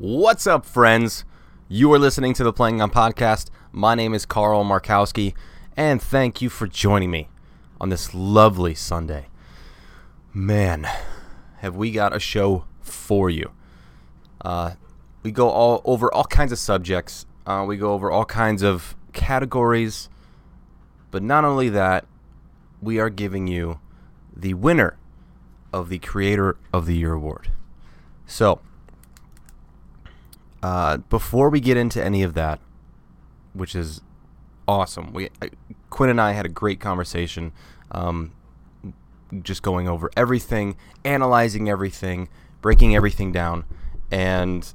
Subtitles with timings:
[0.00, 1.24] What's up, friends?
[1.68, 3.50] You are listening to the Playing On Podcast.
[3.72, 5.34] My name is Carl Markowski,
[5.76, 7.28] and thank you for joining me
[7.80, 9.26] on this lovely Sunday.
[10.32, 10.86] Man,
[11.56, 13.50] have we got a show for you.
[14.40, 14.74] Uh,
[15.24, 17.26] we go all over all kinds of subjects.
[17.44, 20.08] Uh, we go over all kinds of categories.
[21.10, 22.06] But not only that,
[22.80, 23.80] we are giving you
[24.32, 24.96] the winner
[25.72, 27.50] of the Creator of the Year award.
[28.28, 28.60] So,
[30.62, 32.60] uh, before we get into any of that,
[33.52, 34.00] which is
[34.66, 35.50] awesome, we I,
[35.90, 37.52] Quinn and I had a great conversation,
[37.90, 38.32] um,
[39.42, 42.28] just going over everything, analyzing everything,
[42.60, 43.64] breaking everything down,
[44.10, 44.72] and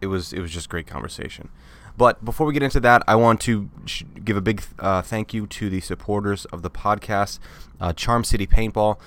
[0.00, 1.48] it was it was just great conversation.
[1.96, 5.34] But before we get into that, I want to sh- give a big uh, thank
[5.34, 7.38] you to the supporters of the podcast,
[7.80, 8.98] uh, Charm City Paintball.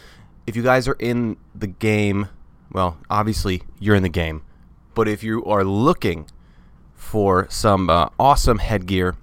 [0.45, 2.29] If you guys are in the game,
[2.71, 4.43] well, obviously you're in the game,
[4.95, 6.27] but if you are looking
[6.95, 9.15] for some uh, awesome headgear,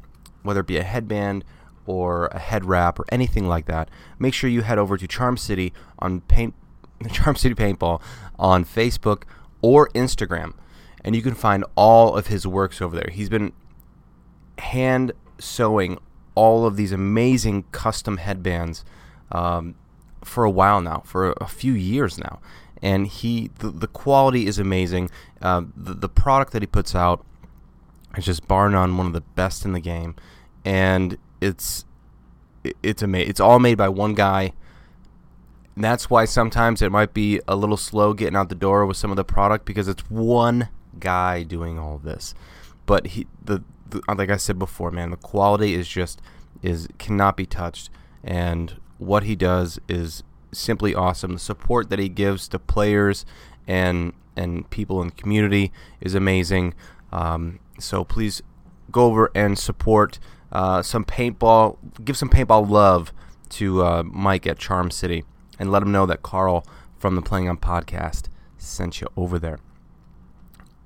[0.42, 1.44] whether it be a headband
[1.84, 3.88] or a head wrap or anything like that,
[4.18, 6.54] make sure you head over to Charm City on Paint
[7.12, 8.00] Charm City Paintball
[8.38, 9.24] on Facebook
[9.60, 10.52] or Instagram
[11.04, 13.10] and you can find all of his works over there.
[13.10, 13.52] He's been
[14.58, 15.98] hand sewing
[16.34, 18.84] all of these amazing custom headbands
[19.30, 19.74] um,
[20.22, 22.40] for a while now, for a, a, few years now,
[22.82, 25.10] and he the, the quality is amazing.
[25.40, 27.24] Uh, the the product that he puts out
[28.16, 30.14] is just bar none one of the best in the game,
[30.64, 31.84] and it's
[32.82, 33.30] it's amazing.
[33.30, 34.52] It's all made by one guy.
[35.74, 38.98] And that's why sometimes it might be a little slow getting out the door with
[38.98, 42.34] some of the product because it's one guy doing all this.
[42.84, 46.20] But he, the, the like I said before, man, the quality is just
[46.62, 47.90] is cannot be touched,
[48.22, 50.22] and what he does is
[50.52, 51.34] simply awesome.
[51.34, 53.24] The support that he gives to players
[53.66, 56.74] and and people in the community is amazing.
[57.12, 58.42] Um, so please
[58.90, 60.18] go over and support
[60.50, 61.76] uh, some paintball.
[62.04, 63.12] Give some paintball love
[63.50, 65.24] to uh, Mike at Charm City,
[65.58, 66.66] and let him know that Carl
[66.98, 69.58] from the Playing On podcast sent you over there.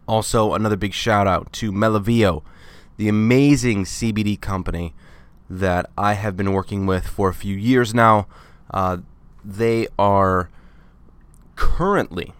[0.09, 2.43] Also, another big shout out to Melloveo,
[2.97, 4.94] the amazing CBD company
[5.50, 8.26] that I have been working with for a few years now.
[8.72, 8.99] Uh,
[9.46, 10.50] they are
[11.54, 12.32] currently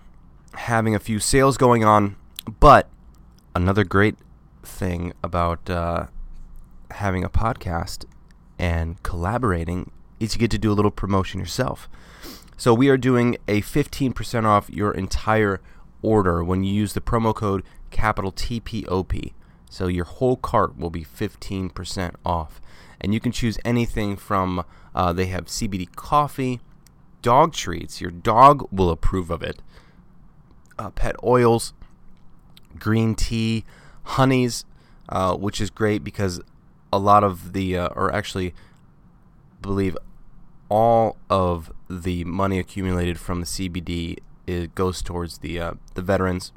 [0.55, 2.17] having a few sales going on,
[2.59, 2.89] but
[3.55, 4.17] another great
[4.65, 6.07] thing about uh,
[6.91, 8.05] having a podcast
[8.59, 11.89] and collaborating is you get to do a little promotion yourself.
[12.57, 15.61] So we are doing a 15% off your entire
[16.03, 19.33] order when you use the promo code capital TPOP.
[19.71, 22.61] So your whole cart will be 15% off.
[23.01, 26.61] And you can choose anything from uh, they have CBD coffee,
[27.27, 29.61] dog treats, your dog will approve of it,
[30.79, 31.73] uh, pet oils,
[32.79, 33.65] green tea,
[34.05, 34.65] honeys,
[35.09, 36.41] uh, which is great because
[36.93, 38.55] a lot of the, uh, or actually,
[39.61, 39.99] believe
[40.69, 46.53] all of the money accumulated from the CBD it goes towards the uh, the veterans.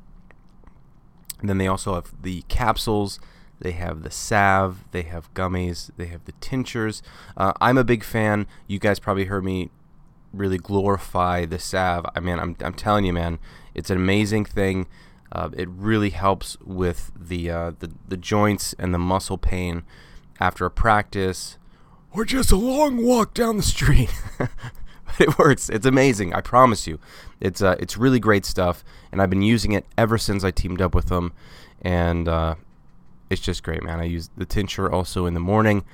[1.40, 3.19] And then they also have the capsules.
[3.59, 4.84] They have the salve.
[4.91, 5.90] They have gummies.
[5.97, 7.02] They have the tinctures.
[7.35, 8.46] Uh, I'm a big fan.
[8.68, 9.72] You guys probably heard me
[10.34, 12.06] really glorify the salve.
[12.16, 13.40] I mean, I'm, I'm telling you, man,
[13.73, 14.88] it's an amazing thing.
[15.31, 19.84] Uh, it really helps with the, uh, the the joints and the muscle pain
[20.40, 21.59] after a practice
[22.12, 24.12] or just a long walk down the street.
[25.19, 25.69] it works.
[25.69, 26.34] It's amazing.
[26.34, 27.00] I promise you.
[27.40, 30.81] It's uh, it's really great stuff, and I've been using it ever since I teamed
[30.81, 31.34] up with them,
[31.81, 32.56] and uh,
[33.29, 34.00] it's just great, man.
[34.00, 35.85] I use the tincture also in the morning,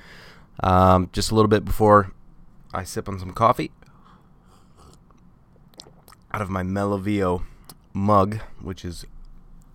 [0.62, 2.12] um, just a little bit before
[2.72, 3.70] I sip on some coffee
[6.36, 7.44] out of my Melloveo
[7.94, 9.06] mug, which is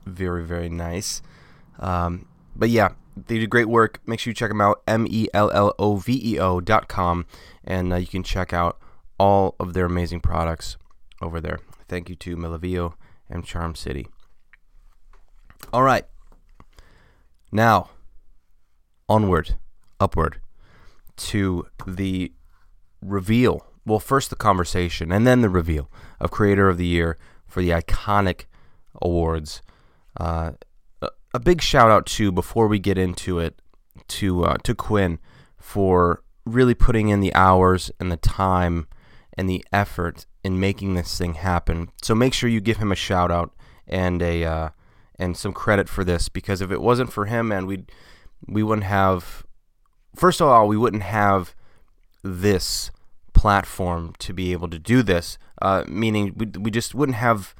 [0.05, 1.23] very very nice.
[1.79, 3.99] Um, but yeah, they do great work.
[4.05, 4.83] Make sure you check them out.
[4.87, 7.25] M E L L O V E O dot com,
[7.63, 8.77] and uh, you can check out
[9.17, 10.77] all of their amazing products
[11.19, 11.57] over there.
[11.87, 12.93] Thank you to Melloveo
[13.27, 14.07] and Charm City.
[15.73, 16.05] All right.
[17.51, 17.89] Now,
[19.09, 19.55] onward,
[19.99, 20.39] upward
[21.17, 22.33] to the
[23.01, 23.65] reveal.
[23.83, 25.89] Well, first the conversation and then the reveal
[26.21, 28.45] of Creator of the Year for the iconic
[29.01, 29.61] awards.
[30.17, 30.51] Uh,
[31.33, 33.61] a big shout out to before we get into it
[34.07, 35.19] to uh, to Quinn
[35.57, 38.87] for really putting in the hours and the time
[39.37, 41.89] and the effort in making this thing happen.
[42.01, 43.53] So make sure you give him a shout out
[43.87, 44.69] and a uh,
[45.17, 47.85] and some credit for this because if it wasn't for him, and we
[48.47, 49.45] we wouldn't have.
[50.15, 51.55] First of all, we wouldn't have
[52.21, 52.91] this
[53.41, 55.39] platform to be able to do this.
[55.63, 57.55] Uh, meaning we we just wouldn't have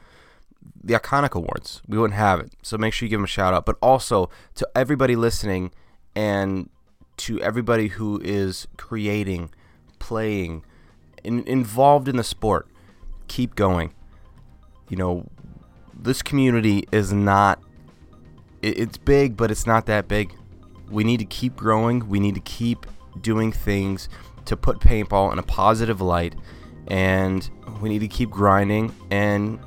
[0.84, 1.82] the Iconic Awards.
[1.88, 2.52] We wouldn't have it.
[2.62, 3.66] So make sure you give them a shout out.
[3.66, 5.72] But also to everybody listening
[6.16, 6.70] and
[7.18, 9.50] to everybody who is creating,
[9.98, 10.64] playing,
[11.24, 12.68] in, involved in the sport,
[13.28, 13.96] keep going.
[14.88, 15.30] You know,
[16.00, 17.60] this community is not,
[18.62, 20.36] it, it's big, but it's not that big.
[20.92, 22.08] We need to keep growing.
[22.08, 22.86] We need to keep
[23.20, 24.10] doing things
[24.46, 26.36] to put paintball in a positive light.
[26.88, 27.48] And
[27.82, 29.60] we need to keep grinding and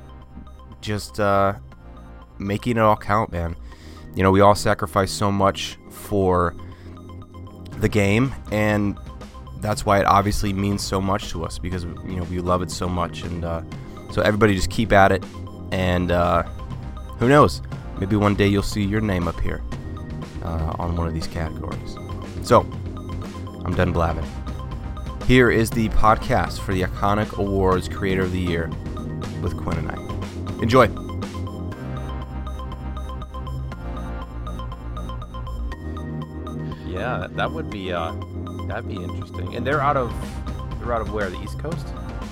[0.81, 1.53] just uh,
[2.37, 3.55] making it all count, man.
[4.15, 6.55] You know, we all sacrifice so much for
[7.79, 8.97] the game, and
[9.59, 12.71] that's why it obviously means so much to us because you know we love it
[12.71, 13.61] so much, and uh,
[14.11, 15.23] so everybody just keep at it,
[15.71, 16.43] and uh,
[17.17, 17.61] who knows,
[17.99, 19.61] maybe one day you'll see your name up here
[20.43, 21.97] uh, on one of these categories.
[22.43, 22.61] So
[23.65, 24.44] I'm done blabbing.
[25.27, 28.69] Here is the podcast for the Iconic Awards Creator of the Year
[29.41, 30.61] with Quinn and I.
[30.61, 30.85] Enjoy.
[36.87, 38.13] Yeah, that would be uh,
[38.67, 39.55] that'd be interesting.
[39.55, 40.13] And they're out of
[40.79, 41.27] they're out of where?
[41.31, 41.87] The East Coast?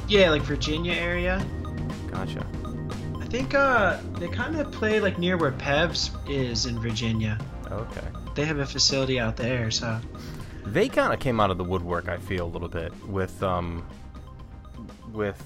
[0.07, 1.43] Yeah, like Virginia area.
[2.11, 2.45] Gotcha.
[3.19, 7.39] I think uh they kind of play like near where Pevs is in Virginia.
[7.71, 8.05] Okay.
[8.35, 9.99] They have a facility out there, so
[10.65, 12.07] They kind of came out of the woodwork.
[12.07, 13.85] I feel a little bit with um
[15.11, 15.41] with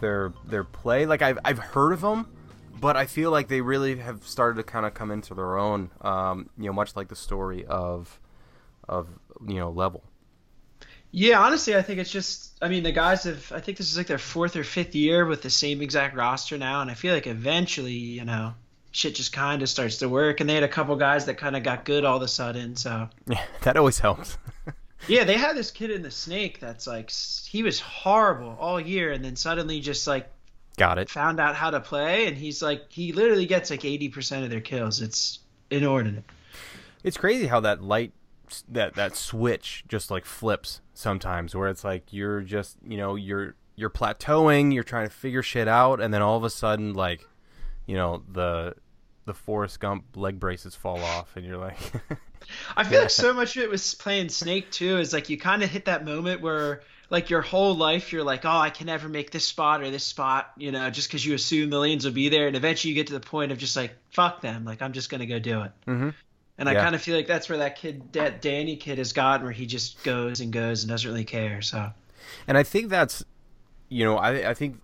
[0.00, 1.06] their their play.
[1.06, 2.26] Like I've I've heard of them,
[2.80, 5.90] but I feel like they really have started to kind of come into their own.
[6.00, 8.20] Um, you know, much like the story of
[8.88, 9.08] of
[9.46, 10.02] you know level.
[11.14, 12.56] Yeah, honestly, I think it's just.
[12.62, 13.52] I mean, the guys have.
[13.52, 16.56] I think this is like their fourth or fifth year with the same exact roster
[16.56, 18.54] now, and I feel like eventually, you know,
[18.92, 20.40] shit just kind of starts to work.
[20.40, 22.76] And they had a couple guys that kind of got good all of a sudden.
[22.76, 24.38] So Yeah, that always helps.
[25.08, 29.12] yeah, they had this kid in the snake that's like he was horrible all year,
[29.12, 30.30] and then suddenly just like
[30.76, 31.10] Got it.
[31.10, 34.50] found out how to play, and he's like he literally gets like eighty percent of
[34.50, 35.00] their kills.
[35.02, 35.40] It's
[35.70, 36.24] inordinate.
[37.02, 38.12] It's crazy how that light
[38.68, 43.54] that that switch just like flips sometimes where it's like you're just, you know, you're
[43.76, 47.26] you're plateauing, you're trying to figure shit out and then all of a sudden like,
[47.86, 48.74] you know, the
[49.24, 51.78] the Forrest Gump leg braces fall off and you're like
[52.76, 54.98] I feel like so much of it was playing Snake too.
[54.98, 58.44] Is like you kind of hit that moment where like your whole life you're like,
[58.44, 61.34] oh, I can never make this spot or this spot, you know, just because you
[61.34, 63.76] assume the lanes will be there, and eventually you get to the point of just
[63.76, 65.72] like, fuck them, like I'm just gonna go do it.
[65.86, 66.14] Mhm.
[66.58, 66.82] And I Yeah.
[66.82, 69.66] kind of feel like that's where that kid, that Danny kid, has gotten, where he
[69.66, 71.62] just goes and goes and doesn't really care.
[71.62, 71.92] So
[72.46, 73.24] And I think that's,
[73.88, 74.80] you know, I I think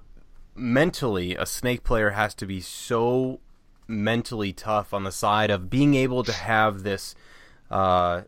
[0.59, 3.41] mentally a snake player has to be so
[3.87, 7.15] mentally tough on the side of being able to have this,
[7.71, 8.23] uh,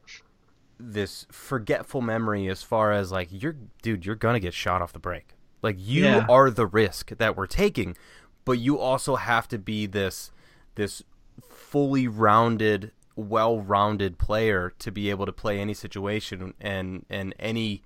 [0.78, 4.98] this forgetful memory as far as like you're, dude, you're gonna get shot off the
[4.98, 5.34] break.
[5.62, 6.26] Like you Yeah.
[6.28, 7.96] are the risk that we're taking,
[8.44, 10.30] but you also have to be this,
[10.76, 11.02] this
[11.42, 17.82] fully rounded, well-rounded player to be able to play any situation and and any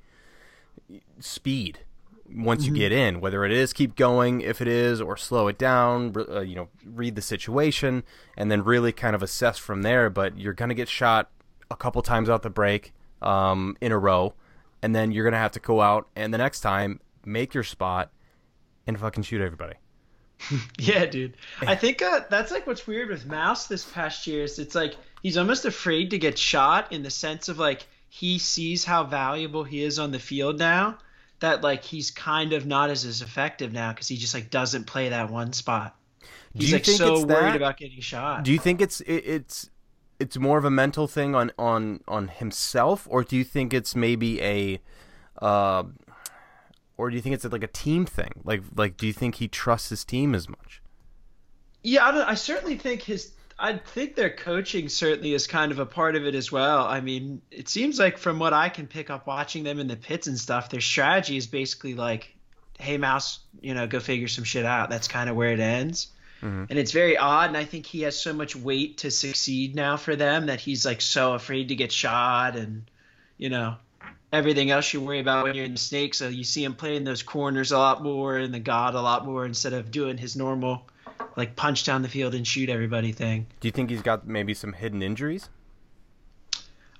[1.18, 1.80] speed
[2.32, 5.58] once you get in whether it is keep going if it is or slow it
[5.58, 8.02] down uh, you know read the situation
[8.36, 10.10] and then really kind of assess from there.
[10.10, 11.30] But you're going to get shot
[11.70, 12.92] a couple times out the break
[13.22, 14.34] um, in a row
[14.82, 17.62] and then you're going to have to go out and the next time make your
[17.62, 18.10] spot
[18.86, 19.74] and fucking shoot everybody.
[20.78, 21.38] Yeah, dude.
[21.62, 24.94] I think uh, that's like what's weird with Mouse this past year is it's like
[25.22, 29.64] he's almost afraid to get shot in the sense of like he sees how valuable
[29.64, 30.98] he is on the field now
[31.44, 34.84] that like he's kind of not as as effective now because he just like doesn't
[34.86, 35.96] play that one spot.
[36.56, 38.44] Do He's you like think so it's worried about getting shot.
[38.44, 39.70] do you think it's it, it's
[40.20, 43.94] it's more of a mental thing on on on himself or do you think it's
[43.96, 44.80] maybe a
[45.42, 45.84] uh,
[46.96, 49.48] or do you think it's like a team thing like like do you think he
[49.48, 50.82] trusts his team as much
[51.82, 53.32] Yeah, I, don't, I certainly think his.
[53.58, 56.84] I think their coaching certainly is kind of a part of it as well.
[56.84, 59.96] I mean, it seems like from what I can pick up watching them in the
[59.96, 62.34] pits and stuff, their strategy is basically like,
[62.78, 66.08] "Hey, Mouse, you know, go figure some shit out." That's kind of where it ends.
[66.42, 66.66] Mhm.
[66.68, 69.96] And it's very odd, and I think he has so much weight to succeed now
[69.96, 72.84] for them that he's like so afraid to get shot, and
[73.38, 73.76] you know,
[74.32, 76.14] everything else you worry about when you're in the snake.
[76.14, 79.24] So you see him playing those corners a lot more and the god a lot
[79.24, 80.86] more instead of doing his normal
[81.36, 83.46] like punch down the field and shoot everybody thing.
[83.60, 85.48] do you think he's got maybe some hidden injuries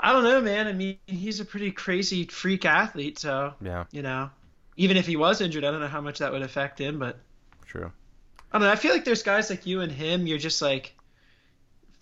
[0.01, 0.67] I don't know, man.
[0.67, 4.31] I mean, he's a pretty crazy freak athlete, so yeah you know,
[4.77, 7.19] even if he was injured, I don't know how much that would affect him, but
[7.67, 7.91] true
[8.55, 8.73] I don't know.
[8.73, 10.29] I feel like there's guys like you and him.
[10.29, 10.95] You're just like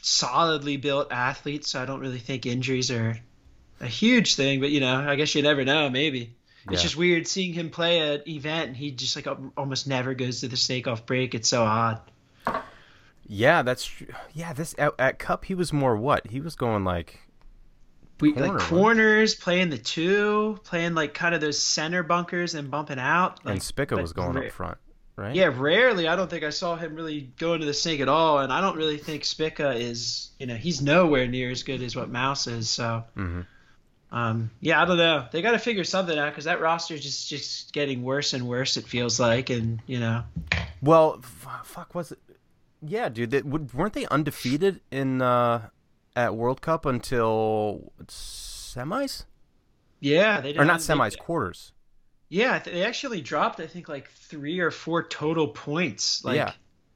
[0.03, 3.17] solidly built athletes, so I don't really think injuries are
[3.81, 4.61] a huge thing.
[4.61, 5.89] But you know, I guess you never know.
[5.89, 6.35] Maybe
[6.71, 9.27] it's just weird seeing him play an event and he just like
[9.57, 11.35] almost never goes to the snake off break.
[11.35, 12.01] It's so odd.
[13.27, 14.09] Yeah, that's true.
[14.33, 16.27] Yeah, this at, at Cup he was more what?
[16.27, 17.21] He was going like
[18.21, 22.71] we Corner, like corners, playing the two, playing like kind of those center bunkers and
[22.71, 23.45] bumping out.
[23.45, 24.79] Like, and Spica was going up front,
[25.17, 25.35] right?
[25.35, 26.07] Yeah, rarely.
[26.07, 28.61] I don't think I saw him really go into the snake at all, and I
[28.61, 30.31] don't really think Spica is.
[30.39, 32.69] You know, he's nowhere near as good as what Mouse is.
[32.69, 33.47] So, Mhm.
[34.13, 35.27] Um, yeah, I don't know.
[35.33, 38.47] They got to figure something out because that roster is just just getting worse and
[38.47, 38.77] worse.
[38.77, 40.23] It feels like, and you know,
[40.83, 42.19] Well, f- fuck was it?
[42.85, 45.69] Yeah, dude, they, weren't they undefeated in uh
[46.15, 49.25] at World Cup until semis?
[50.01, 51.73] yeah, they Or not semis, they- quarters.
[52.29, 53.61] Yeah, they actually dropped.
[53.61, 56.25] I think like three or four total points.
[56.25, 56.53] Like Yeah.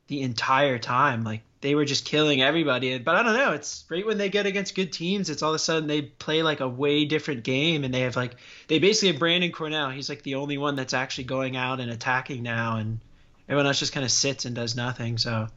[0.09, 1.25] The entire time.
[1.25, 2.99] Like they were just killing everybody.
[2.99, 3.53] But I don't know.
[3.53, 5.31] It's right when they get against good teams.
[5.31, 8.17] It's all of a sudden they play like a way different game, and they have
[8.17, 8.37] like
[8.69, 9.91] they basically have Brandon Cornell.
[9.91, 13.01] He's like the only one that's actually going out and attacking now, and
[13.49, 15.19] everyone else just kind of sits and does nothing.
[15.19, 15.49] So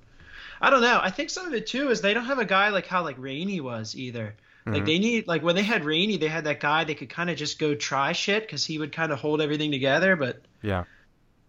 [0.61, 0.99] I don't know.
[1.01, 3.17] I think some of it too is they don't have a guy like how like
[3.19, 4.35] Rainey was either.
[4.65, 4.85] Like Mhm.
[4.85, 7.37] they need like when they had Rainey, they had that guy they could kind of
[7.37, 10.15] just go try shit because he would kind of hold everything together.
[10.15, 10.83] But Yeah.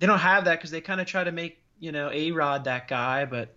[0.01, 2.65] They don't have that because they kind of try to make you know A Rod
[2.65, 3.55] that guy, but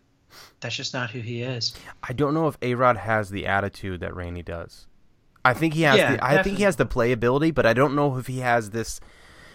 [0.59, 1.73] that's just not who he is.
[2.03, 4.87] I don't know if A Rod has the attitude that Rainey does.
[5.45, 5.97] I think he has.
[5.97, 8.69] Yeah, the, I think he has the playability, but I don't know if he has
[8.69, 8.99] this.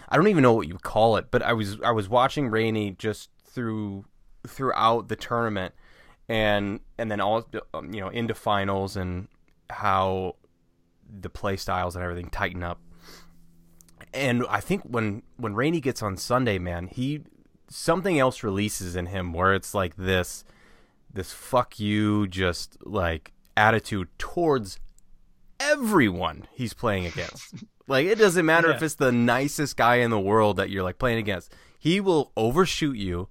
[0.09, 1.31] I don't even know what you call it.
[1.31, 4.05] But I was I was watching Rainey just through
[4.47, 5.75] throughout the tournament,
[6.29, 9.29] and and then all um, you know into finals and
[9.71, 10.37] how
[11.09, 12.81] the play styles and everything tighten up.
[14.13, 17.23] And I think when when Rainey gets on Sunday, man, he
[17.69, 20.45] something else releases in him where it's like this
[21.13, 24.79] this fuck you just like attitude towards
[25.61, 27.55] everyone he's playing against.
[27.89, 30.99] like it doesn't matter if it's the nicest guy in the world that you're like
[30.99, 31.55] playing against.
[31.79, 33.29] He will overshoot you,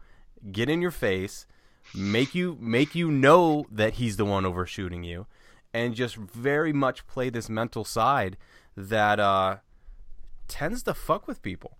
[0.51, 1.45] get in your face,
[1.95, 5.25] make you make you know that he's the one overshooting you
[5.73, 8.37] and just very much play this mental side
[8.75, 9.57] that uh
[10.47, 11.77] tends to fuck with people.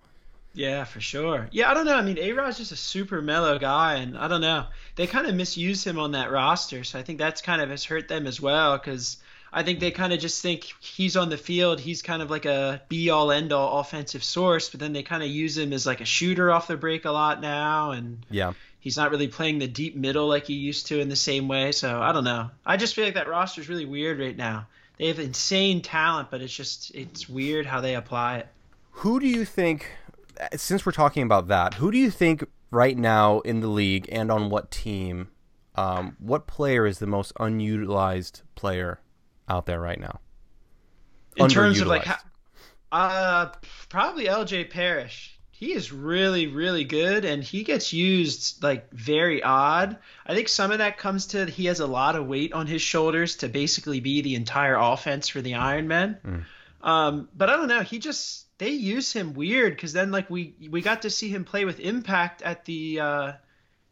[0.54, 1.48] Yeah, for sure.
[1.52, 1.96] Yeah, I don't know.
[1.96, 4.66] I mean, A Rod's just a super mellow guy, and I don't know.
[4.96, 7.84] They kind of misuse him on that roster, so I think that's kind of has
[7.84, 9.18] hurt them as well because
[9.54, 11.80] I think they kind of just think he's on the field.
[11.80, 15.22] He's kind of like a be all end all offensive source, but then they kind
[15.22, 18.54] of use him as like a shooter off the break a lot now, and Yeah.
[18.80, 21.72] he's not really playing the deep middle like he used to in the same way.
[21.72, 22.50] So I don't know.
[22.66, 24.66] I just feel like that roster is really weird right now.
[24.98, 28.48] They have insane talent, but it's just it's weird how they apply it.
[28.98, 29.92] Who do you think,
[30.56, 34.32] since we're talking about that, who do you think right now in the league and
[34.32, 35.30] on what team,
[35.76, 39.00] um, what player is the most unutilized player
[39.48, 40.20] out there right now?
[41.38, 42.08] in terms of like
[42.92, 43.50] uh
[43.90, 45.34] probably LJ Parrish.
[45.52, 49.98] He is really really good and he gets used like very odd.
[50.26, 52.82] I think some of that comes to he has a lot of weight on his
[52.82, 56.18] shoulders to basically be the entire offense for the Iron Men.
[56.26, 56.46] Mm.
[56.88, 60.54] Um but I don't know, he just they use him weird cuz then like we
[60.70, 63.32] we got to see him play with impact at the uh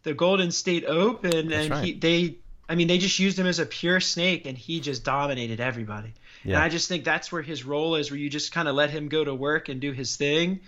[0.03, 1.83] the Golden State Open That's and right.
[1.83, 5.03] he they I mean they just used him as a pure snake and he just
[5.03, 6.13] dominated everybody.
[6.43, 6.55] Yeah.
[6.55, 8.91] And I just think that's where his role is, where you just kind of let
[8.91, 10.59] him go to work and do his thing,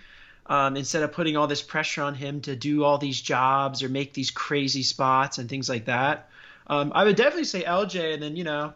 [0.46, 3.88] um, instead of putting all this pressure on him to do all these jobs or
[3.88, 6.30] make these crazy spots and things like that.
[6.66, 8.74] Um, I would definitely say LJ, and then you know,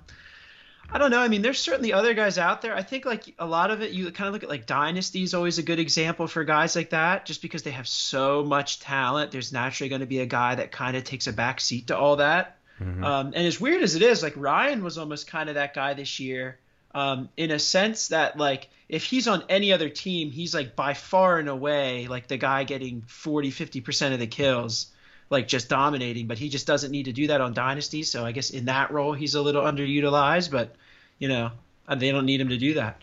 [0.95, 1.21] I don't know.
[1.21, 2.75] I mean, there's certainly other guys out there.
[2.75, 5.33] I think like a lot of it, you kind of look at like Dynasty is
[5.33, 9.31] always a good example for guys like that, just because they have so much talent.
[9.31, 11.97] There's naturally going to be a guy that kind of takes a back seat to
[11.97, 12.59] all that.
[12.81, 13.05] Mhm.
[13.05, 15.95] Um, and as weird as it is, like Ryan was almost kind of that guy
[15.95, 16.59] this year,
[16.95, 20.93] um, in a sense that like if he's on any other team, he's like by
[20.93, 24.87] far and away like the guy getting 40, 50% of the kills,
[25.31, 26.27] like just dominating.
[26.27, 28.03] But he just doesn't need to do that on Dynasty.
[28.03, 30.75] So I guess in that role, he's a little underutilized, but
[31.19, 31.51] you know,
[31.89, 33.03] uh, they don't need him to do that.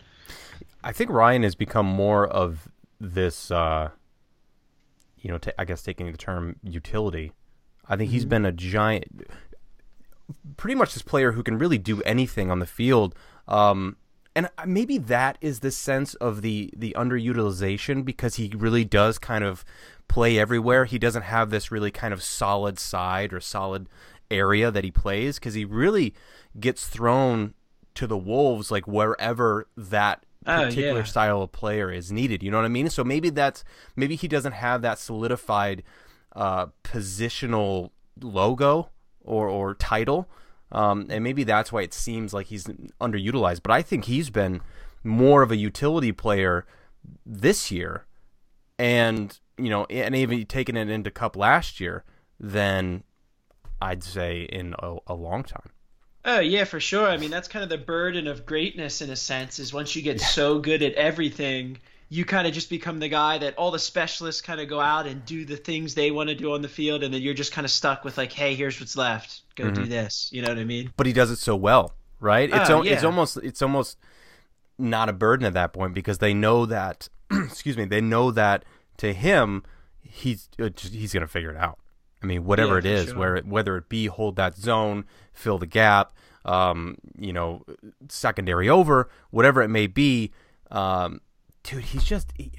[0.82, 2.68] I think Ryan has become more of
[3.00, 3.90] this, uh,
[5.18, 7.32] you know, ta I guess taking the term utility.
[7.88, 9.26] I think he's been a giant,
[10.56, 13.14] pretty much this player who can really do anything on the field.
[13.48, 13.96] Um,
[14.36, 19.44] and maybe that is the sense of the the underutilization because he really does kind
[19.44, 19.64] of
[20.08, 20.84] play everywhere.
[20.84, 23.88] He doesn't have this really kind of solid side or solid
[24.30, 26.14] area that he plays because he really
[26.58, 27.54] gets thrown
[27.94, 31.04] to the wolves like wherever that Oh, particular yeah.
[31.04, 32.42] style of player is needed.
[32.42, 32.88] You know what I mean?
[32.88, 33.62] So maybe that's
[33.94, 35.82] maybe he doesn't have that solidified
[36.34, 37.90] uh, positional
[38.22, 38.88] logo
[39.22, 40.30] or or title,
[40.72, 42.64] um, and maybe that's why it seems like he's
[43.00, 43.62] underutilized.
[43.62, 44.60] But I think he's been
[45.02, 46.66] more of a utility player
[47.24, 48.06] this year,
[48.78, 52.04] and you know, and even taking it into Cup last year
[52.38, 53.04] than
[53.80, 55.70] I'd say in a, a long time.
[56.24, 57.08] Oh yeah, for sure.
[57.08, 59.58] I mean, that's kind of the burden of greatness in a sense.
[59.58, 60.26] Is once you get yeah.
[60.26, 61.78] so good at everything,
[62.12, 65.06] you kind of just become the guy that all the specialists kind of go out
[65.06, 67.52] and do the things they want to do on the field, and then you're just
[67.52, 69.42] kind of stuck with like, hey, here's what's left.
[69.54, 69.84] Go mm-hmm.
[69.84, 70.28] do this.
[70.32, 70.92] You know what I mean?
[70.96, 72.50] But he does it so well, right?
[72.52, 72.94] It's oh, yeah.
[72.94, 73.96] it's almost it's almost
[74.76, 77.08] not a burden at that point because they know that.
[77.30, 77.84] excuse me.
[77.84, 78.64] They know that
[78.96, 79.62] to him,
[80.02, 81.78] he's uh, he's gonna figure it out.
[82.24, 83.18] I mean, whatever yeah, it is, sure.
[83.18, 86.12] where whether it be hold that zone, fill the gap,
[86.44, 87.64] um, you know,
[88.08, 90.32] secondary over, whatever it may be.
[90.72, 91.20] Um,
[91.62, 92.32] dude, he's just.
[92.34, 92.52] He...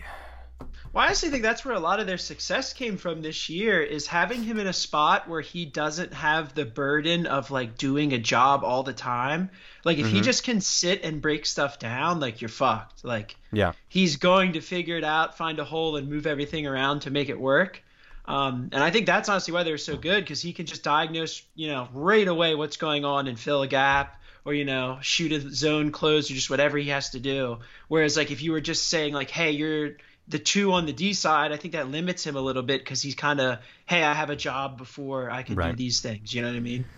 [0.93, 3.81] Well, I honestly think that's where a lot of their success came from this year
[3.81, 8.13] is having him in a spot where he doesn't have the burden of like doing
[8.13, 9.49] a job all the time.
[9.85, 10.15] Like if mm-hmm.
[10.15, 13.05] he just can sit and break stuff down, like you're fucked.
[13.05, 17.01] Like yeah, he's going to figure it out, find a hole, and move everything around
[17.01, 17.81] to make it work.
[18.25, 21.41] Um, and I think that's honestly why they're so good because he can just diagnose,
[21.55, 25.31] you know, right away what's going on and fill a gap or you know shoot
[25.31, 28.61] a zone close or just whatever he has to do whereas like if you were
[28.61, 29.91] just saying like hey you're
[30.27, 33.01] the two on the D side, I think that limits him a little bit because
[33.01, 35.71] he's kind of, hey, I have a job before I can right.
[35.71, 36.33] do these things.
[36.33, 36.85] You know what I mean?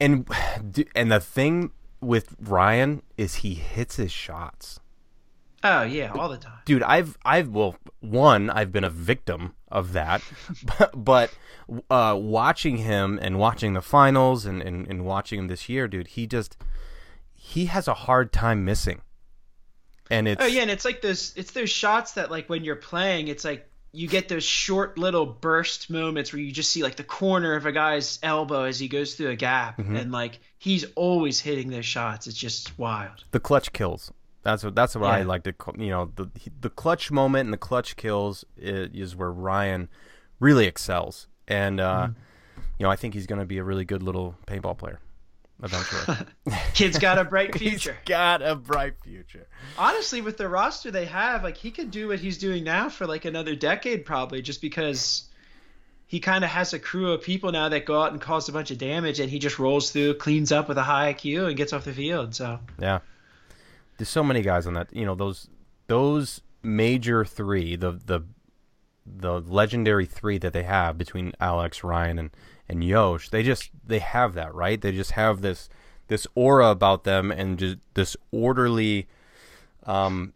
[0.00, 0.26] And
[0.94, 4.80] and the thing with Ryan is he hits his shots.
[5.62, 6.82] Oh yeah, all the time, dude.
[6.82, 10.22] I've I've well, one I've been a victim of that,
[10.78, 11.30] but, but
[11.90, 16.08] uh, watching him and watching the finals and, and and watching him this year, dude,
[16.08, 16.56] he just
[17.34, 19.02] he has a hard time missing
[20.10, 22.76] and it's oh yeah, and it's like those it's those shots that like when you're
[22.76, 26.96] playing, it's like you get those short little burst moments where you just see like
[26.96, 29.96] the corner of a guy's elbow as he goes through a gap, mm-hmm.
[29.96, 32.26] and like he's always hitting those shots.
[32.26, 33.24] It's just wild.
[33.32, 34.12] The clutch kills.
[34.48, 35.12] That's what that's what yeah.
[35.12, 36.30] I like to you know the
[36.62, 39.90] the clutch moment and the clutch kills is, is where Ryan
[40.40, 42.60] really excels, and uh, mm-hmm.
[42.78, 45.00] you know I think he's going to be a really good little paintball player
[45.62, 46.16] eventually.
[46.72, 47.98] Kid's got a bright future.
[48.00, 49.46] he's got a bright future.
[49.76, 53.06] Honestly, with the roster they have, like he could do what he's doing now for
[53.06, 55.24] like another decade probably just because
[56.06, 58.52] he kind of has a crew of people now that go out and cause a
[58.52, 61.56] bunch of damage and he just rolls through, cleans up with a high IQ and
[61.58, 62.34] gets off the field.
[62.34, 63.00] So Yeah.
[63.98, 65.48] There's so many guys on that, you know, those
[65.86, 68.20] those major 3, the the
[69.06, 72.30] the legendary 3 that they have between Alex, Ryan and
[72.68, 74.80] and Yosh, they just they have that right.
[74.80, 75.68] They just have this
[76.08, 79.08] this aura about them and just this orderly,
[79.84, 80.32] um,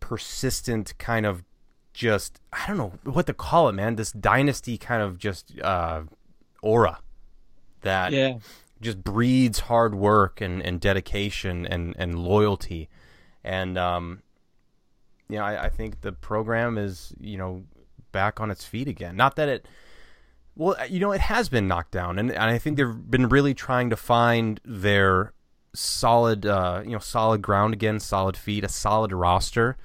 [0.00, 1.44] persistent kind of
[1.92, 3.96] just I don't know what to call it, man.
[3.96, 6.02] This dynasty kind of just uh,
[6.62, 7.00] aura
[7.82, 8.38] that yeah.
[8.80, 12.88] Just breeds hard work and, and dedication and, and loyalty.
[13.44, 14.22] And um,
[15.28, 17.64] you know, I, I think the program is you know
[18.12, 19.16] back on its feet again.
[19.16, 19.66] Not that it
[20.58, 23.28] well, uh, you know, it has been knocked down, and, and I think they've been
[23.28, 25.32] really trying to find their
[25.72, 29.76] solid, uh, you know, solid ground again, solid feet, a solid roster.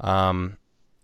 [0.00, 0.56] Um,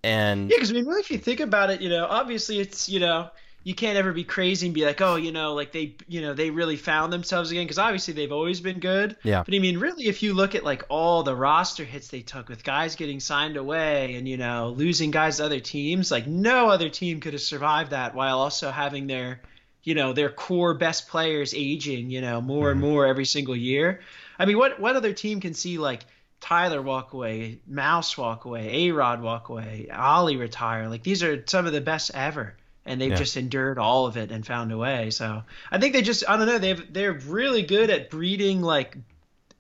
[0.03, 2.89] and yeah, because I mean, really, if you think about it, you know, obviously it's
[2.89, 3.29] you know
[3.67, 6.35] you can't ever be crazy and be like, oh, you know, like they, you know,
[6.35, 9.17] they really found themselves again because obviously they've always been good.
[9.25, 9.43] Yeah.
[9.45, 12.49] But I mean, really, if you look at like all the roster hits they took
[12.49, 16.69] with guys getting signed away and you know losing guys to other teams, like no
[16.71, 19.41] other team could have survived that while also having their,
[19.83, 22.81] you know, their core best players aging, you know, more mm-hmm.
[22.85, 23.99] and more every single year.
[24.39, 26.05] I mean, what what other team can see like
[26.41, 30.89] Tyler walk away, Mouse walk away, A Rod walk away, Ollie retire?
[30.89, 32.55] Like these are some of the best ever
[32.87, 33.17] and they've yeah.
[33.17, 35.11] just endured all of it and found a way.
[35.11, 38.97] So I think they just I don't know they've they're really good at breeding like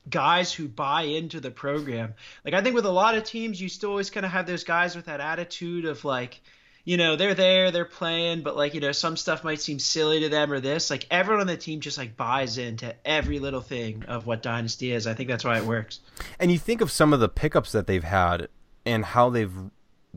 [0.09, 2.15] guys who buy into the program.
[2.45, 4.65] Like I think with a lot of teams you still always kind of have those
[4.65, 6.41] guys with that attitude of like
[6.87, 10.21] you know they're there they're playing but like you know some stuff might seem silly
[10.21, 13.61] to them or this like everyone on the team just like buys into every little
[13.61, 15.99] thing of what dynasty is i think that's why it works
[16.39, 18.49] and you think of some of the pickups that they've had
[18.87, 19.53] and how they've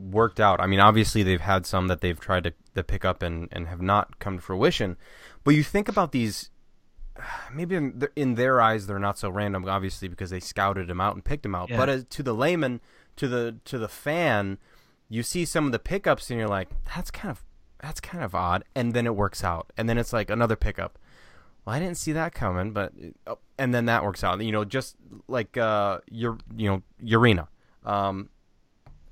[0.00, 0.60] worked out.
[0.60, 3.68] I mean, obviously they've had some that they've tried to, to pick up and, and
[3.68, 4.96] have not come to fruition.
[5.44, 6.50] But you think about these,
[7.52, 11.14] maybe in, in their eyes they're not so random, obviously because they scouted them out
[11.14, 11.70] and picked them out.
[11.70, 11.76] Yeah.
[11.76, 12.80] But as, to the layman,
[13.16, 14.58] to the to the fan,
[15.08, 17.44] you see some of the pickups and you're like, that's kind of
[17.80, 20.98] that's kind of odd, and then it works out, and then it's like another pickup.
[21.64, 22.92] Well, I didn't see that coming, but
[23.26, 24.40] oh, and then that works out.
[24.40, 24.96] You know, just
[25.28, 27.48] like uh, your you know Urena.
[27.84, 28.28] Um,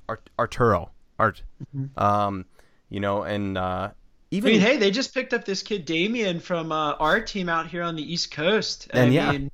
[0.08, 1.42] Art- Arturo Art.
[1.74, 1.98] Mm-hmm.
[2.02, 2.44] Um,
[2.88, 3.90] you know, and uh,
[4.30, 7.48] even I mean, hey, they just picked up this kid Damien from uh, our team
[7.48, 8.88] out here on the East Coast.
[8.90, 9.50] And I yeah, mean,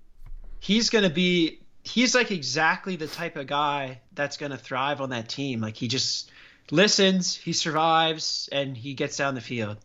[0.61, 5.29] he's gonna be he's like exactly the type of guy that's gonna thrive on that
[5.29, 5.61] team.
[5.61, 6.31] Like he just
[6.71, 9.79] listens, he survives, and he gets down the field.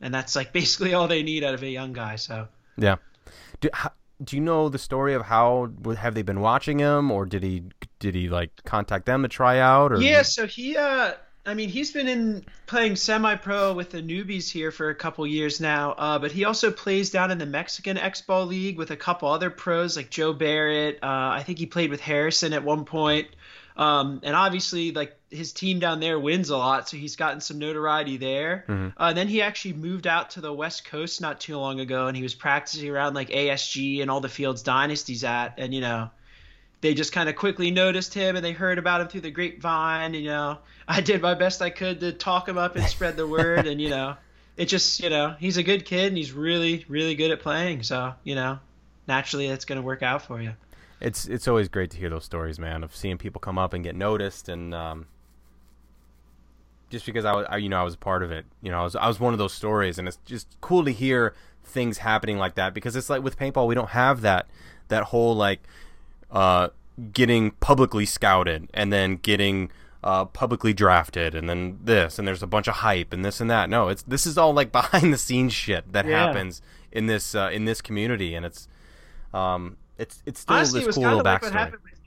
[0.00, 2.16] and that's like basically all they need out of a young guy.
[2.16, 2.96] So yeah.
[3.60, 7.26] Do, how, do you know the story of how have they been watching him, or
[7.26, 7.64] did he
[7.98, 9.92] did he like contact them to try out?
[9.92, 11.12] Or yeah, so he uh
[11.46, 15.60] I mean, he's been in playing semi-pro with the newbies here for a couple years
[15.60, 19.28] now, uh, but he also plays down in the Mexican X-Ball League with a couple
[19.28, 20.98] other pros like Joe Barrett.
[21.00, 23.28] Uh, I think he played with Harrison at one point.
[23.76, 27.58] Um, and obviously, like his team down there wins a lot, so he's gotten some
[27.58, 28.64] notoriety there.
[28.68, 28.88] Mm-hmm.
[28.96, 32.16] Uh, then he actually moved out to the West Coast not too long ago, and
[32.16, 36.10] he was practicing around like ASG and all the fields dynasties at, and you know,
[36.80, 40.14] they just kind of quickly noticed him and they heard about him through the grapevine.
[40.14, 40.58] You know,
[40.88, 43.80] I did my best I could to talk him up and spread the word, and
[43.80, 44.16] you know,
[44.56, 47.82] it just you know he's a good kid and he's really really good at playing.
[47.82, 48.60] So you know,
[49.08, 50.52] naturally that's going to work out for you
[51.00, 53.84] it's it's always great to hear those stories, man, of seeing people come up and
[53.84, 55.06] get noticed, and um,
[56.90, 58.46] just because I was, I, you know, I was a part of it.
[58.62, 60.92] You know, I was I was one of those stories, and it's just cool to
[60.92, 64.46] hear things happening like that because it's like with paintball, we don't have that
[64.88, 65.60] that whole like
[66.30, 66.68] uh,
[67.12, 69.70] getting publicly scouted and then getting
[70.04, 73.50] uh, publicly drafted and then this and there's a bunch of hype and this and
[73.50, 73.68] that.
[73.68, 76.26] No, it's this is all like behind the scenes shit that yeah.
[76.26, 78.68] happens in this uh, in this community, and it's
[79.34, 81.42] um, it's it's still Honestly, this cool little like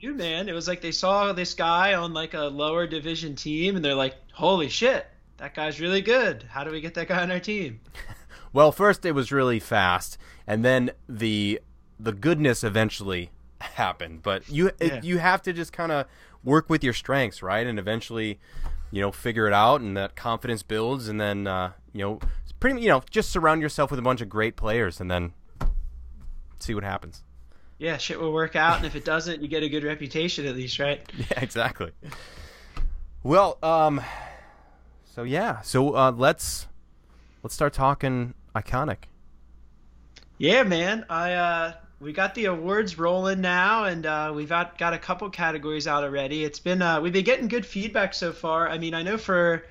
[0.00, 0.08] backstory.
[0.08, 0.48] what happened with you, man.
[0.48, 3.94] It was like they saw this guy on like a lower division team, and they're
[3.94, 5.06] like, "Holy shit,
[5.38, 6.44] that guy's really good.
[6.44, 7.80] How do we get that guy on our team?"
[8.52, 11.60] well, first it was really fast, and then the
[11.98, 14.22] the goodness eventually happened.
[14.22, 14.94] But you yeah.
[14.98, 16.06] it, you have to just kind of
[16.44, 17.66] work with your strengths, right?
[17.66, 18.40] And eventually,
[18.90, 22.20] you know, figure it out, and that confidence builds, and then uh, you know,
[22.60, 25.32] pretty you know, just surround yourself with a bunch of great players, and then
[26.58, 27.22] see what happens
[27.80, 30.54] yeah, shit will work out, and if it doesn't, you get a good reputation at
[30.54, 31.00] least, right?
[31.18, 31.92] Yeah, exactly.
[33.22, 34.02] Well, um,
[35.14, 36.66] so yeah, so uh, let's
[37.42, 39.04] let's start talking iconic.
[40.36, 41.06] Yeah, man.
[41.08, 45.30] I uh, we got the awards rolling now, and uh, we've got got a couple
[45.30, 46.44] categories out already.
[46.44, 48.68] It's been uh, we've been getting good feedback so far.
[48.68, 49.64] I mean, I know for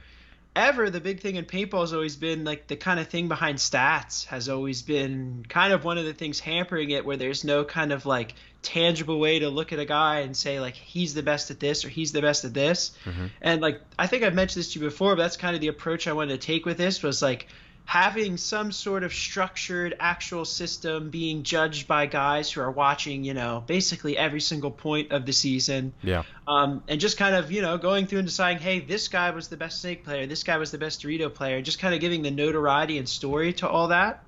[0.60, 3.58] ever the big thing in paintball has always been like the kind of thing behind
[3.58, 7.63] stats has always been kind of one of the things hampering it where there's no
[7.63, 11.24] kind of like tangible way to look at a guy and say like he's the
[11.24, 13.28] best at this or he's the best at this mm-hmm.
[13.41, 15.69] and like i think i've mentioned this to you before but that's kind of the
[15.69, 17.48] approach i wanted to take with this was like
[17.89, 23.34] having some sort of structured actual system being judged by guys who are watching, you
[23.34, 25.91] know, basically every single point of the season.
[26.04, 26.21] Yeah.
[26.47, 29.47] Um, and just kind of, you know, going through and deciding, hey, this guy was
[29.47, 32.21] the best snake player, this guy was the best Dorito player, just kind of giving
[32.21, 34.23] the notoriety and story to all that.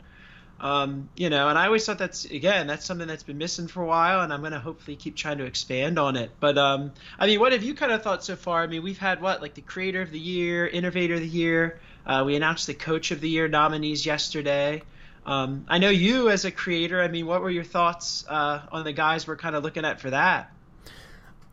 [0.60, 3.82] Um, you know, and I always thought that's again that's something that's been missing for
[3.82, 6.30] a while, and I'm gonna hopefully keep trying to expand on it.
[6.39, 8.62] But um, I mean, what have you kind of thought so far?
[8.62, 11.80] I mean, we've had what like the creator of the year, innovator of the year.
[12.06, 14.84] Uh, we announced the Coach of the Year nominees yesterday.
[15.26, 17.02] Um, I know you as a creator.
[17.02, 20.00] I mean, what were your thoughts uh, on the guys we're kind of looking at
[20.00, 20.52] for that?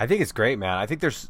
[0.00, 0.78] I think it's great, man.
[0.78, 1.28] I think there's,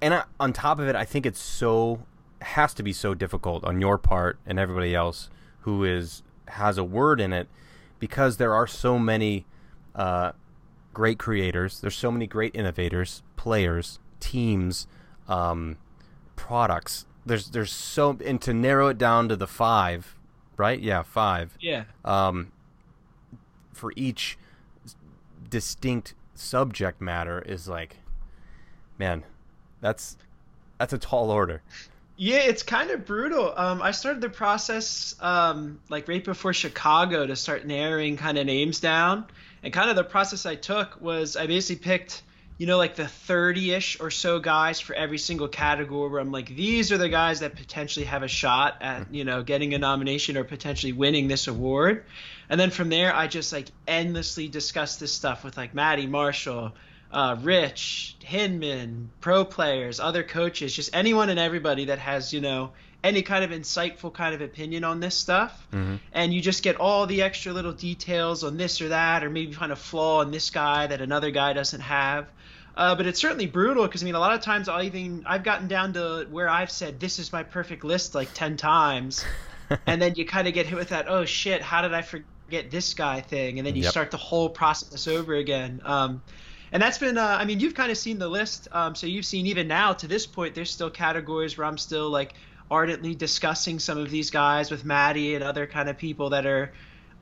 [0.00, 2.00] and I, on top of it, I think it's so
[2.42, 6.84] has to be so difficult on your part and everybody else who is has a
[6.84, 7.48] word in it
[7.98, 9.44] because there are so many
[9.94, 10.32] uh,
[10.94, 11.80] great creators.
[11.80, 14.86] There's so many great innovators, players, teams,
[15.28, 15.76] um,
[16.36, 20.14] products there's there's so and to narrow it down to the five,
[20.56, 20.80] right?
[20.80, 21.56] Yeah, five.
[21.60, 21.84] Yeah.
[22.04, 22.52] Um,
[23.72, 24.38] for each
[25.50, 27.96] distinct subject matter is like,
[28.98, 29.24] man,
[29.80, 30.16] that's
[30.78, 31.62] that's a tall order.
[32.18, 33.52] Yeah, it's kind of brutal.
[33.56, 38.46] Um, I started the process um, like right before Chicago to start narrowing kind of
[38.46, 39.26] names down,
[39.62, 42.22] and kind of the process I took was I basically picked
[42.58, 46.32] you know, like the 30 ish or so guys for every single category where I'm
[46.32, 49.78] like, these are the guys that potentially have a shot at, you know, getting a
[49.78, 52.04] nomination or potentially winning this award.
[52.48, 56.72] And then from there, I just like endlessly discuss this stuff with like Maddie Marshall,
[57.12, 62.72] uh, Rich, Hinman, pro players, other coaches, just anyone and everybody that has, you know,
[63.04, 65.66] any kind of insightful kind of opinion on this stuff.
[65.72, 65.96] Mm-hmm.
[66.12, 69.52] And you just get all the extra little details on this or that, or maybe
[69.52, 72.28] find a flaw in this guy that another guy doesn't have.
[72.76, 75.42] Uh, but it's certainly brutal because I mean, a lot of times I'll even I've
[75.42, 79.24] gotten down to where I've said this is my perfect list like ten times,
[79.86, 82.70] and then you kind of get hit with that oh shit how did I forget
[82.70, 83.92] this guy thing, and then you yep.
[83.92, 85.80] start the whole process over again.
[85.84, 86.22] Um,
[86.70, 89.26] and that's been uh, I mean you've kind of seen the list, um, so you've
[89.26, 92.34] seen even now to this point there's still categories where I'm still like
[92.70, 96.72] ardently discussing some of these guys with Maddie and other kind of people that are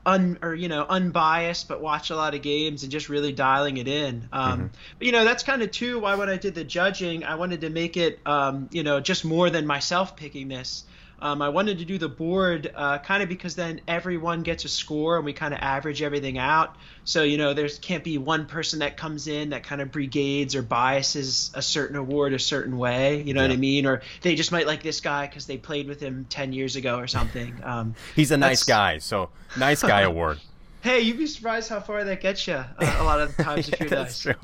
[0.05, 3.77] un or you know unbiased but watch a lot of games and just really dialing
[3.77, 4.67] it in um, mm-hmm.
[4.99, 7.61] but you know that's kind of too why when i did the judging i wanted
[7.61, 10.83] to make it um, you know just more than myself picking this
[11.25, 14.69] Um, I wanted to do the board uh, kind of because then everyone gets a
[14.69, 16.75] score and we kind of average everything out.
[17.03, 20.53] So you know, there can't be one person that comes in that kind of brigades
[20.53, 23.23] or biases a certain award a certain way.
[23.23, 23.47] You know yeah.
[23.47, 23.87] what I mean?
[23.87, 26.99] Or they just might like this guy because they played with him ten years ago
[26.99, 27.53] or something.
[27.65, 30.39] Um, He's a nice guy, so nice guy award.
[30.81, 32.67] Hey, you'd be surprised how far that gets you uh,
[32.99, 34.19] a lot of the times yeah, if you're nice.
[34.19, 34.35] True.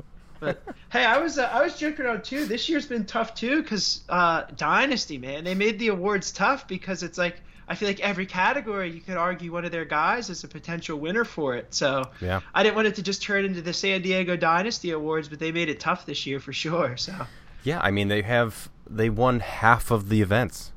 [0.42, 2.44] But hey, I was uh, I was joking around too.
[2.44, 7.04] This year's been tough too because uh, Dynasty, man, they made the awards tough because
[7.04, 7.36] it's like
[7.68, 10.98] I feel like every category you could argue one of their guys is a potential
[10.98, 11.72] winner for it.
[11.72, 12.40] So yeah.
[12.54, 15.52] I didn't want it to just turn into the San Diego Dynasty Awards, but they
[15.52, 16.96] made it tough this year for sure.
[16.96, 17.14] So
[17.62, 20.72] yeah, I mean they have they won half of the events.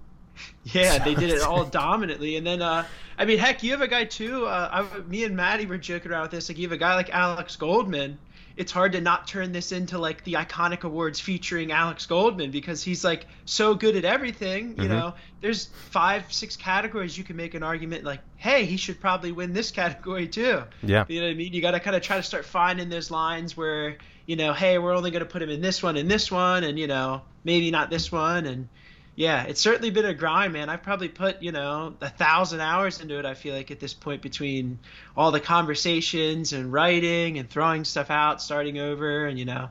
[0.63, 2.85] Yeah, they did it all dominantly, and then uh,
[3.17, 4.45] I mean, heck, you have a guy too.
[4.45, 6.49] Uh, I, me and Maddie were joking around with this.
[6.49, 8.17] Like, you have a guy like Alex Goldman
[8.57, 12.81] it's hard to not turn this into like the iconic awards featuring Alex Goldman because
[12.81, 14.69] he's like so good at everything.
[14.69, 14.87] You mm-hmm.
[14.87, 19.31] know, there's five, six categories you can make an argument like, hey, he should probably
[19.31, 20.63] win this category too.
[20.81, 21.03] Yeah.
[21.07, 21.53] You know what I mean?
[21.53, 24.77] You got to kind of try to start finding those lines where, you know, hey,
[24.77, 27.23] we're only going to put him in this one and this one and, you know,
[27.43, 28.45] maybe not this one.
[28.45, 28.69] And,
[29.15, 30.69] yeah, it's certainly been a grind, man.
[30.69, 33.93] I've probably put, you know, a thousand hours into it, I feel like, at this
[33.93, 34.79] point, between
[35.15, 39.69] all the conversations and writing and throwing stuff out, starting over, and, you know.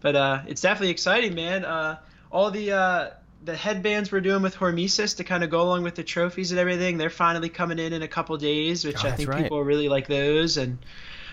[0.00, 1.64] But uh, it's definitely exciting, man.
[1.64, 1.98] Uh,
[2.30, 3.10] all the uh,
[3.44, 6.58] the headbands we're doing with Hormesis to kind of go along with the trophies and
[6.58, 9.42] everything, they're finally coming in in a couple days, which oh, I think right.
[9.42, 10.56] people really like those.
[10.56, 10.78] And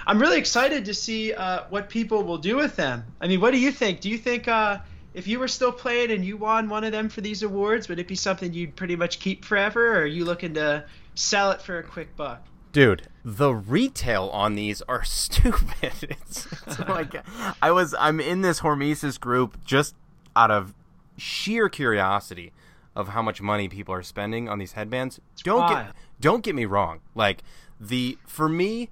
[0.06, 3.06] I'm really excited to see uh, what people will do with them.
[3.22, 4.02] I mean, what do you think?
[4.02, 4.80] Do you think uh,
[5.15, 7.99] if you were still playing and you won one of them for these awards, would
[7.99, 10.84] it be something you'd pretty much keep forever, or are you looking to
[11.15, 12.45] sell it for a quick buck?
[12.73, 15.93] Dude, the retail on these are stupid.
[16.01, 17.15] It's, it's like
[17.62, 19.95] I was I'm in this Hormesis group just
[20.36, 20.73] out of
[21.17, 22.51] sheer curiosity
[22.93, 25.21] of how much money people are spending on these headbands.
[25.43, 26.99] Don't get don't get me wrong.
[27.15, 27.41] Like
[27.80, 28.89] the for me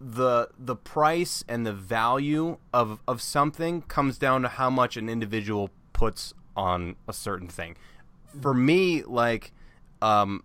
[0.00, 5.08] the the price and the value of of something comes down to how much an
[5.08, 7.76] individual puts on a certain thing.
[8.40, 9.52] For me, like
[10.02, 10.42] um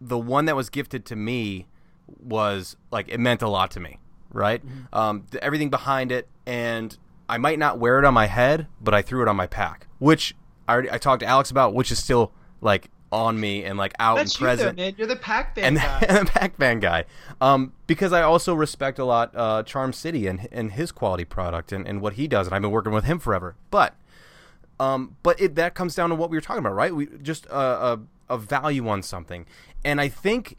[0.00, 1.66] the one that was gifted to me
[2.06, 3.98] was like it meant a lot to me,
[4.30, 4.64] right?
[4.64, 4.94] Mm-hmm.
[4.94, 6.96] Um the, everything behind it and
[7.28, 9.86] I might not wear it on my head, but I threw it on my pack,
[9.98, 10.34] which
[10.68, 13.92] I already, I talked to Alex about, which is still like on me and like
[13.98, 14.78] out That's and present.
[14.78, 14.94] You though, man.
[14.96, 16.06] You're the Pac Man guy.
[16.08, 17.04] and the pack band guy.
[17.40, 21.70] Um, because I also respect a lot uh, Charm City and and his quality product
[21.72, 23.54] and, and what he does, and I've been working with him forever.
[23.70, 23.94] But
[24.80, 26.94] um, but it, that comes down to what we were talking about, right?
[26.94, 29.46] We just a, a, a value on something,
[29.84, 30.56] and I think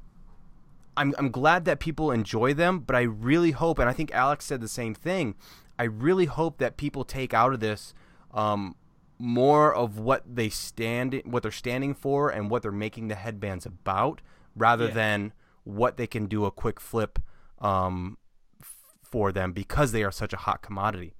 [0.95, 4.45] I'm I'm glad that people enjoy them, but I really hope, and I think Alex
[4.45, 5.35] said the same thing.
[5.79, 7.95] I really hope that people take out of this
[8.31, 8.75] um,
[9.19, 13.65] more of what they stand what they're standing for and what they're making the headbands
[13.65, 14.21] about
[14.55, 14.93] rather yeah.
[14.93, 17.19] than what they can do a quick flip
[17.59, 18.17] um,
[18.61, 21.13] f- for them because they are such a hot commodity.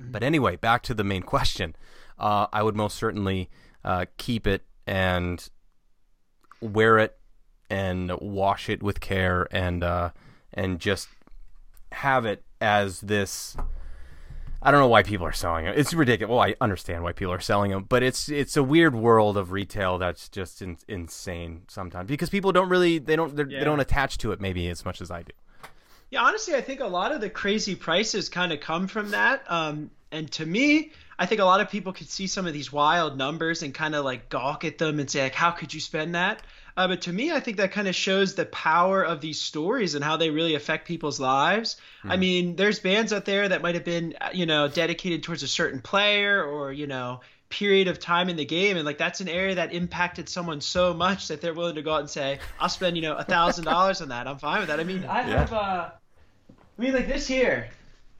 [0.00, 0.12] Mm-hmm.
[0.12, 1.74] But anyway, back to the main question.
[2.18, 3.50] Uh, I would most certainly
[3.84, 5.48] uh, keep it and
[6.60, 7.18] wear it
[7.70, 10.10] and wash it with care and uh,
[10.52, 11.08] and just
[11.92, 13.56] have it as this
[14.64, 15.74] I don't know why people are selling them.
[15.76, 16.30] It's ridiculous.
[16.30, 19.52] Well, I understand why people are selling them, but it's it's a weird world of
[19.52, 23.58] retail that's just in, insane sometimes because people don't really they don't yeah.
[23.58, 25.32] they don't attach to it maybe as much as I do.
[26.10, 29.42] Yeah, honestly, I think a lot of the crazy prices kind of come from that.
[29.48, 32.72] Um, and to me, I think a lot of people could see some of these
[32.72, 35.80] wild numbers and kind of like gawk at them and say like, how could you
[35.80, 36.40] spend that?
[36.76, 39.94] Uh, but to me, I think that kind of shows the power of these stories
[39.94, 41.76] and how they really affect people's lives.
[42.02, 42.10] Mm.
[42.10, 42.20] I hmm.
[42.20, 45.48] mean, there's bands out there that might have been, uh, you know, dedicated towards a
[45.48, 49.28] certain player or, you know, period of time in the game and like that's an
[49.28, 52.68] area that impacted someone so much that they're willing to go out and say i'll
[52.68, 55.20] spend you know a thousand dollars on that i'm fine with that i mean i
[55.20, 55.38] yeah.
[55.38, 55.88] have uh
[56.48, 57.68] i mean like this here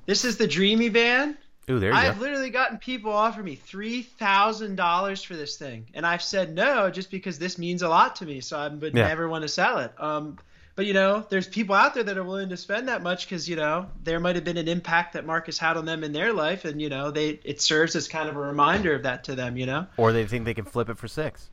[0.07, 1.37] this is the dreamy band
[1.71, 2.23] Ooh, there you I've go.
[2.23, 6.91] literally gotten people offer me three thousand dollars for this thing, and I've said no
[6.91, 8.41] just because this means a lot to me.
[8.41, 9.09] So I would yeah.
[9.09, 9.93] never want to sell it.
[9.99, 10.39] Um,
[10.77, 13.49] but you know, there's people out there that are willing to spend that much because
[13.49, 16.33] you know there might have been an impact that Marcus had on them in their
[16.33, 19.35] life, and you know they it serves as kind of a reminder of that to
[19.35, 19.57] them.
[19.57, 21.49] You know, or they think they can flip it for six.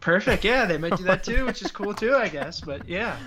[0.00, 0.44] Perfect.
[0.44, 2.60] Yeah, they might do that too, which is cool too, I guess.
[2.60, 3.18] But yeah.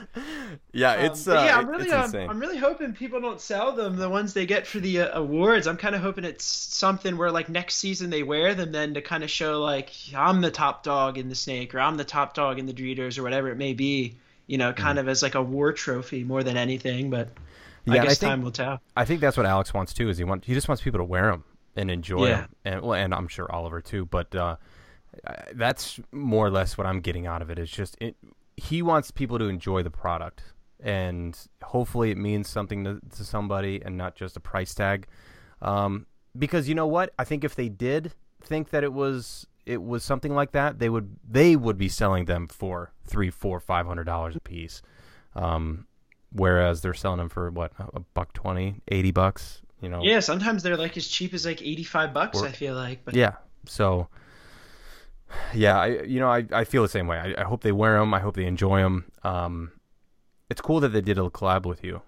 [0.72, 1.58] Yeah, it's um, uh, yeah.
[1.58, 4.80] I'm really, um, I'm really hoping people don't sell them the ones they get for
[4.80, 5.68] the uh, awards.
[5.68, 9.02] I'm kind of hoping it's something where like next season they wear them then to
[9.02, 12.34] kind of show like I'm the top dog in the snake or I'm the top
[12.34, 14.16] dog in the Dreeters or whatever it may be.
[14.48, 15.02] You know, kind mm.
[15.02, 17.12] of as like a war trophy more than anything.
[17.12, 17.30] But
[17.86, 18.82] yeah, I guess I think, time will tell.
[18.98, 20.10] I think that's what Alex wants too.
[20.10, 21.44] Is he want he just wants people to wear them
[21.76, 22.42] and enjoy yeah.
[22.42, 24.06] them, and well, and I'm sure Oliver too.
[24.06, 24.56] But uh,
[25.54, 27.60] that's more or less what I'm getting out of it.
[27.60, 28.16] It's just it,
[28.58, 30.44] he wants people to enjoy the product,
[30.80, 35.08] and hopefully it means something to, to somebody and not just a price tag.
[35.62, 36.06] Um,
[36.38, 40.04] because you know what, I think if they did think that it was it was
[40.04, 44.06] something like that, they would they would be selling them for three, four, five hundred
[44.06, 44.82] dollars a piece.
[45.36, 45.88] Um,
[46.34, 50.64] whereas they're selling them for what a buck 20 80 bucks you know yeah sometimes
[50.64, 53.34] they're like as cheap as like 85 bucks or, i feel like but yeah
[53.66, 54.08] so
[55.54, 57.18] yeah, I you know I, I feel the same way.
[57.18, 58.14] I, I hope they wear them.
[58.14, 59.06] I hope they enjoy them.
[59.24, 59.72] Um,
[60.50, 62.02] it's cool that they did a collab with you.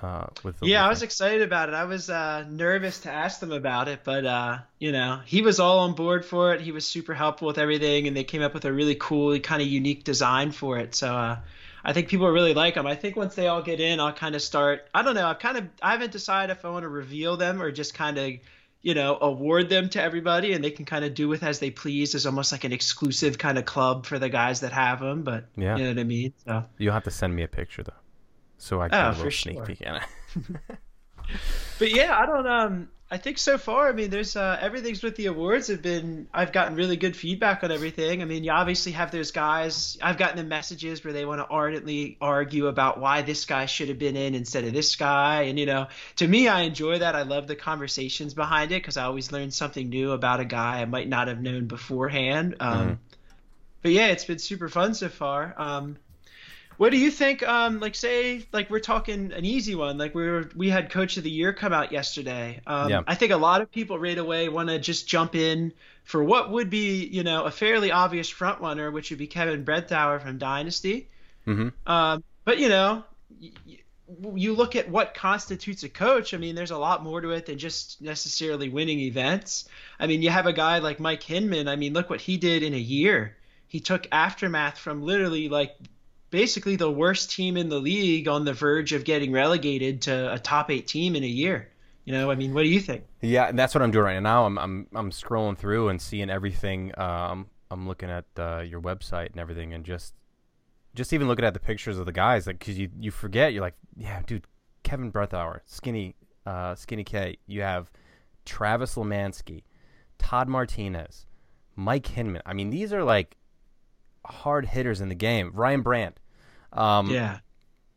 [0.00, 1.76] Uh, with yeah, I was excited about it.
[1.76, 5.60] I was uh, nervous to ask them about it, but uh, you know he was
[5.60, 6.60] all on board for it.
[6.60, 9.62] He was super helpful with everything, and they came up with a really cool, kind
[9.62, 10.96] of unique design for it.
[10.96, 11.38] So uh,
[11.84, 12.86] I think people really like them.
[12.86, 14.88] I think once they all get in, I'll kind of start.
[14.92, 15.26] I don't know.
[15.26, 18.18] I've kind of I haven't decided if I want to reveal them or just kind
[18.18, 18.32] of
[18.82, 21.70] you know, award them to everybody and they can kind of do with as they
[21.70, 22.12] please.
[22.12, 25.46] There's almost like an exclusive kind of club for the guys that have them, but
[25.56, 25.76] yeah.
[25.76, 26.34] you know what I mean?
[26.44, 27.92] So You'll have to send me a picture though.
[28.58, 29.66] So I can oh, for sneak sure.
[29.66, 30.02] peek in it.
[31.78, 35.16] but yeah, I don't um I think so far, I mean, there's uh, everything's with
[35.16, 36.28] the awards have been.
[36.32, 38.22] I've gotten really good feedback on everything.
[38.22, 39.98] I mean, you obviously have those guys.
[40.00, 43.90] I've gotten the messages where they want to ardently argue about why this guy should
[43.90, 47.14] have been in instead of this guy, and you know, to me, I enjoy that.
[47.14, 50.80] I love the conversations behind it because I always learn something new about a guy
[50.80, 52.56] I might not have known beforehand.
[52.60, 52.94] Um, mm-hmm.
[53.82, 55.54] But yeah, it's been super fun so far.
[55.58, 55.98] Um,
[56.76, 57.42] what do you think?
[57.42, 59.98] Um, like say, like we're talking an easy one.
[59.98, 62.60] Like we were, we had Coach of the Year come out yesterday.
[62.66, 63.02] Um, yeah.
[63.06, 65.72] I think a lot of people right away want to just jump in
[66.04, 69.64] for what would be, you know, a fairly obvious front runner, which would be Kevin
[69.64, 71.08] Brettauer from Dynasty.
[71.46, 71.68] Mm-hmm.
[71.90, 73.04] Um, but you know,
[74.34, 76.34] you look at what constitutes a coach.
[76.34, 79.68] I mean, there's a lot more to it than just necessarily winning events.
[79.98, 81.68] I mean, you have a guy like Mike Hinman.
[81.68, 83.36] I mean, look what he did in a year.
[83.68, 85.74] He took aftermath from literally like
[86.32, 90.38] basically the worst team in the league on the verge of getting relegated to a
[90.38, 91.68] top eight team in a year.
[92.04, 93.04] You know, I mean, what do you think?
[93.20, 94.44] Yeah, and that's what I'm doing right now.
[94.44, 96.98] I'm I'm I'm scrolling through and seeing everything.
[96.98, 100.14] Um, I'm looking at uh, your website and everything, and just
[100.96, 103.62] just even looking at the pictures of the guys, like because you you forget, you're
[103.62, 104.46] like, yeah, dude,
[104.82, 107.36] Kevin Brettauer, Skinny, uh, Skinny K.
[107.46, 107.88] You have
[108.44, 109.62] Travis Lemansky,
[110.18, 111.26] Todd Martinez,
[111.76, 112.42] Mike Hinman.
[112.44, 113.36] I mean, these are like
[114.26, 115.52] hard hitters in the game.
[115.54, 116.18] Ryan Brandt.
[116.72, 117.38] Um, yeah.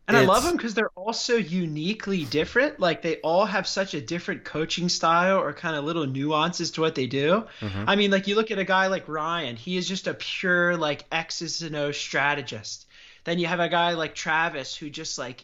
[0.07, 2.79] And I love them because they're all so uniquely different.
[2.79, 6.81] Like they all have such a different coaching style or kind of little nuances to
[6.81, 7.45] what they do.
[7.59, 7.85] Mm-hmm.
[7.87, 10.77] I mean, like you look at a guy like Ryan, he is just a pure
[10.77, 12.85] like X's and O's strategist.
[13.23, 15.43] Then you have a guy like Travis who just like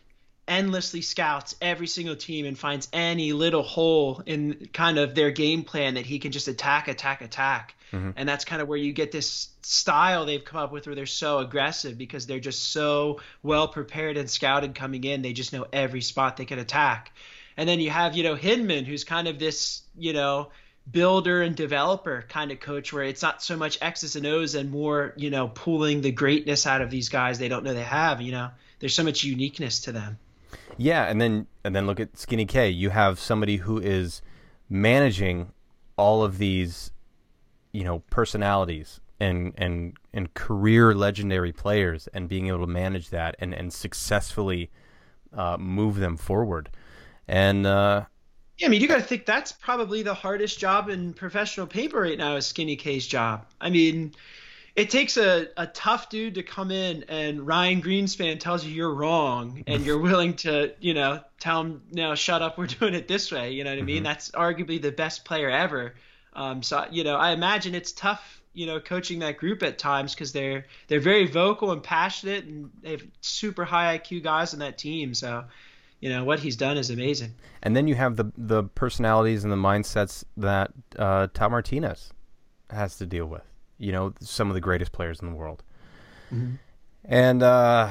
[0.52, 5.64] endlessly scouts every single team and finds any little hole in kind of their game
[5.64, 7.74] plan that he can just attack, attack, attack.
[7.94, 8.12] Mm-hmm.
[8.18, 11.06] And that's kind of where you get this style they've come up with where they're
[11.06, 15.22] so aggressive because they're just so well prepared and scouted coming in.
[15.22, 17.14] They just know every spot they can attack.
[17.56, 20.50] And then you have, you know, Hinman, who's kind of this, you know,
[20.90, 24.70] builder and developer kind of coach where it's not so much X's and O's and
[24.70, 28.20] more, you know, pulling the greatness out of these guys they don't know they have,
[28.20, 28.50] you know.
[28.80, 30.18] There's so much uniqueness to them.
[30.78, 32.70] Yeah, and then and then look at Skinny K.
[32.70, 34.22] You have somebody who is
[34.70, 35.52] managing
[35.98, 36.92] all of these
[37.72, 43.36] you know personalities and and and career legendary players and being able to manage that
[43.40, 44.70] and and successfully
[45.34, 46.70] uh, move them forward
[47.28, 48.04] and uh,
[48.58, 52.02] yeah, I mean, you got to think that's probably the hardest job in professional paper
[52.02, 53.48] right now is Skinny K's job.
[53.60, 54.14] I mean,
[54.76, 58.94] it takes a, a tough dude to come in and Ryan Greenspan tells you you're
[58.94, 63.08] wrong and you're willing to, you know, tell him, no, shut up, we're doing it
[63.08, 63.52] this way.
[63.52, 63.98] You know what I mean?
[63.98, 64.06] Mm-hmm.
[64.06, 65.96] That's arguably the best player ever.
[66.34, 70.14] Um, so you know, I imagine it's tough, you know, coaching that group at times
[70.14, 74.60] because they're they're very vocal and passionate, and they have super high IQ guys on
[74.60, 75.14] that team.
[75.14, 75.46] So,
[76.00, 77.34] you know, what he's done is amazing.
[77.64, 82.12] And then you have the the personalities and the mindsets that uh, Tom Martinez
[82.70, 83.51] has to deal with.
[83.82, 85.64] You know, some of the greatest players in the world.
[86.32, 86.56] Mm-hmm.
[87.06, 87.90] And uh,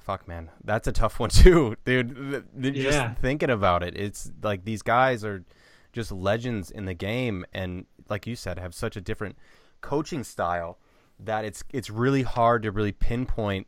[0.00, 2.44] fuck, man, that's a tough one too, dude.
[2.60, 3.14] Just yeah.
[3.14, 5.44] thinking about it, it's like these guys are
[5.92, 9.36] just legends in the game, and like you said, have such a different
[9.80, 10.78] coaching style
[11.18, 13.66] that it's it's really hard to really pinpoint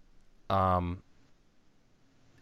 [0.51, 1.03] um,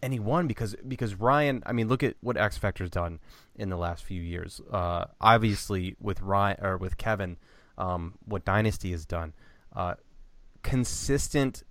[0.02, 3.20] any one because because Ryan, I mean, look at what X Factor's done
[3.54, 4.60] in the last few years.
[4.70, 7.36] Uh, obviously, with Ryan or with Kevin,
[7.78, 9.32] um, what Dynasty has done,
[9.74, 9.94] uh,
[10.62, 11.62] consistent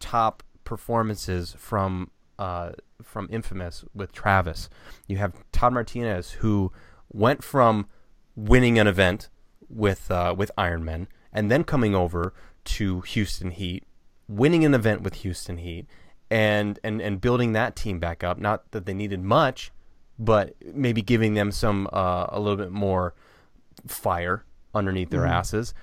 [0.00, 2.72] top performances from uh,
[3.02, 4.68] from Infamous with Travis.
[5.06, 6.72] You have Todd Martinez, who
[7.12, 7.86] went from
[8.34, 9.28] winning an event
[9.68, 12.34] with uh, with Iron Men and then coming over
[12.64, 13.84] to Houston Heat,
[14.28, 15.86] winning an event with Houston Heat,
[16.30, 18.38] and and and building that team back up.
[18.38, 19.72] Not that they needed much,
[20.18, 23.14] but maybe giving them some uh, a little bit more
[23.86, 24.44] fire
[24.76, 25.32] underneath their mm-hmm.
[25.32, 25.74] asses.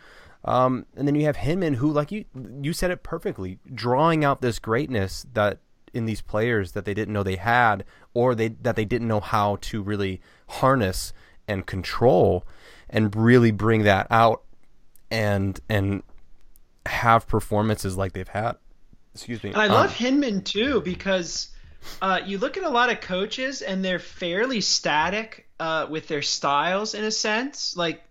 [0.46, 2.26] Um, and then you have Hinman, who, like you,
[2.62, 5.60] you said it perfectly, drawing out this greatness that
[5.94, 9.20] in these players that they didn't know they had, or they that they didn't know
[9.20, 11.14] how to really harness
[11.48, 12.46] and control,
[12.90, 14.44] and really bring that out,
[15.10, 16.04] and and
[16.86, 18.58] have performances like they've had.
[19.14, 19.52] Excuse me.
[19.52, 21.50] And I um, love Hinman too because
[22.02, 26.22] uh, you look at a lot of coaches and they're fairly static uh, with their
[26.22, 27.78] styles in a sense.
[27.78, 28.04] Like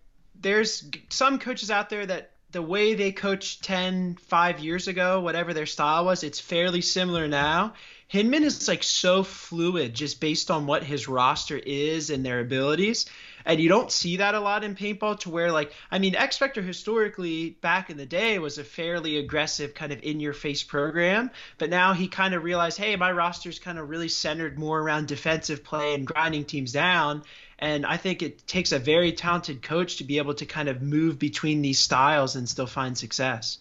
[0.43, 5.55] there's some coaches out there that the way they coached 10, 5 years ago, whatever
[5.55, 7.74] their style was, it's fairly similar now.
[8.09, 13.07] Hinman is like so fluid just based on what his roster is and their abilities.
[13.45, 16.38] And you don't see that a lot in paintball to where like I mean X
[16.38, 20.62] Factor historically back in the day was a fairly aggressive kind of in your face
[20.62, 24.80] program, but now he kind of realized, hey, my roster's kind of really centered more
[24.80, 27.22] around defensive play and grinding teams down
[27.62, 30.82] and I think it takes a very talented coach to be able to kind of
[30.82, 33.59] move between these styles and still find success.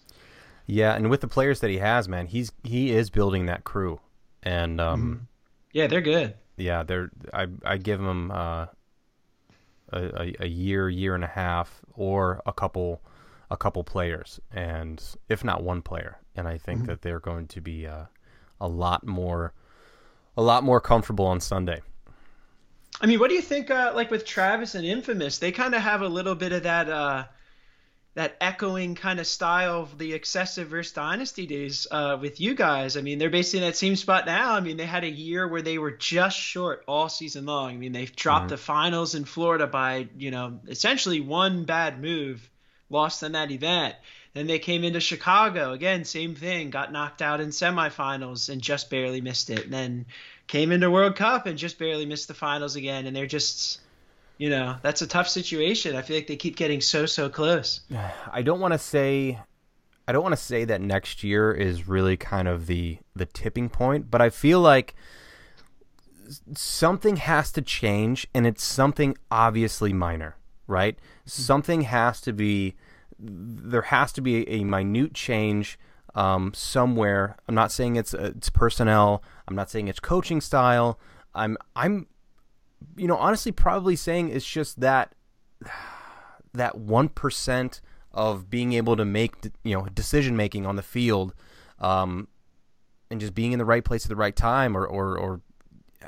[0.66, 4.00] Yeah, and with the players that he has, man, he's he is building that crew,
[4.42, 5.24] and um, mm-hmm.
[5.74, 6.34] yeah, they're good.
[6.58, 8.68] Yeah, they're I I give them uh,
[9.92, 13.02] a a year, year and a half, or a couple
[13.50, 16.88] a couple players, and if not one player, and I think mm-hmm.
[16.88, 18.06] that they're going to be uh,
[18.60, 19.54] a lot more
[20.38, 21.82] a lot more comfortable on Sunday.
[23.02, 23.70] I mean, what do you think?
[23.70, 26.90] Uh, like with Travis and Infamous, they kind of have a little bit of that
[26.90, 27.26] uh,
[28.14, 32.98] that echoing kind of style of the excessive versus Dynasty days uh, with you guys.
[32.98, 34.54] I mean, they're basically in that same spot now.
[34.54, 37.72] I mean, they had a year where they were just short all season long.
[37.72, 38.50] I mean, they've dropped mm-hmm.
[38.50, 42.50] the finals in Florida by you know essentially one bad move,
[42.90, 43.96] lost in that event.
[44.34, 48.90] Then they came into Chicago again, same thing, got knocked out in semifinals and just
[48.90, 49.66] barely missed it.
[49.66, 50.06] And then
[50.48, 53.82] came into World Cup and just barely missed the finals again, and they're just,
[54.42, 55.96] you know, that's a tough situation.
[55.96, 57.82] I feel like they keep getting so so close.
[58.32, 59.40] I don't want to say,
[60.08, 63.70] I don't want to say that next year is really kind of the the tipping
[63.70, 64.96] point, but I feel like
[66.56, 70.96] something has to change, and it's something obviously minor, right?
[70.96, 71.30] Mm-hmm.
[71.30, 72.74] Something has to be,
[73.20, 75.78] there has to be a minute change
[76.16, 77.38] um, somewhere.
[77.48, 79.22] I'm not saying it's uh, it's personnel.
[79.48, 81.00] I'm not saying it's coaching style.
[81.36, 82.08] I'm I'm
[82.96, 85.14] you know honestly probably saying it's just that
[86.54, 87.82] that one percent
[88.14, 91.34] of being able to make you know decision making on the field,
[91.80, 92.28] um,
[93.10, 95.42] and just being in the right place at the right time, or or, or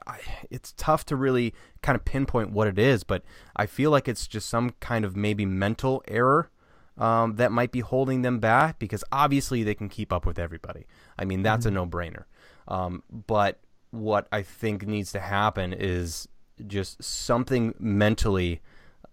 [0.08, 0.20] I,
[0.50, 3.24] it's tough to really kind of pinpoint what it is, but
[3.56, 6.50] I feel like it's just some kind of maybe mental error
[6.98, 10.86] um, that might be holding them back because obviously they can keep up with everybody.
[11.18, 11.78] I mean, that's mm-hmm.
[11.78, 12.24] a no brainer.
[12.68, 13.60] Um, but
[13.92, 16.28] what I think needs to happen is
[16.68, 18.62] just something mentally.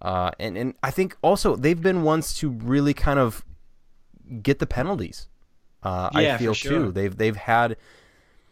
[0.02, 3.44] Uh, and, and I think also they've been ones to really kind of
[4.42, 5.28] get the penalties.
[5.82, 6.70] Uh, yeah, I feel sure.
[6.70, 6.92] too.
[6.92, 7.76] They've they've had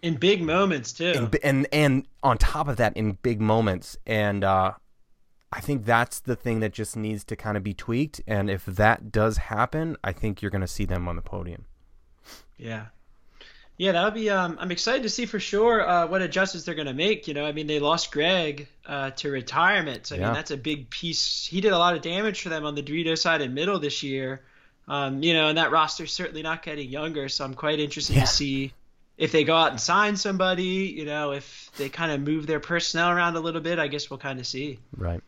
[0.03, 4.45] in big moments too, in, and and on top of that, in big moments, and
[4.45, 4.73] uh,
[5.53, 8.21] I think that's the thing that just needs to kind of be tweaked.
[8.27, 11.67] And if that does happen, I think you're going to see them on the podium.
[12.57, 12.87] Yeah.
[13.79, 14.29] Yeah, that'll be.
[14.29, 17.29] Um, I'm excited to see for sure uh, what adjustments they're going to make.
[17.29, 20.09] You know, I mean, they lost Greg uh, to retirement.
[20.09, 20.25] So, I yeah.
[20.27, 21.47] mean, that's a big piece.
[21.47, 24.03] He did a lot of damage for them on the Dorito side and middle this
[24.03, 24.43] year.
[24.89, 27.29] Um, you know, and that roster's certainly not getting younger.
[27.29, 28.23] So I'm quite interested yeah.
[28.23, 28.73] to see
[29.17, 30.93] if they go out and sign somebody.
[30.97, 33.79] You know, if they kind of move their personnel around a little bit.
[33.79, 34.81] I guess we'll kind of see.
[34.97, 35.23] Right.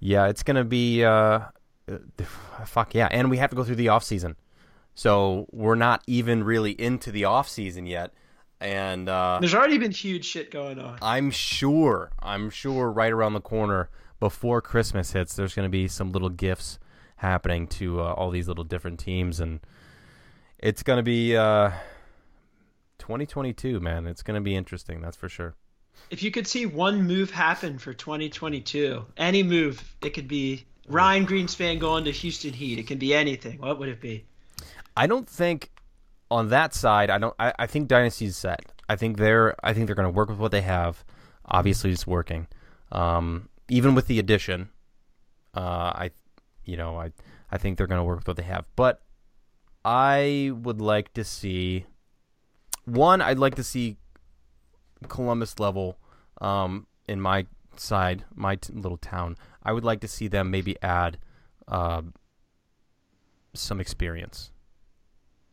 [0.00, 1.40] Yeah, it's gonna be uh,
[2.66, 4.36] fuck yeah, and we have to go through the off season,
[4.94, 8.12] so we're not even really into the off season yet.
[8.60, 10.98] And uh, there's already been huge shit going on.
[11.00, 12.10] I'm sure.
[12.20, 13.88] I'm sure right around the corner
[14.18, 16.78] before Christmas hits, there's going to be some little gifts
[17.16, 19.60] happening to uh, all these little different teams, and
[20.58, 21.70] it's going to be uh,
[22.98, 24.06] 2022, man.
[24.06, 25.00] It's going to be interesting.
[25.00, 25.54] That's for sure
[26.08, 31.26] if you could see one move happen for 2022, any move, it could be Ryan
[31.26, 32.78] Greenspan going to Houston Heat.
[32.78, 33.58] It can be anything.
[33.58, 34.24] What would it be?
[35.00, 35.70] I don't think
[36.30, 37.08] on that side.
[37.08, 37.34] I don't.
[37.38, 38.60] I, I think Dynasty's set.
[38.86, 39.54] I think they're.
[39.64, 41.06] I think they're going to work with what they have.
[41.46, 42.48] Obviously, it's working.
[42.92, 44.68] Um, even with the addition,
[45.56, 46.10] uh, I,
[46.66, 47.12] you know, I,
[47.50, 48.66] I think they're going to work with what they have.
[48.76, 49.00] But
[49.86, 51.86] I would like to see.
[52.84, 53.96] One, I'd like to see
[55.08, 55.94] Columbus LVL
[56.42, 60.76] um, in my side, my t- little town, I would like to see them maybe
[60.82, 61.16] add
[61.68, 62.02] uh,
[63.54, 64.50] some experience.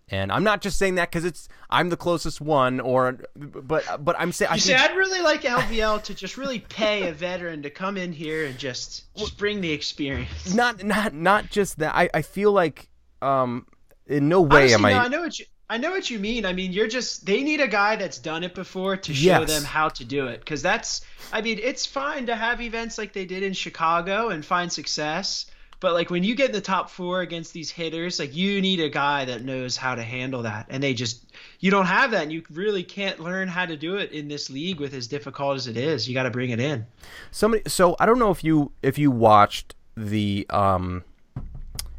[0.10, 4.16] And I'm not just saying that because it's I'm the closest one, or but but
[4.18, 4.52] I'm saying.
[4.54, 8.14] You see, I'd really like LVL to just really pay a veteran to come in
[8.14, 10.54] here and just just bring the experience.
[10.54, 11.94] Not not not just that.
[11.94, 12.88] I I feel like
[13.22, 13.68] um
[14.08, 14.92] in no way Honestly, am I.
[14.92, 15.46] no, I know what you.
[15.70, 16.46] I know what you mean.
[16.46, 19.50] I mean, you're just they need a guy that's done it before to show Yes.
[19.50, 20.40] them how to do it.
[20.40, 21.02] Because that's,
[21.34, 25.48] I mean, it's fine to have events like they did in Chicago and find success.
[25.80, 28.80] But like when you get in the top four against these hitters, like you need
[28.80, 30.66] a guy that knows how to handle that.
[30.70, 32.24] And they just, you don't have that.
[32.24, 35.56] And you really can't learn how to do it in this league with as difficult
[35.56, 36.08] as it is.
[36.08, 36.86] You got to bring it in.
[37.32, 37.64] Somebody.
[37.68, 41.04] So I don't know if you if you watched the um,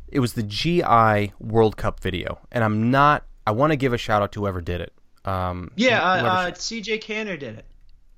[0.09, 3.25] it was the GI World Cup video, and I'm not.
[3.47, 4.93] I want to give a shout out to whoever did it.
[5.25, 7.65] Um, Yeah, uh, uh, CJ Canner did it.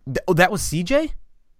[0.06, 1.12] Th- oh, that was CJ.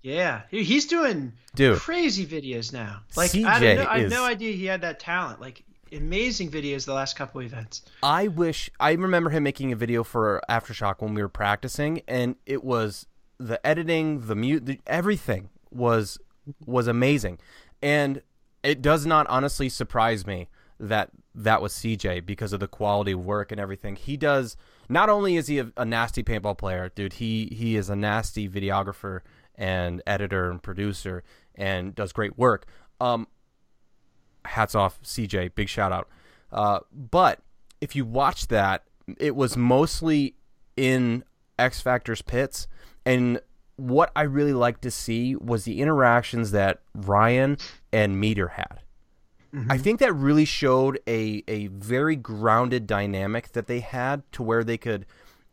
[0.02, 1.78] Yeah, he's doing Dude.
[1.78, 3.02] crazy videos now.
[3.16, 5.40] Like I, don't know, I had is- no idea he had that talent.
[5.40, 7.82] Like amazing videos the last couple events.
[8.02, 12.36] I wish I remember him making a video for Aftershock when we were practicing, and
[12.46, 13.06] it was
[13.38, 16.18] the editing, the mute, the, everything was
[16.66, 17.38] was amazing,
[17.82, 18.22] and
[18.62, 20.48] it does not honestly surprise me
[20.78, 24.56] that that was CJ because of the quality of work and everything he does.
[24.88, 28.48] Not only is he a, a nasty paintball player, dude, he he is a nasty
[28.48, 29.20] videographer
[29.60, 31.22] and editor and producer
[31.54, 32.66] and does great work.
[33.00, 33.28] Um,
[34.46, 36.08] hats off CJ, big shout out.
[36.50, 37.40] Uh, but
[37.80, 38.84] if you watch that,
[39.18, 40.34] it was mostly
[40.76, 41.22] in
[41.58, 42.66] X Factor's pits,
[43.04, 43.40] and
[43.76, 47.58] what I really liked to see was the interactions that Ryan
[47.92, 48.80] and Meter had.
[49.68, 54.62] I think that really showed a a very grounded dynamic that they had to where
[54.62, 55.06] they could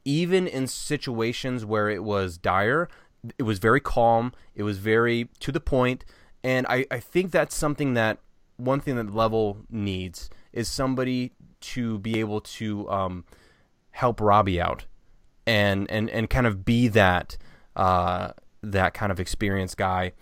[0.05, 2.87] even in situations where it was dire,
[3.37, 6.05] it was very calm, it was very to the point,
[6.43, 8.19] and I, I think that's something that
[8.57, 13.25] one thing that LVL needs is somebody to be able to um,
[13.91, 14.85] help Robbie out
[15.45, 17.37] and and and kind of be that
[17.75, 20.13] uh, that kind of experienced guy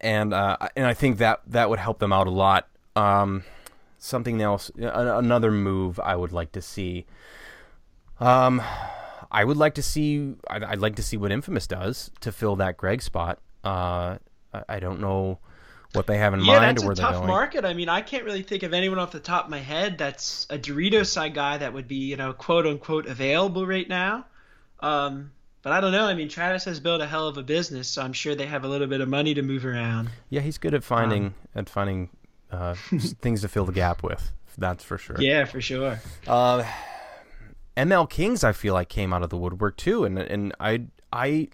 [0.00, 2.68] and uh, and I think that that would help them out a lot.
[2.94, 3.44] Um,
[3.98, 7.06] something else, another move I would like to see.
[8.20, 8.62] Um,
[9.30, 10.34] I would like to see.
[10.48, 13.38] I'd, I'd like to see what Infamous does to fill that Greg spot.
[13.64, 14.18] Uh,
[14.52, 15.38] I, I don't know
[15.92, 17.64] what they have in Yeah, mind that's or where a tough market.
[17.64, 20.46] I mean, I can't really think of anyone off the top of my head that's
[20.50, 24.26] a Dorito side guy that would be, you know, quote unquote available right now.
[24.80, 26.06] Um, but I don't know.
[26.06, 28.64] I mean, Travis has built a hell of a business, so I'm sure they have
[28.64, 30.10] a little bit of money to move around.
[30.30, 32.10] Yeah, he's good at finding at finding
[32.50, 32.74] uh,
[33.20, 34.30] things to fill the gap with.
[34.56, 35.16] That's for sure.
[35.20, 36.00] Yeah, for sure.
[36.26, 36.64] Uh,
[37.78, 41.48] ML Kings, I feel like came out of the woodwork too, and and I I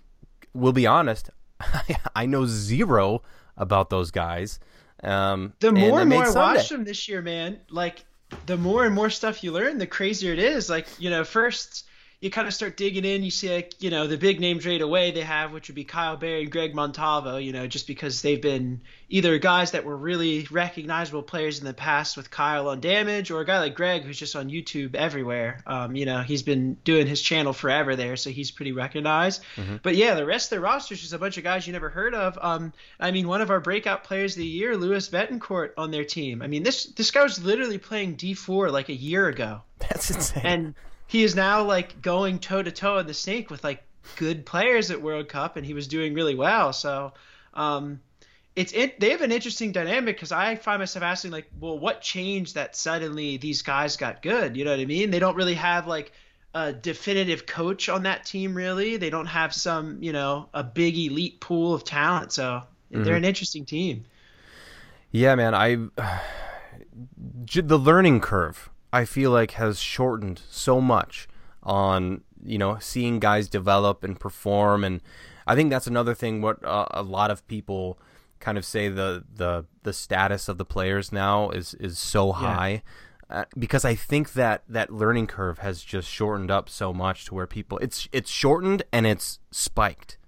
[0.55, 1.31] will be honest,
[2.16, 3.22] I know zero
[3.57, 4.59] about those guys.
[5.03, 8.05] Um, The more I and more I watch them this year, man, like
[8.47, 10.70] the more and more stuff you learn, the crazier it is.
[10.70, 11.85] Like, you know, first
[12.20, 14.80] you kind of start digging in, you see like, you know, the big names right
[14.80, 18.22] away they have, which would be Kyle Berry and Greg Montalvo, you know, just because
[18.22, 22.80] they've been either guys that were really recognizable players in the past with Kyle on
[22.80, 25.60] damage, or a guy like Greg who's just on YouTube everywhere.
[25.66, 29.42] Um, you know, he's been doing his channel forever there, so he's pretty recognized.
[29.82, 31.90] But yeah, the rest of the roster is just a bunch of guys you never
[31.90, 32.38] heard of.
[32.40, 36.04] Um, I mean, one of our breakout players of the year, Louis Betancourt, on their
[36.04, 36.40] team.
[36.42, 40.42] I mean, this this guy was literally playing D4 like a year ago, That's insane.
[40.46, 40.74] and
[41.07, 43.82] he is now like going toe to toe in the snake with like
[44.16, 46.72] good players at World Cup, and he was doing really well.
[46.72, 47.12] So.
[47.52, 48.00] Um,
[48.57, 52.00] it's it, they have an interesting dynamic because I find myself asking like, well, what
[52.00, 54.57] changed that suddenly these guys got good?
[54.57, 55.11] You know what I mean?
[55.11, 56.12] They don't really have like
[56.55, 58.96] a definitive coach on that team, really.
[58.96, 62.30] They don't have some, you know, a big elite pool of talent.
[62.32, 64.05] So they're an interesting team.
[65.11, 65.76] Yeah, man, I
[67.52, 68.70] the learning curve
[69.01, 71.28] I feel like has shortened so much
[71.62, 75.01] on you know seeing guys develop and perform, and
[75.47, 76.42] I think that's another thing.
[76.42, 77.99] What uh, a lot of people
[78.40, 82.82] kind of say the the the status of the players now is is so high.
[83.30, 87.34] Uh, because I think that that learning curve has just shortened up so much to
[87.34, 90.18] where people it's it's shortened and it's spiked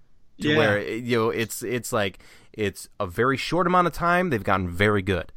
[0.41, 0.57] to Yeah.
[0.57, 2.19] where you know it's it's like
[2.53, 5.31] it's a very short amount of time they've gotten very good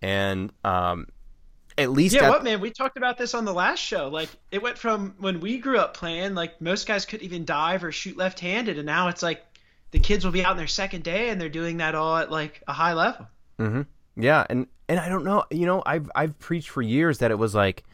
[0.00, 1.06] and um
[1.78, 2.60] at least Yeah, at- what man?
[2.60, 4.08] We talked about this on the last show.
[4.08, 7.82] Like it went from when we grew up playing, like most guys couldn't even dive
[7.84, 9.44] or shoot left-handed, and now it's like
[9.90, 12.30] the kids will be out in their second day and they're doing that all at
[12.30, 13.26] like a high level.
[13.58, 13.82] Mm-hmm.
[14.16, 17.38] yeah and and I don't know you know I've I've preached for years that it
[17.38, 17.84] was like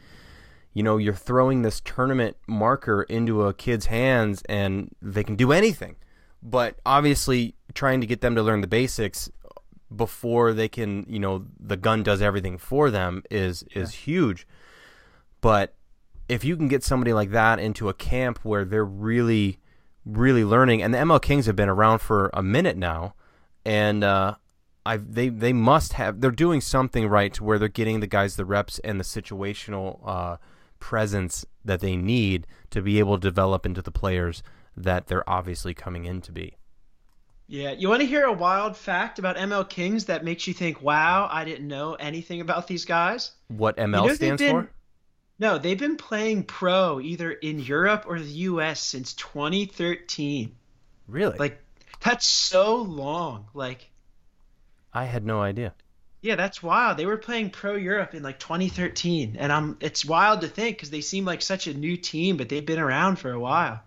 [0.73, 5.51] you know you're throwing this tournament marker into a kid's hands and they can do
[5.51, 5.97] anything
[6.41, 9.29] but obviously trying to get them to learn the basics
[9.95, 13.99] before they can, you know, the gun does everything for them is is yeah.
[13.99, 14.47] huge.
[15.41, 15.75] But
[16.27, 19.59] if you can get somebody like that into a camp where they're really
[20.05, 23.13] really learning and the ML Kings have been around for a minute now
[23.65, 24.35] and uh
[24.85, 28.35] I they they must have they're doing something right to where they're getting the guys
[28.35, 30.37] the reps and the situational uh
[30.79, 34.41] presence that they need to be able to develop into the players
[34.75, 36.55] that they're obviously coming in to be.
[37.49, 40.83] Yeah, you want to hear a wild fact about ML Kings that makes you think,
[40.83, 44.71] "Wow, I didn't know anything about these guys." What ML you know stands been, for?
[45.39, 50.55] No, they've been playing pro either in Europe or the US since 2013.
[51.07, 51.39] Really?
[51.39, 51.59] Like
[52.01, 53.47] that's so long.
[53.55, 53.89] Like
[54.93, 55.73] I had no idea.
[56.21, 56.97] Yeah, that's wild.
[56.97, 60.91] They were playing pro Europe in like 2013, and I'm it's wild to think because
[60.91, 63.81] they seem like such a new team, but they've been around for a while.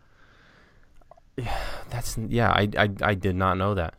[1.37, 1.57] Yeah,
[1.91, 2.51] that's yeah.
[2.51, 3.95] I, I I did not know that.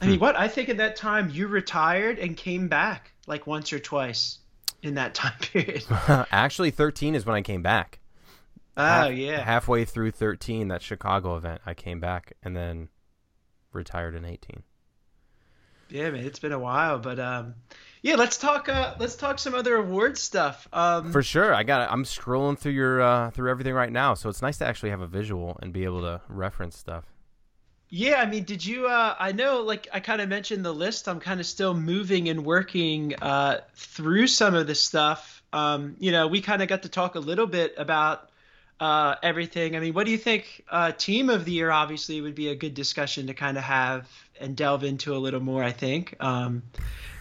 [0.00, 0.22] I mean, hmm.
[0.22, 4.38] what I think at that time you retired and came back like once or twice
[4.82, 5.84] in that time period.
[6.30, 8.00] Actually, thirteen is when I came back.
[8.76, 9.42] Oh Half, yeah.
[9.42, 12.88] Halfway through thirteen, that Chicago event, I came back and then
[13.72, 14.62] retired in eighteen.
[15.88, 17.54] Yeah, man, it's been a while, but um,
[18.06, 18.68] yeah, let's talk.
[18.68, 20.68] Uh, let's talk some other award stuff.
[20.72, 21.90] Um, For sure, I got.
[21.90, 25.00] I'm scrolling through your uh, through everything right now, so it's nice to actually have
[25.00, 27.04] a visual and be able to reference stuff.
[27.88, 28.86] Yeah, I mean, did you?
[28.86, 31.08] Uh, I know, like I kind of mentioned the list.
[31.08, 35.42] I'm kind of still moving and working uh, through some of the stuff.
[35.52, 38.30] Um, you know, we kind of got to talk a little bit about
[38.78, 39.74] uh, everything.
[39.74, 40.64] I mean, what do you think?
[40.70, 44.08] Uh, team of the year obviously would be a good discussion to kind of have
[44.40, 45.62] and delve into a little more.
[45.62, 46.62] I think, because um,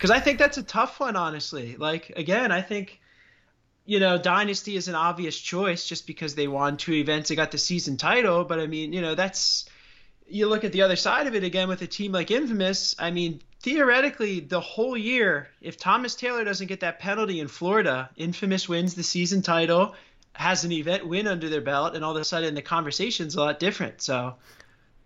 [0.01, 1.75] I think that's a tough one, honestly.
[1.77, 2.99] Like again, I think
[3.85, 7.51] you know Dynasty is an obvious choice just because they won two events they got
[7.51, 8.43] the season title.
[8.43, 9.65] But I mean, you know, that's
[10.27, 12.95] you look at the other side of it again with a team like Infamous.
[12.97, 18.09] I mean, theoretically, the whole year, if Thomas Taylor doesn't get that penalty in Florida,
[18.15, 19.95] Infamous wins the season title,
[20.33, 23.39] has an event win under their belt, and all of a sudden the conversation's a
[23.39, 24.01] lot different.
[24.01, 24.35] So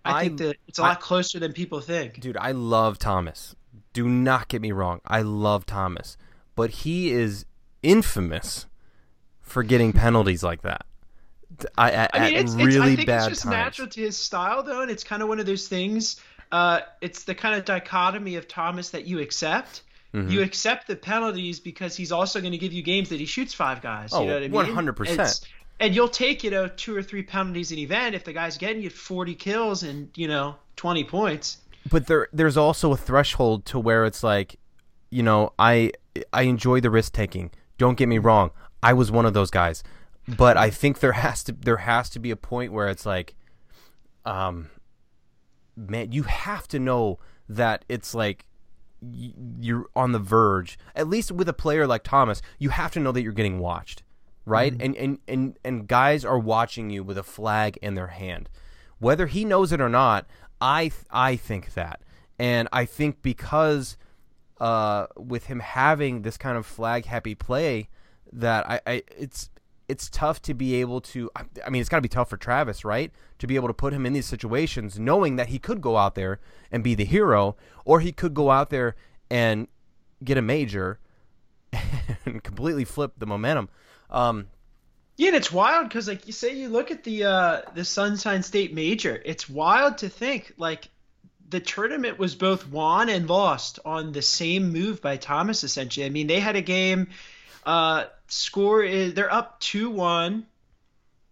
[0.10, 2.20] I, I think that it's a lot I, closer than people think.
[2.20, 3.55] Dude, I love Thomas.
[3.93, 5.01] Do not get me wrong.
[5.05, 6.18] I love Thomas.
[6.55, 7.45] But he is
[7.82, 8.66] infamous
[9.41, 10.86] for getting penalties like that.
[11.78, 13.51] I, I, I mean, it's, really it's, I think it's just times.
[13.51, 16.22] natural to his style, though, and it's kind of one of those things.
[16.51, 19.84] Uh, it's the kind of dichotomy of Thomas that you accept.
[20.14, 20.32] Mm-hmm.
[20.32, 23.53] You accept the penalties because he's also going to give you games that he shoots
[23.53, 24.10] five guys.
[24.12, 24.51] Oh, you know what I mean?
[24.53, 25.41] One hundred percent
[25.80, 28.15] and you'll take you know two or three penalties an event.
[28.15, 31.57] If the guy's getting you 40 kills and you know 20 points.
[31.89, 34.59] But there there's also a threshold to where it's like
[35.09, 35.91] you know i
[36.34, 37.51] i enjoy the risk taking.
[37.77, 38.51] Don't get me wrong.
[38.84, 39.84] I was one of those guys.
[40.27, 43.36] But i think there has to there has to be a point where it's like
[44.25, 44.69] um
[45.75, 48.45] man you have to know that it's like
[49.01, 50.77] you're on the verge.
[50.93, 54.03] At least with a player like thomas you have to know that you're getting watched
[54.50, 54.74] right?
[54.74, 54.82] Mm-hmm.
[54.82, 58.50] And, and and and guys are watching you with a flag in their hand,
[58.97, 60.26] whether he knows it or not.
[60.60, 62.02] I I think that,
[62.38, 63.95] and I think because
[64.60, 67.89] uh, with him having this kind of flag happy play,
[68.34, 69.50] that I, I it's
[69.88, 71.32] it's tough to be able to.
[71.36, 73.12] I mean, it's got to be tough for Travis, right?
[73.39, 76.16] To be able to put him in these situations, knowing that he could go out
[76.16, 76.39] there
[76.72, 78.95] and be the hero, or he could go out there
[79.30, 79.68] and
[80.24, 81.00] get a major
[82.26, 83.70] and completely flip the momentum.
[84.10, 84.47] Um,
[85.18, 88.41] yeah, and it's wild because, like you say, you look at the uh, the Sunshine
[88.41, 89.22] State Major.
[89.26, 90.88] It's wild to think like
[91.49, 95.64] the tournament was both won and lost on the same move by Thomas.
[95.64, 97.10] Essentially, I mean, they had a game.
[97.66, 100.45] Uh, score is they're up two one.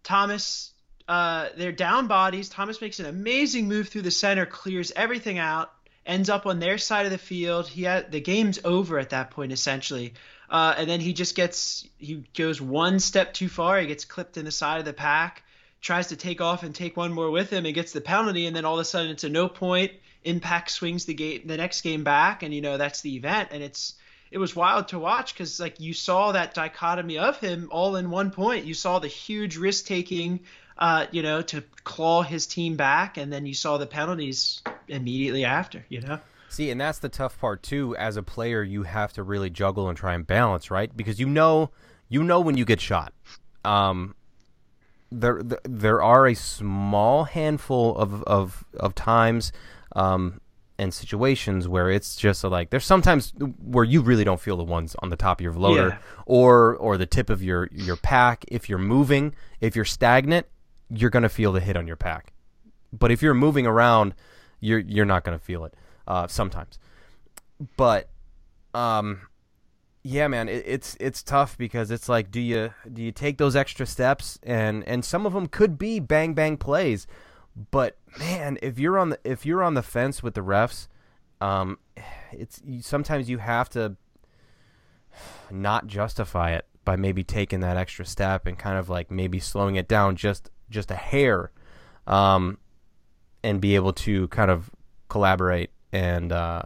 [0.03, 0.73] Thomas,
[1.07, 2.49] uh, they're down bodies.
[2.49, 5.71] Thomas makes an amazing move through the center, clears everything out,
[6.05, 7.67] ends up on their side of the field.
[7.67, 10.13] He had the game's over at that point essentially.
[10.49, 13.79] Uh, and then he just gets he goes one step too far.
[13.79, 15.43] He gets clipped in the side of the pack,
[15.81, 18.45] tries to take off and take one more with him, and gets the penalty.
[18.45, 19.91] And then all of a sudden it's a no point.
[20.23, 23.49] Impact swings the game the next game back, and you know that's the event.
[23.51, 23.95] And it's
[24.31, 28.09] it was wild to watch because like you saw that dichotomy of him all in
[28.09, 28.65] one point.
[28.65, 30.41] You saw the huge risk taking,
[30.77, 35.43] uh, you know, to claw his team back, and then you saw the penalties immediately
[35.43, 35.85] after.
[35.89, 36.19] You know.
[36.49, 37.95] See, and that's the tough part too.
[37.97, 40.95] As a player, you have to really juggle and try and balance, right?
[40.95, 41.71] Because you know,
[42.09, 43.13] you know when you get shot.
[43.65, 44.15] Um,
[45.11, 49.51] there, there are a small handful of of of times,
[49.95, 50.39] um,
[50.79, 54.63] and situations where it's just a, like there's sometimes where you really don't feel the
[54.63, 55.97] ones on the top of your loader yeah.
[56.25, 58.45] or or the tip of your your pack.
[58.47, 60.45] If you're moving, if you're stagnant,
[60.89, 62.31] you're gonna feel the hit on your pack.
[62.93, 64.13] But if you're moving around,
[64.61, 65.73] you're you're not gonna feel it
[66.07, 66.79] uh, sometimes.
[67.75, 68.09] but
[68.73, 69.21] um
[70.03, 73.55] yeah man it, it's it's tough because it's like do you do you take those
[73.55, 77.07] extra steps and and some of them could be bang bang plays
[77.71, 80.87] but man if you're on the if you're on the fence with the refs
[81.41, 81.77] um
[82.31, 83.95] it's you, sometimes you have to
[85.49, 89.75] not justify it by maybe taking that extra step and kind of like maybe slowing
[89.75, 91.51] it down just just a hair
[92.05, 92.57] um
[93.43, 94.69] and be able to kind of
[95.09, 96.63] collaborate and uh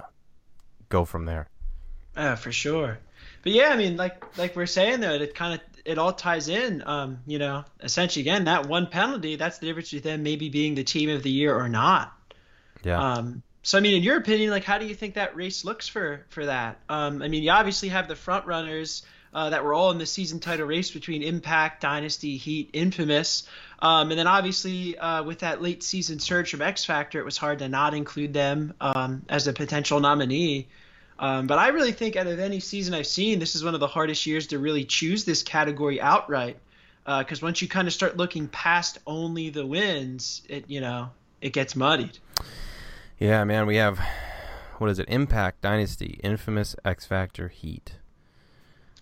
[0.89, 1.47] go from there
[2.15, 2.99] uh, for sure
[3.43, 6.47] but yeah, I mean, like like we're saying though, it kind of it all ties
[6.47, 6.84] in.
[6.86, 10.76] Um, you know, essentially again, that one penalty, that's the difference between them maybe being
[10.76, 12.13] the team of the year or not.
[12.84, 12.99] Yeah.
[12.99, 15.88] Um, so I mean, in your opinion, like how do you think that race looks
[15.88, 16.80] for for that?
[16.89, 19.03] Um, I mean, you obviously have the front runners
[19.34, 23.43] uh, that were all in the season title race between Impact, Dynasty, Heat, Infamous,
[23.82, 27.38] um, and then obviously uh, with that late season surge from X Factor, it was
[27.38, 30.67] hard to not include them um, as a potential nominee.
[31.17, 33.79] Um, but I really think out of any season I've seen, this is one of
[33.79, 36.57] the hardest years to really choose this category outright.
[37.03, 41.09] Because uh, once you kind of start looking past only the wins, it you know
[41.41, 42.19] it gets muddied.
[43.17, 43.99] Yeah, man, we have
[44.77, 45.09] what is it?
[45.09, 47.93] Impact, Dynasty, Infamous, X Factor, Heat.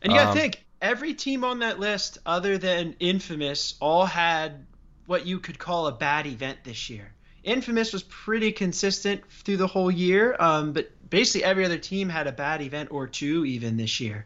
[0.01, 4.65] And you gotta um, think every team on that list, other than Infamous, all had
[5.05, 7.11] what you could call a bad event this year.
[7.43, 12.27] Infamous was pretty consistent through the whole year, um, but basically every other team had
[12.27, 14.25] a bad event or two even this year.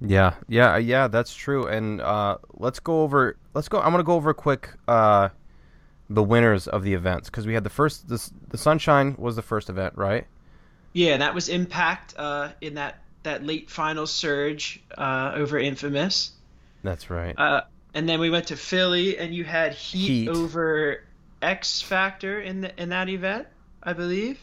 [0.00, 1.66] Yeah, yeah, yeah, that's true.
[1.66, 3.36] And uh, let's go over.
[3.54, 3.80] Let's go.
[3.80, 5.30] I'm gonna go over quick uh,
[6.10, 8.08] the winners of the events because we had the first.
[8.08, 10.26] The, the Sunshine was the first event, right?
[10.92, 16.32] Yeah, that was Impact uh, in that that late final surge uh, over Infamous.
[16.82, 17.38] That's right.
[17.38, 17.62] Uh,
[17.94, 20.28] and then we went to Philly, and you had Heat, Heat.
[20.28, 21.02] over
[21.42, 23.46] X Factor in the, in that event,
[23.82, 24.38] I believe.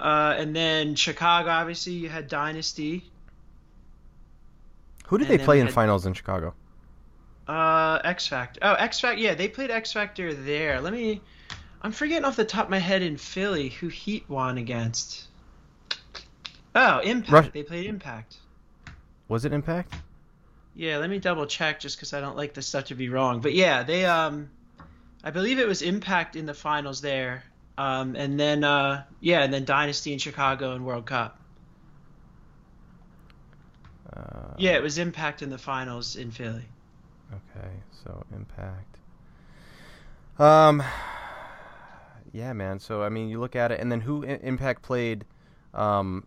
[0.00, 3.04] Uh, and then Chicago, obviously, you had Dynasty.
[5.06, 6.54] Who did and they play in had, finals in Chicago?
[7.46, 8.60] Uh, X Factor.
[8.62, 9.20] Oh, X Factor.
[9.20, 10.80] Yeah, they played X Factor there.
[10.80, 11.20] Let me.
[11.82, 15.28] I'm forgetting off the top of my head in Philly who Heat won against.
[16.74, 17.32] Oh, Impact.
[17.32, 18.36] Rush- they played Impact.
[19.28, 19.94] Was it Impact?
[20.74, 23.40] Yeah, let me double check just because I don't like this stuff to be wrong.
[23.40, 24.50] But yeah, they um,
[25.22, 27.44] I believe it was Impact in the finals there,
[27.78, 31.38] um, and then uh, yeah, and then Dynasty in Chicago and World Cup.
[34.12, 36.66] Uh, yeah, it was Impact in the finals in Philly.
[37.32, 37.68] Okay,
[38.04, 38.98] so Impact.
[40.40, 40.82] Um,
[42.32, 42.80] yeah, man.
[42.80, 45.24] So I mean, you look at it, and then who Impact played?
[45.72, 46.26] Um,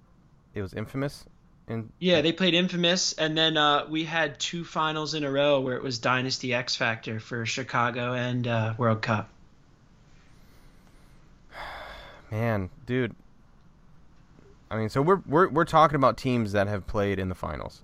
[0.57, 1.25] it was Infamous.
[1.67, 5.59] In- yeah, they played Infamous, and then uh, we had two finals in a row
[5.59, 9.29] where it was Dynasty X Factor for Chicago and uh, World Cup
[12.31, 13.15] man, dude.
[14.69, 17.81] I mean, so we're we're we're talking about teams that have played in the finals,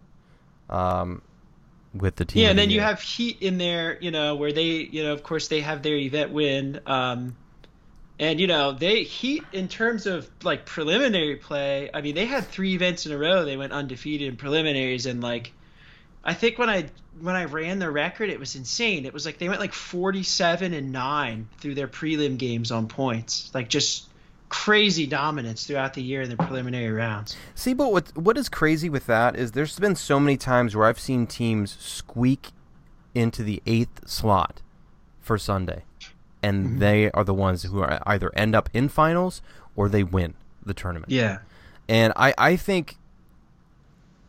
[0.69, 1.21] um,
[1.93, 2.43] with the team.
[2.43, 5.23] Yeah, and then you have Heat in there, you know, where they, you know, of
[5.23, 7.35] course they have their event win, um,
[8.19, 11.89] and you know they Heat in terms of like preliminary play.
[11.93, 13.45] I mean, they had three events in a row.
[13.45, 15.51] They went undefeated in preliminaries, and like,
[16.23, 16.85] I think when I
[17.19, 19.05] when I ran the record, it was insane.
[19.05, 22.87] It was like they went like forty seven and nine through their prelim games on
[22.87, 24.07] points, like just
[24.49, 27.35] crazy dominance throughout the year in the preliminary rounds.
[27.55, 30.85] See, but what what is crazy with that is there's been so many times where
[30.85, 32.51] I've seen teams squeak
[33.15, 34.61] into the eighth slot
[35.19, 35.85] for Sunday,
[36.43, 36.79] and mm-hmm.
[36.79, 39.41] they are the ones who are either end up in finals
[39.75, 41.11] or they win the tournament.
[41.11, 41.39] Yeah,
[41.87, 42.97] and I I think.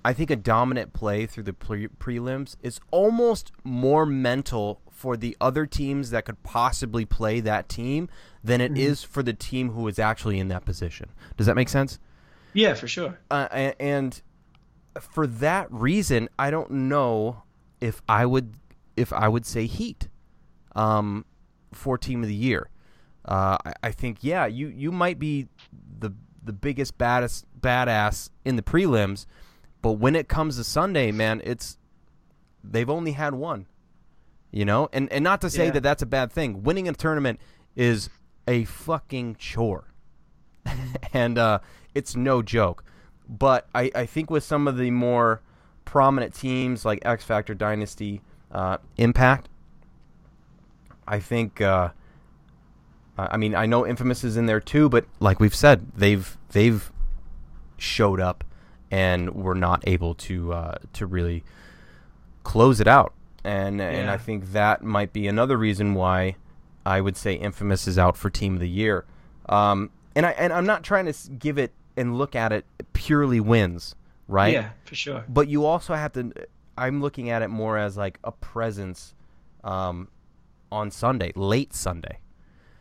[0.06, 5.34] I think a dominant play through the pre- prelims is almost more mental for the
[5.40, 8.10] other teams that could possibly play that team
[8.42, 8.82] than it mm-hmm.
[8.82, 11.08] is for the team who is actually in that position.
[11.38, 11.98] Does that make sense?
[12.52, 13.18] Yeah, for sure.
[13.30, 14.20] Uh, and
[15.00, 17.42] for that reason, I don't know
[17.80, 18.54] if I would
[18.96, 20.08] if I would say Heat
[20.74, 21.24] um,
[21.76, 22.68] for Team of the Year.
[23.24, 25.48] Uh, I, I, think yeah, you you might be
[25.98, 26.12] the
[26.42, 29.24] the biggest baddest badass in the prelims,
[29.80, 31.78] but when it comes to Sunday, man, it's
[32.62, 33.66] they've only had one.
[34.50, 35.70] You know, and and not to say yeah.
[35.72, 36.62] that that's a bad thing.
[36.62, 37.40] Winning a tournament
[37.74, 38.08] is
[38.46, 39.88] a fucking chore.
[41.12, 41.58] and uh,
[41.94, 42.84] it's no joke.
[43.28, 45.42] But I, I think with some of the more
[45.84, 48.20] prominent teams like X Factor Dynasty,
[48.50, 49.48] uh, Impact,
[51.06, 51.60] I think.
[51.60, 51.90] Uh,
[53.16, 56.90] I mean, I know Infamous is in there too, but like we've said, they've they've
[57.76, 58.44] showed up
[58.90, 61.44] and were not able to uh, to really
[62.42, 63.12] close it out,
[63.44, 63.90] and yeah.
[63.90, 66.36] and I think that might be another reason why
[66.84, 69.04] I would say Infamous is out for Team of the Year.
[69.48, 73.40] Um, and I and I'm not trying to give it and look at it purely
[73.40, 73.94] wins,
[74.28, 74.52] right?
[74.52, 75.24] Yeah, for sure.
[75.28, 76.32] But you also have to.
[76.76, 79.14] I'm looking at it more as like a presence
[79.62, 80.08] um,
[80.74, 82.18] on Sunday, late Sunday,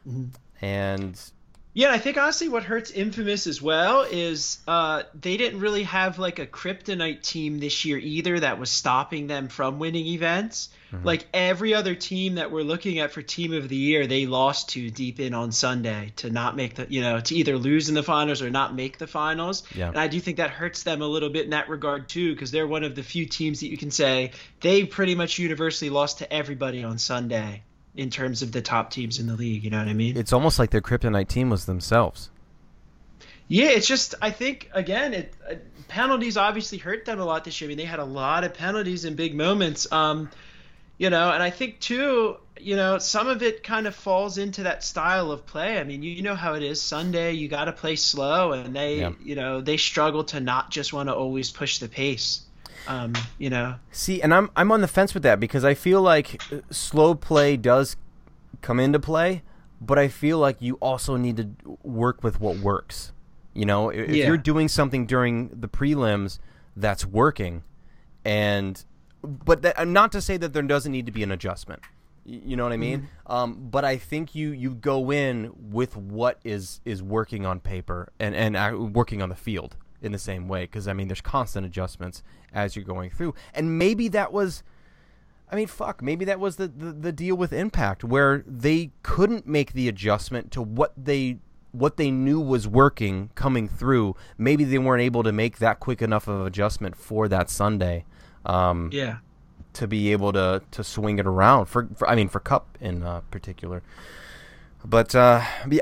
[0.07, 0.29] mm-hmm.
[0.65, 1.19] and
[1.75, 6.19] yeah, I think honestly, what hurts Infamous as well is uh, they didn't really have
[6.19, 10.69] like a kryptonite team this year either that was stopping them from winning events.
[10.91, 11.03] Mm-hmm.
[11.03, 14.69] Like every other team that we're looking at for Team of the Year, they lost
[14.69, 17.95] to deep in on Sunday to not make the, you know, to either lose in
[17.95, 19.63] the finals or not make the finals.
[19.73, 19.87] Yeah.
[19.87, 22.51] And I do think that hurts them a little bit in that regard too, because
[22.51, 26.19] they're one of the few teams that you can say they pretty much universally lost
[26.19, 27.63] to everybody on Sunday
[27.95, 29.63] in terms of the top teams in the league.
[29.63, 30.17] You know what I mean?
[30.17, 32.29] It's almost like their kryptonite team was themselves.
[33.47, 35.55] Yeah, it's just I think again, it uh,
[35.87, 37.67] penalties obviously hurt them a lot this year.
[37.67, 39.91] I mean, they had a lot of penalties in big moments.
[39.91, 40.29] Um,
[40.97, 44.63] you know, and I think too, you know, some of it kind of falls into
[44.63, 45.79] that style of play.
[45.79, 46.81] I mean, you, know how it is.
[46.81, 49.11] Sunday, you got to play slow, and they, yeah.
[49.23, 52.41] you know, they struggle to not just want to always push the pace.
[52.87, 53.75] Um, you know.
[53.91, 57.15] See, and I'm I'm on the fence with that because I feel like uh, slow
[57.15, 57.95] play does
[58.61, 59.43] come into play,
[59.79, 63.11] but I feel like you also need to work with what works.
[63.53, 64.27] You know, if yeah.
[64.27, 66.39] you're doing something during the prelims
[66.75, 67.63] that's working,
[68.25, 68.83] and
[69.21, 71.81] but that, not to say that there doesn't need to be an adjustment.
[72.25, 73.01] You know what I mean?
[73.01, 73.31] Mm-hmm.
[73.31, 78.11] Um, but I think you you go in with what is is working on paper
[78.19, 81.21] and and uh, working on the field in the same way because I mean there's
[81.21, 82.23] constant adjustments
[82.53, 84.63] as you're going through, and maybe that was.
[85.51, 86.01] I mean, fuck.
[86.01, 90.51] Maybe that was the, the, the deal with Impact, where they couldn't make the adjustment
[90.53, 91.37] to what they
[91.73, 94.15] what they knew was working coming through.
[94.37, 98.05] Maybe they weren't able to make that quick enough of adjustment for that Sunday.
[98.45, 99.17] Um, yeah.
[99.73, 103.03] To be able to to swing it around for, for I mean for Cup in
[103.03, 103.83] uh, particular.
[104.85, 105.41] But uh,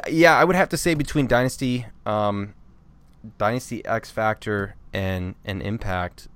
[0.09, 2.53] yeah, I would have to say between Dynasty um,
[3.38, 6.28] Dynasty X Factor and and Impact.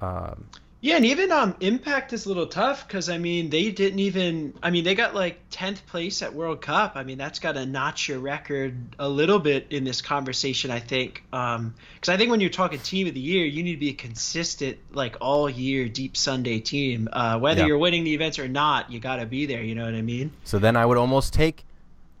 [0.00, 0.46] Um,
[0.82, 4.54] yeah, and even um, Impact is a little tough because I mean they didn't even.
[4.62, 6.92] I mean they got like tenth place at World Cup.
[6.94, 10.70] I mean that's got to notch your record a little bit in this conversation.
[10.70, 11.74] I think because um,
[12.08, 14.78] I think when you're talking team of the year, you need to be a consistent
[14.92, 17.10] like all year deep Sunday team.
[17.12, 19.62] Uh, whether you're winning the events or not, you got to be there.
[19.62, 20.32] You know what I mean?
[20.44, 21.66] So then I would almost take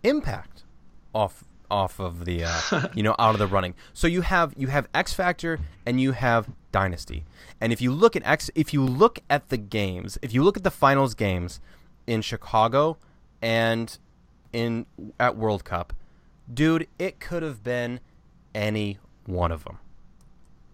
[0.02, 0.64] Impact
[1.14, 3.74] off off of the uh, you know out of the running.
[3.92, 7.24] So you have you have X Factor and you have Dynasty.
[7.60, 10.56] And if you look at X, if you look at the games, if you look
[10.56, 11.60] at the finals games
[12.06, 12.96] in Chicago
[13.42, 13.98] and
[14.52, 14.86] in
[15.18, 15.92] at World Cup,
[16.52, 18.00] dude, it could have been
[18.54, 19.78] any one of them.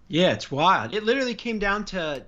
[0.08, 0.94] Yeah, it's wild.
[0.94, 2.24] It literally came down to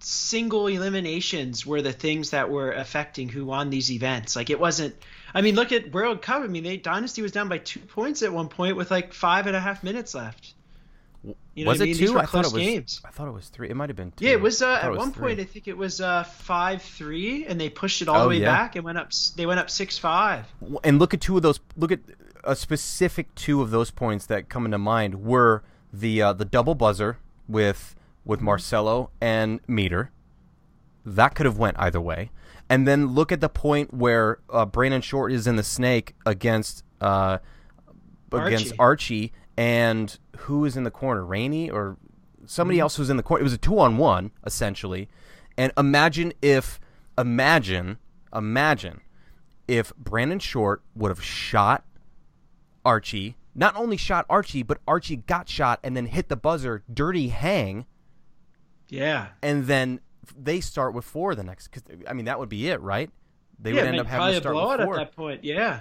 [0.00, 4.36] single eliminations were the things that were affecting who won these events.
[4.36, 4.94] Like it wasn't
[5.36, 6.42] I mean, look at World Cup.
[6.42, 9.46] I mean, they Dynasty was down by two points at one point with like five
[9.46, 10.54] and a half minutes left.
[11.54, 11.96] You know was it I mean?
[11.96, 12.18] two?
[12.18, 12.62] I thought it was.
[12.62, 13.02] Games.
[13.04, 13.68] I thought it was three.
[13.68, 14.24] It might have been two.
[14.24, 14.62] Yeah, it was.
[14.62, 15.34] Uh, at was one three.
[15.34, 18.28] point, I think it was uh, five three, and they pushed it all oh, the
[18.30, 18.46] way yeah.
[18.46, 19.10] back and went up.
[19.36, 20.46] They went up six five.
[20.82, 21.60] And look at two of those.
[21.76, 22.00] Look at
[22.42, 25.62] a specific two of those points that come into mind were
[25.92, 28.46] the uh, the double buzzer with with mm-hmm.
[28.46, 30.12] Marcelo and Meter.
[31.04, 32.30] That could have went either way
[32.68, 36.84] and then look at the point where uh, Brandon Short is in the snake against
[37.00, 37.38] uh,
[38.32, 38.54] Archie.
[38.54, 41.96] against Archie, and who is in the corner, Rainey or
[42.46, 42.82] somebody mm-hmm.
[42.82, 43.40] else who's in the corner.
[43.40, 45.08] It was a two on one essentially,
[45.56, 46.80] and imagine if
[47.16, 47.98] imagine
[48.34, 49.00] imagine
[49.68, 51.84] if Brandon Short would have shot
[52.84, 53.36] Archie.
[53.54, 57.86] Not only shot Archie, but Archie got shot and then hit the buzzer, dirty hang.
[58.88, 59.28] Yeah.
[59.42, 60.00] And then
[60.36, 61.68] they start with four the next.
[61.68, 63.10] Cause, I mean, that would be it, right?
[63.58, 65.00] They yeah, would end up having to start with four.
[65.00, 65.44] at that point.
[65.44, 65.80] Yeah.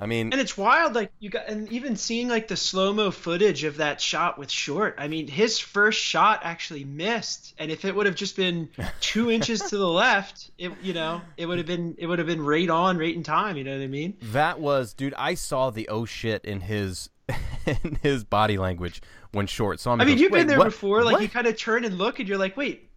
[0.00, 3.10] I mean, and it's wild, like you got, and even seeing like the slow mo
[3.10, 4.94] footage of that shot with Short.
[4.96, 8.70] I mean, his first shot actually missed, and if it would have just been
[9.02, 12.26] two inches to the left, it you know, it would have been it would have
[12.26, 13.58] been right on, right in time.
[13.58, 14.16] You know what I mean?
[14.22, 15.12] That was, dude.
[15.18, 17.10] I saw the oh shit in his
[17.66, 19.02] in his body language
[19.32, 20.02] when Short saw me.
[20.02, 20.64] I mean, goes, you've been there what?
[20.64, 21.04] before.
[21.04, 21.22] Like what?
[21.22, 22.89] you kind of turn and look, and you're like, wait,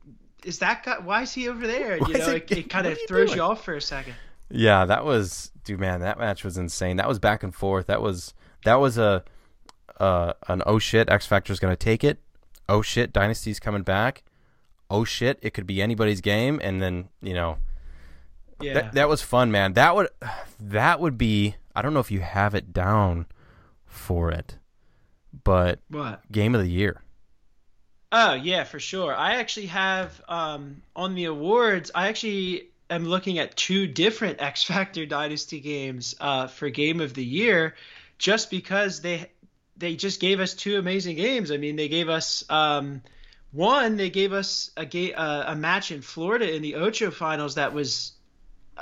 [0.46, 1.00] is that guy?
[1.00, 1.98] Why is he over there?
[1.98, 3.38] You know, it, it, kind of throws doing?
[3.38, 4.16] you off for a second.
[4.50, 6.98] Yeah, that was, dude, man, that match was insane.
[6.98, 7.88] That was back and forth.
[7.88, 8.34] That was
[8.66, 9.24] that was a
[10.00, 12.20] uh, an oh shit, X Factor's gonna take it.
[12.70, 14.24] Oh shit, Dynasty's coming back.
[14.89, 17.58] Oh shit, it could be anybody's game, and then you know,
[18.62, 19.74] yeah, that, that was fun, man.
[19.74, 20.10] That would
[20.60, 21.56] that would be.
[21.76, 23.26] I don't know if you have it down
[23.86, 24.60] for it,
[25.44, 27.02] but what game of the year?
[28.14, 29.14] Oh yeah, for sure.
[29.14, 31.91] I actually have um, on the awards.
[31.95, 37.14] I actually am looking at two different X Factor Dynasty games uh, for Game of
[37.14, 37.76] the Year.
[38.20, 39.32] just because they
[39.78, 41.51] they just gave us two amazing games.
[41.51, 43.01] I mean, they gave us um,
[43.51, 47.55] one, they gave us a ga- uh, a match in Florida in the Ocho finals
[47.55, 48.14] that was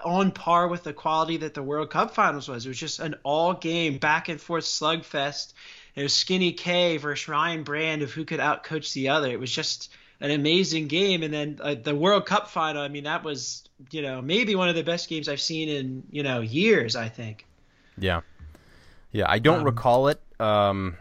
[0.03, 2.65] on par with the quality that the World Cup finals was.
[2.65, 5.53] It was just an all game back and forth slugfest.
[5.95, 9.29] It was Skinny K versus Ryan Brand of who could outcoach the other.
[9.29, 11.23] It was just an amazing game.
[11.23, 14.69] And then uh, the World Cup final, I mean, that was, you know, maybe one
[14.69, 17.45] of the best games I've seen in, you know, years, I think.
[17.97, 18.21] Yeah.
[19.11, 20.21] Yeah, I don't um, recall it.
[20.39, 20.95] Um,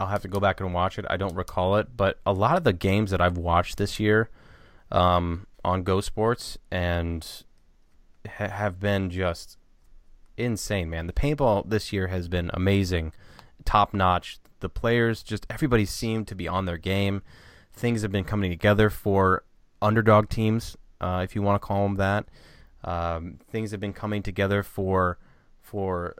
[0.00, 1.04] I'll have to go back and watch it.
[1.08, 4.30] I don't recall it, but a lot of the games that I've watched this year
[4.90, 7.24] um, on Go Sports and
[8.26, 9.58] ha- have been just
[10.36, 11.06] insane, man.
[11.06, 13.12] The paintball this year has been amazing,
[13.64, 14.38] top notch.
[14.60, 17.22] The players, just everybody seemed to be on their game.
[17.72, 19.44] Things have been coming together for
[19.80, 22.26] underdog teams, uh, if you want to call them that.
[22.84, 25.18] Um, things have been coming together for
[25.60, 26.16] for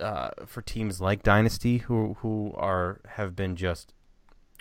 [0.00, 3.92] uh, for teams like Dynasty, who who are have been just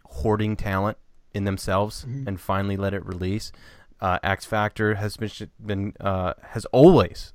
[0.06, 0.98] hoarding talent
[1.34, 2.28] in themselves mm-hmm.
[2.28, 3.52] and finally let it release.
[4.00, 5.32] Uh, X Factor has been
[5.66, 7.34] been uh, has always,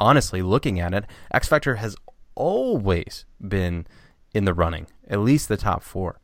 [0.00, 1.96] honestly, looking at it, X Factor has
[2.34, 3.86] always been
[4.36, 6.20] in the running, at least the top four.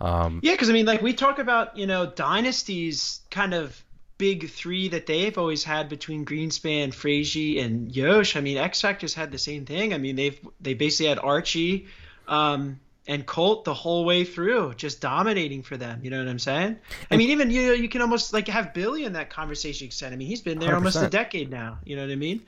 [0.00, 3.82] Um, yeah, because I mean, like we talk about, you know, dynasties kind of
[4.18, 8.36] big three that they've always had between Greenspan, Frazy, and Yosh.
[8.36, 9.94] I mean, X Factor's had the same thing.
[9.94, 11.86] I mean, they've they basically had Archie,
[12.28, 16.00] um, and Colt the whole way through, just dominating for them.
[16.02, 16.78] You know what I'm saying?
[17.10, 20.12] I mean, even you know, you can almost like have Billy in that conversation extent.
[20.12, 20.74] I mean, he's been there 100%.
[20.74, 21.78] almost a decade now.
[21.84, 22.42] You know what I mean?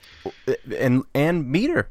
[0.76, 1.88] And and Meter,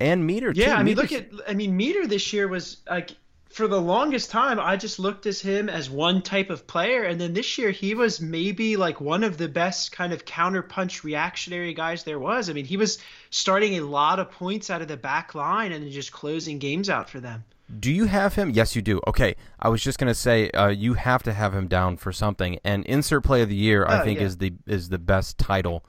[0.00, 0.52] and Meter.
[0.54, 0.72] Yeah, too.
[0.72, 1.10] I mean, Meter's...
[1.10, 3.16] look at I mean, Meter this year was like
[3.54, 7.20] for the longest time, I just looked at him as one type of player, and
[7.20, 11.72] then this year he was maybe like one of the best kind of counterpunch reactionary
[11.72, 12.50] guys there was.
[12.50, 12.98] I mean, he was
[13.30, 17.08] starting a lot of points out of the back line and just closing games out
[17.08, 17.44] for them.
[17.78, 18.50] Do you have him?
[18.50, 19.00] Yes, you do.
[19.06, 22.58] Okay, I was just gonna say uh, you have to have him down for something.
[22.64, 24.26] And insert play of the year, I oh, think, yeah.
[24.26, 25.84] is the is the best title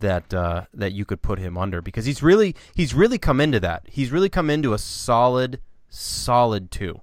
[0.00, 3.60] that uh, that you could put him under because he's really he's really come into
[3.60, 3.84] that.
[3.88, 7.00] He's really come into a solid solid two.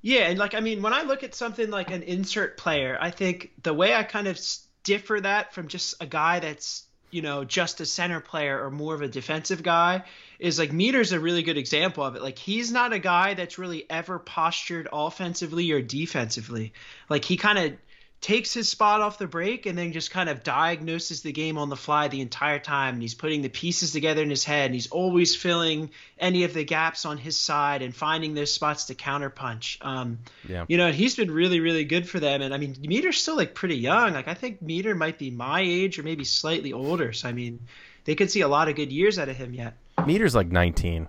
[0.00, 3.10] Yeah, and like I mean, when I look at something like an insert player, I
[3.10, 4.40] think the way I kind of
[4.84, 8.94] differ that from just a guy that's you know just a center player or more
[8.94, 10.04] of a defensive guy
[10.38, 12.22] is like Meter's a really good example of it.
[12.22, 16.72] Like he's not a guy that's really ever postured offensively or defensively.
[17.08, 17.72] Like he kind of
[18.20, 21.68] takes his spot off the break and then just kind of diagnoses the game on
[21.68, 22.94] the fly the entire time.
[22.94, 26.52] And he's putting the pieces together in his head and he's always filling any of
[26.52, 29.78] the gaps on his side and finding those spots to counterpunch.
[29.82, 30.64] Um, yeah.
[30.68, 32.42] You know, he's been really, really good for them.
[32.42, 34.14] And I mean, Meter's still like pretty young.
[34.14, 37.12] Like I think Meter might be my age or maybe slightly older.
[37.12, 37.60] So I mean,
[38.04, 39.76] they could see a lot of good years out of him yet.
[40.06, 41.08] Meter's like 19.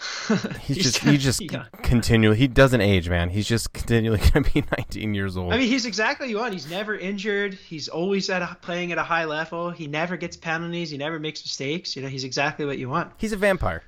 [0.60, 1.42] he's, he's, just he just
[1.82, 3.28] continually he doesn't age, man.
[3.28, 5.52] He's just continually going to be 19 years old.
[5.52, 7.54] I mean, he's exactly what he's never injured.
[7.54, 9.70] He's always at a, playing at a high level.
[9.70, 10.90] He never gets penalties.
[10.90, 11.96] He never makes mistakes.
[11.96, 13.12] You know, he's exactly what you want.
[13.18, 13.82] He's a vampire.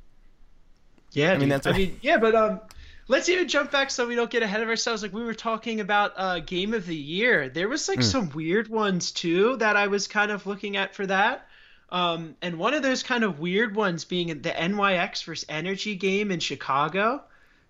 [1.12, 1.66] Yeah, I mean that's.
[1.66, 2.60] I mean, yeah, but um,
[3.08, 5.02] let's even jump back so we don't get ahead of ourselves.
[5.02, 7.48] Like we were talking about uh, game of the year.
[7.48, 8.04] There was like mm.
[8.04, 11.46] some weird ones too that I was kind of looking at for that.
[11.92, 16.30] Um, and one of those kind of weird ones being the NYX versus Energy game
[16.30, 17.22] in Chicago.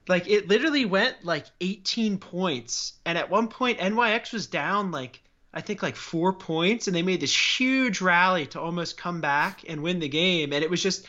[0.09, 5.21] Like it literally went like 18 points, and at one point NYX was down like
[5.53, 9.65] I think like four points, and they made this huge rally to almost come back
[9.69, 10.53] and win the game.
[10.53, 11.07] And it was just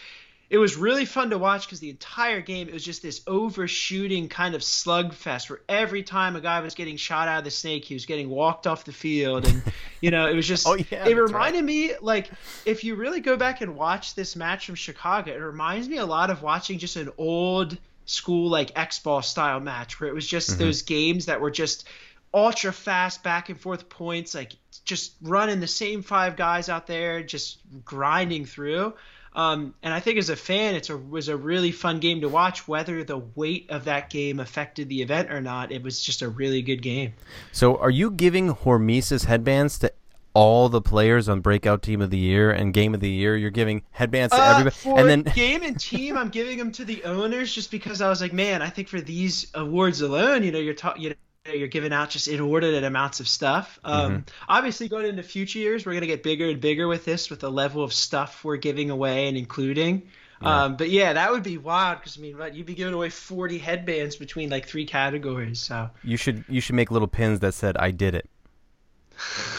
[0.53, 4.29] it was really fun to watch because the entire game it was just this overshooting
[4.29, 7.83] kind of slugfest where every time a guy was getting shot out of the snake,
[7.83, 9.63] he was getting walked off the field, and
[9.99, 10.67] you know it was just.
[10.67, 11.07] oh yeah.
[11.07, 11.65] It reminded right.
[11.65, 12.29] me like
[12.67, 16.05] if you really go back and watch this match from Chicago, it reminds me a
[16.05, 17.75] lot of watching just an old
[18.05, 20.59] school like X ball style match where it was just mm-hmm.
[20.59, 21.87] those games that were just
[22.31, 24.53] ultra fast back and forth points, like
[24.85, 28.93] just running the same five guys out there, just grinding through.
[29.35, 32.67] Um, and I think as a fan, it was a really fun game to watch.
[32.67, 36.29] Whether the weight of that game affected the event or not, it was just a
[36.29, 37.13] really good game.
[37.51, 39.91] So, are you giving Hormesis headbands to
[40.35, 43.35] all the players on Breakout Team of the Year and Game of the Year?
[43.35, 46.85] You're giving headbands to uh, everybody, and then game and team, I'm giving them to
[46.85, 50.51] the owners just because I was like, man, I think for these awards alone, you
[50.51, 51.15] know, you're talking, you know
[51.51, 53.79] you're giving out just inordinate amounts of stuff.
[53.83, 54.21] Um, mm-hmm.
[54.47, 57.41] Obviously, going into future years, we're going to get bigger and bigger with this, with
[57.41, 60.03] the level of stuff we're giving away and including.
[60.41, 60.63] Yeah.
[60.63, 63.09] Um, but yeah, that would be wild because I mean, what, you'd be giving away
[63.09, 65.59] 40 headbands between like three categories.
[65.59, 68.29] So you should you should make little pins that said "I did it."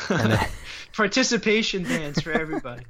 [0.09, 0.39] then...
[0.95, 2.85] Participation bands for everybody.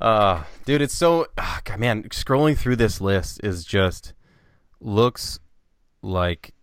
[0.00, 2.02] Uh, dude, it's so uh, God, man.
[2.04, 4.12] Scrolling through this list is just
[4.80, 5.38] looks
[6.02, 6.54] like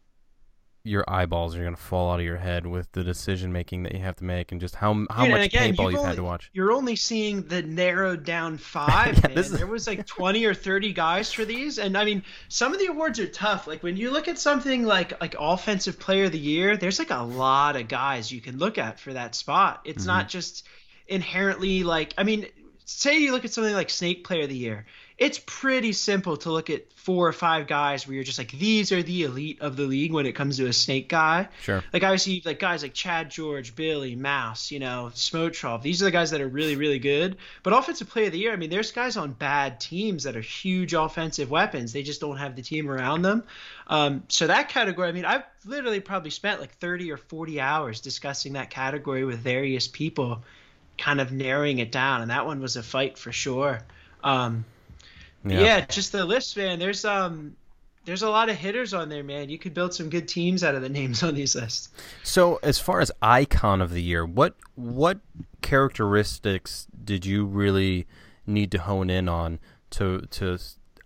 [0.85, 3.93] your eyeballs are going to fall out of your head with the decision making that
[3.93, 6.07] you have to make and just how how Dude, much again, paintball you've you've only-
[6.09, 6.49] had to watch.
[6.53, 9.17] You're only seeing the narrowed down five.
[9.17, 12.71] Yeah, is- There was like 20 or 30 guys for these, and I mean, some
[12.71, 13.65] of the awards are tough.
[13.67, 17.09] Like when you look at something like like offensive player of the year, there's like
[17.11, 19.81] a lot of guys you can look at for that spot.
[19.85, 20.07] It's Mm-hmm.
[20.07, 20.65] not just
[21.07, 22.45] inherently like I mean,
[22.85, 24.85] say you look at something like snake player of the year.
[25.17, 28.91] It's pretty simple to look at four or five guys where you're just like these
[28.91, 31.47] are the elite of the league when it comes to a snake guy.
[31.61, 31.81] Sure.
[31.93, 35.83] Like obviously, like guys like Chad George, Billy, Mouse, you know, Smotrov.
[35.83, 37.37] These are the guys that are really, really good.
[37.63, 40.41] But offensive player of the year, I mean, there's guys on bad teams that are
[40.41, 41.93] huge offensive weapons.
[41.93, 43.43] They just don't have the team around them.
[43.87, 48.01] Um, so that category, I mean, I've literally probably spent like 30 or 40 hours
[48.01, 50.43] discussing that category with various people,
[50.97, 52.21] kind of narrowing it down.
[52.21, 53.79] And that one was a fight for sure.
[54.23, 54.65] Um,
[55.45, 55.61] Yeah.
[55.61, 55.85] yeah.
[55.85, 56.79] just the list, man.
[56.79, 57.55] There's um,
[58.05, 59.49] there's a lot of hitters on there, man.
[59.49, 61.89] You could build some good teams out of the names on these lists.
[62.23, 65.19] So, as far as icon of the year, what what
[65.61, 68.07] characteristics did you really
[68.45, 69.59] need to hone in on
[69.91, 70.57] to to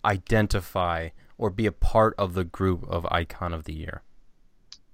[0.04, 4.02] identify or be a part of the group of icon of the year?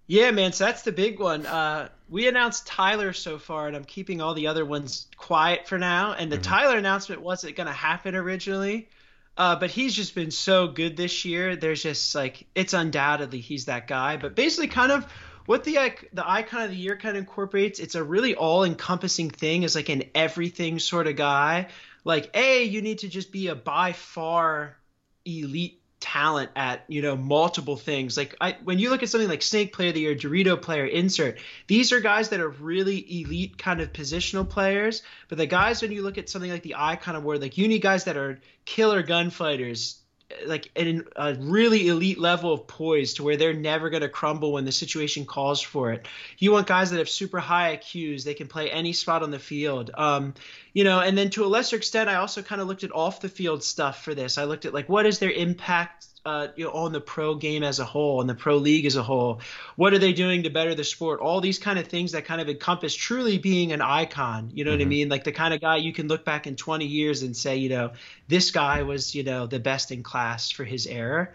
[0.08, 0.52] Yeah, man.
[0.52, 1.44] So that's the big one.
[1.46, 5.78] Uh, we announced Tyler so far, and I'm keeping all the other ones quiet for
[5.78, 6.12] now.
[6.12, 8.88] And the Tyler announcement wasn't going to happen originally,
[9.36, 11.56] uh, but he's just been so good this year.
[11.56, 14.16] There's just like it's undoubtedly he's that guy.
[14.16, 15.06] But basically, kind of
[15.46, 15.78] what the
[16.12, 17.78] the icon of the year kind of incorporates.
[17.78, 19.62] It's a really all encompassing thing.
[19.62, 21.68] Is like an everything sort of guy.
[22.04, 24.76] Like, a you need to just be a by far
[25.24, 28.16] elite talent at you know multiple things.
[28.16, 30.84] Like I, when you look at something like snake player of the year dorito player
[30.84, 35.02] insert these are guys that are really elite kind of positional players.
[35.28, 37.80] But the guys when you look at something like the icon award like you need
[37.80, 40.00] guys that are killer gunfighters
[40.44, 44.52] like in a really elite level of poise to where they're never going to crumble
[44.52, 46.06] when the situation calls for it.
[46.38, 48.24] You want guys that have super high IQs.
[48.24, 49.90] They can play any spot on the field.
[49.94, 50.34] Um,
[50.72, 53.20] you know, and then to a lesser extent, I also kind of looked at off
[53.20, 54.36] the field stuff for this.
[54.36, 57.62] I looked at like what is their impact uh, you know, on the pro game
[57.62, 59.40] as a whole, on the pro league as a whole.
[59.76, 61.20] What are they doing to better the sport?
[61.20, 64.50] All these kind of things that kind of encompass truly being an icon.
[64.52, 65.08] You know what I mean?
[65.08, 67.68] Like the kind of guy you can look back in 20 years and say, you
[67.68, 67.92] know,
[68.28, 71.28] this guy was, you know, the best in class for his era.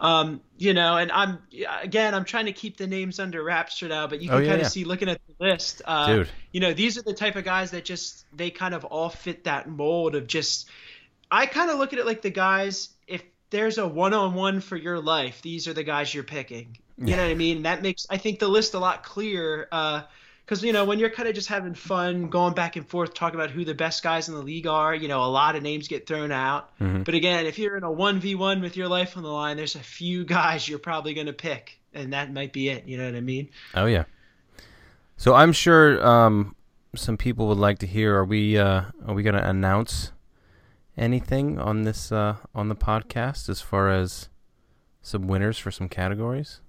[0.00, 1.38] Um, you know, and I'm
[1.82, 4.44] again, I'm trying to keep the names under wraps for now, but you Oh, can
[4.44, 4.68] yeah, kind of yeah.
[4.68, 5.82] see looking at the list.
[5.84, 6.28] Uh, Dude.
[6.52, 9.44] you know, these are the type of guys that just they kind of all fit
[9.44, 10.68] that mold of just.
[11.30, 12.90] I kind of look at it like the guys.
[13.50, 16.76] There's a one-on-one for your life, these are the guys you're picking.
[17.00, 17.62] You know what I mean?
[17.62, 19.68] That makes I think the list a lot clearer.
[20.44, 23.38] Because you know when you're kind of just having fun, going back and forth, talking
[23.38, 24.94] about who the best guys in the league are.
[24.94, 26.70] You know, a lot of names get thrown out.
[27.04, 29.56] But again, if you're in a one v one with your life on the line,
[29.56, 32.86] there's a few guys you're probably going to pick, and that might be it.
[32.86, 33.48] You know what I mean?
[33.74, 34.04] Oh yeah.
[35.16, 36.56] So I'm sure um,
[36.96, 38.16] some people would like to hear.
[38.16, 40.10] Are we uh, are we going to announce
[40.98, 44.28] anything on this uh, on the podcast as far as
[45.00, 46.60] some winners for some categories?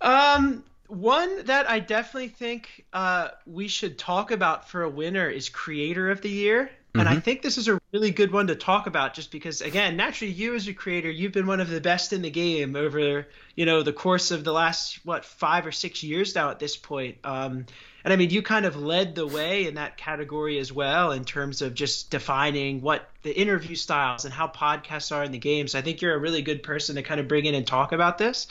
[0.00, 5.48] Um, one that I definitely think uh, we should talk about for a winner is
[5.48, 6.70] Creator of the Year.
[6.94, 9.96] And I think this is a really good one to talk about just because, again,
[9.96, 13.26] naturally, you as a creator, you've been one of the best in the game over,
[13.56, 16.76] you know, the course of the last, what, five or six years now at this
[16.76, 17.16] point.
[17.24, 17.64] Um,
[18.04, 21.24] and I mean, you kind of led the way in that category as well in
[21.24, 25.68] terms of just defining what the interview styles and how podcasts are in the game.
[25.68, 27.92] So I think you're a really good person to kind of bring in and talk
[27.92, 28.48] about this.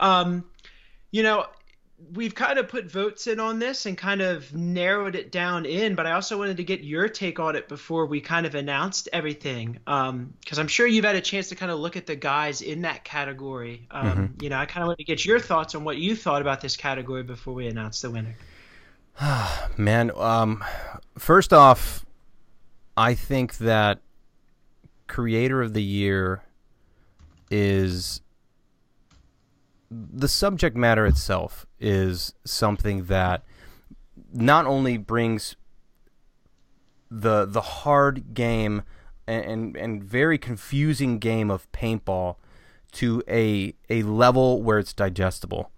[0.00, 0.44] Um,
[1.10, 1.46] you know,
[2.14, 5.94] we've kind of put votes in on this and kind of narrowed it down in,
[5.94, 9.08] but I also wanted to get your take on it before we kind of announced
[9.12, 9.78] everything.
[9.84, 12.82] Because I'm sure you've had a chance to kind of look at the guys in
[12.82, 13.86] that category.
[13.90, 16.40] Um, You know, I kind of want to get your thoughts on what you thought
[16.40, 18.36] about this category before we announce the winner.
[19.76, 20.64] Man, um,
[21.18, 22.06] first off,
[22.96, 23.98] I think that
[25.08, 26.42] creator of the year
[27.50, 28.20] is
[29.90, 33.42] the subject matter itself is something that
[34.32, 35.56] not only brings
[37.10, 38.82] the the hard game
[39.26, 42.36] and, and, and very confusing game of paintball
[42.92, 45.70] to a a level where it's digestible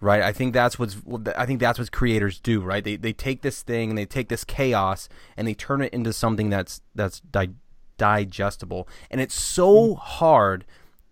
[0.00, 0.22] right?
[0.22, 0.96] I think that's what's
[1.36, 2.84] i think that's what creators do right?
[2.84, 6.12] They, they take this thing and they take this chaos and they turn it into
[6.12, 7.54] something that's that's di-
[7.96, 8.88] digestible.
[9.10, 9.98] And it's so mm.
[9.98, 10.64] hard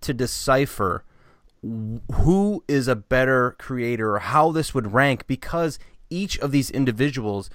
[0.02, 1.04] to decipher
[1.62, 5.78] who is a better creator or how this would rank because
[6.10, 7.50] each of these individuals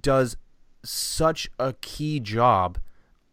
[0.00, 0.36] does
[0.84, 2.78] such a key job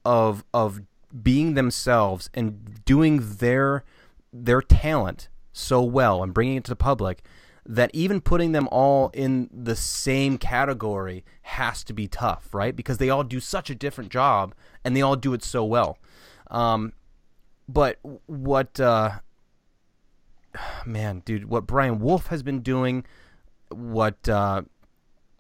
[0.06, 0.82] of of
[1.22, 3.84] being themselves and doing their
[4.32, 7.24] their talent so well and bringing it to the public
[7.66, 12.76] that even putting them all in the same category has to be tough, right?
[12.76, 15.98] Because they all do such a different job and they all do it so well.
[16.52, 16.94] Um,
[17.70, 19.20] but what, uh,
[20.86, 23.06] man, dude, what Brian Wolf has been doing,
[23.70, 24.62] what, uh,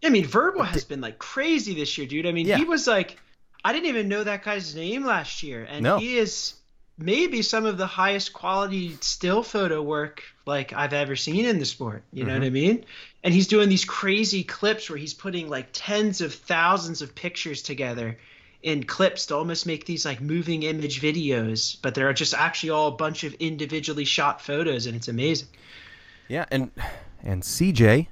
[0.04, 2.26] I mean, Verbal has been like crazy this year, dude.
[2.26, 2.58] I mean, yeah.
[2.58, 3.18] he was like,
[3.64, 5.98] I didn't even know that guy's name last year, and no.
[5.98, 6.56] he is
[6.98, 11.66] maybe some of the highest quality still photo work like I've ever seen in the
[11.66, 12.04] sport.
[12.12, 12.28] You mm-hmm.
[12.28, 12.54] know what I mm-hmm.
[12.54, 12.86] mean?
[13.24, 17.62] And he's doing these crazy clips where he's putting like tens of thousands of pictures
[17.62, 18.18] together
[18.64, 22.88] in clips to almost make these like moving image videos, but they're just actually all
[22.88, 25.50] a bunch of individually shot photos, and it's amazing.
[26.30, 26.72] Yeah, and
[27.22, 28.08] and CJ,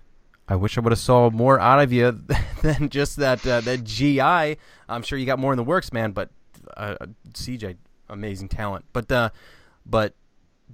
[0.47, 2.11] I wish I would have saw more out of you
[2.61, 4.57] than just that uh, that GI.
[4.89, 6.11] I'm sure you got more in the works, man.
[6.11, 6.29] But
[6.75, 6.97] uh,
[7.31, 7.77] CJ,
[8.09, 8.85] amazing talent.
[8.91, 9.29] But uh,
[9.85, 10.15] but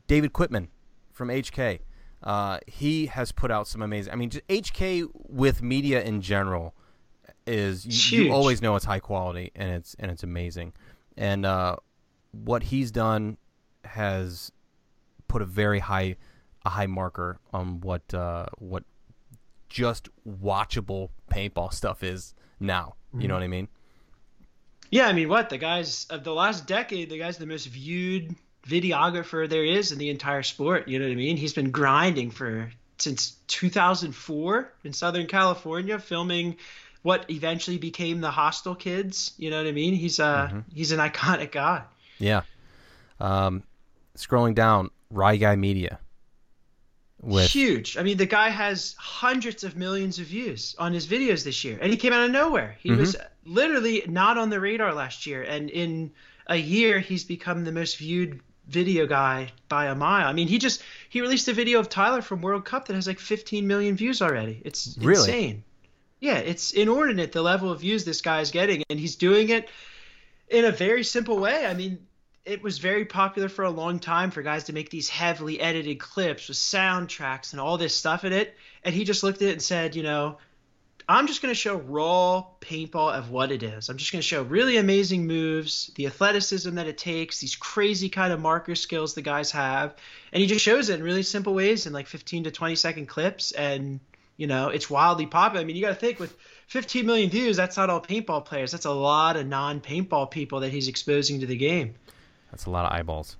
[0.08, 0.70] David Quitman
[1.12, 1.80] from HK,
[2.24, 4.12] uh, he has put out some amazing.
[4.12, 6.74] I mean, HK with media in general
[7.48, 10.74] is you, you, always know it's high quality and it's and it's amazing.
[11.18, 11.78] And uh,
[12.32, 13.38] what he's done
[13.84, 14.52] has
[15.28, 16.16] put a very high
[16.66, 18.84] a high marker on what uh, what
[19.70, 22.96] just watchable paintball stuff is now.
[23.10, 23.22] Mm-hmm.
[23.22, 23.68] You know what I mean?
[24.90, 28.36] Yeah, I mean, what the guys of the last decade, the guy's the most viewed
[28.66, 30.88] videographer there is in the entire sport.
[30.88, 31.38] You know what I mean?
[31.38, 36.58] He's been grinding for since 2004 in Southern California, filming
[37.08, 39.32] what eventually became the Hostile Kids.
[39.38, 39.94] You know what I mean?
[39.94, 40.60] He's uh mm-hmm.
[40.74, 41.84] he's an iconic guy.
[42.20, 42.42] Yeah.
[43.22, 43.64] Um,
[44.18, 46.00] scrolling down, Rye Guy Media.
[47.22, 47.50] With...
[47.50, 47.96] Huge.
[47.98, 51.80] I mean, the guy has hundreds of millions of views on his videos this year,
[51.82, 52.76] and he came out of nowhere.
[52.78, 53.00] He mm-hmm.
[53.00, 53.16] was
[53.46, 56.12] literally not on the radar last year, and in
[56.48, 60.28] a year, he's become the most viewed video guy by a mile.
[60.28, 63.08] I mean, he just he released a video of Tyler from World Cup that has
[63.08, 64.62] like 15 million views already.
[64.66, 65.32] It's really?
[65.32, 65.64] insane.
[66.20, 69.70] Yeah, it's inordinate the level of views this guy is getting, and he's doing it
[70.50, 71.66] in a very simple way.
[71.66, 72.00] I mean,
[72.44, 76.00] it was very popular for a long time for guys to make these heavily edited
[76.00, 78.56] clips with soundtracks and all this stuff in it.
[78.84, 80.38] And he just looked at it and said, you know,
[81.10, 83.90] I'm just going to show raw paintball of what it is.
[83.90, 88.10] I'm just going to show really amazing moves, the athleticism that it takes, these crazy
[88.10, 89.96] kind of marker skills the guys have.
[90.32, 93.06] And he just shows it in really simple ways in like 15 to 20 second
[93.08, 93.52] clips.
[93.52, 94.00] And,
[94.38, 95.62] you know, it's wildly popular.
[95.62, 96.38] I mean, you got to think with
[96.68, 98.72] 15 million views, that's not all paintball players.
[98.72, 101.96] That's a lot of non paintball people that he's exposing to the game.
[102.52, 103.36] That's a lot of eyeballs.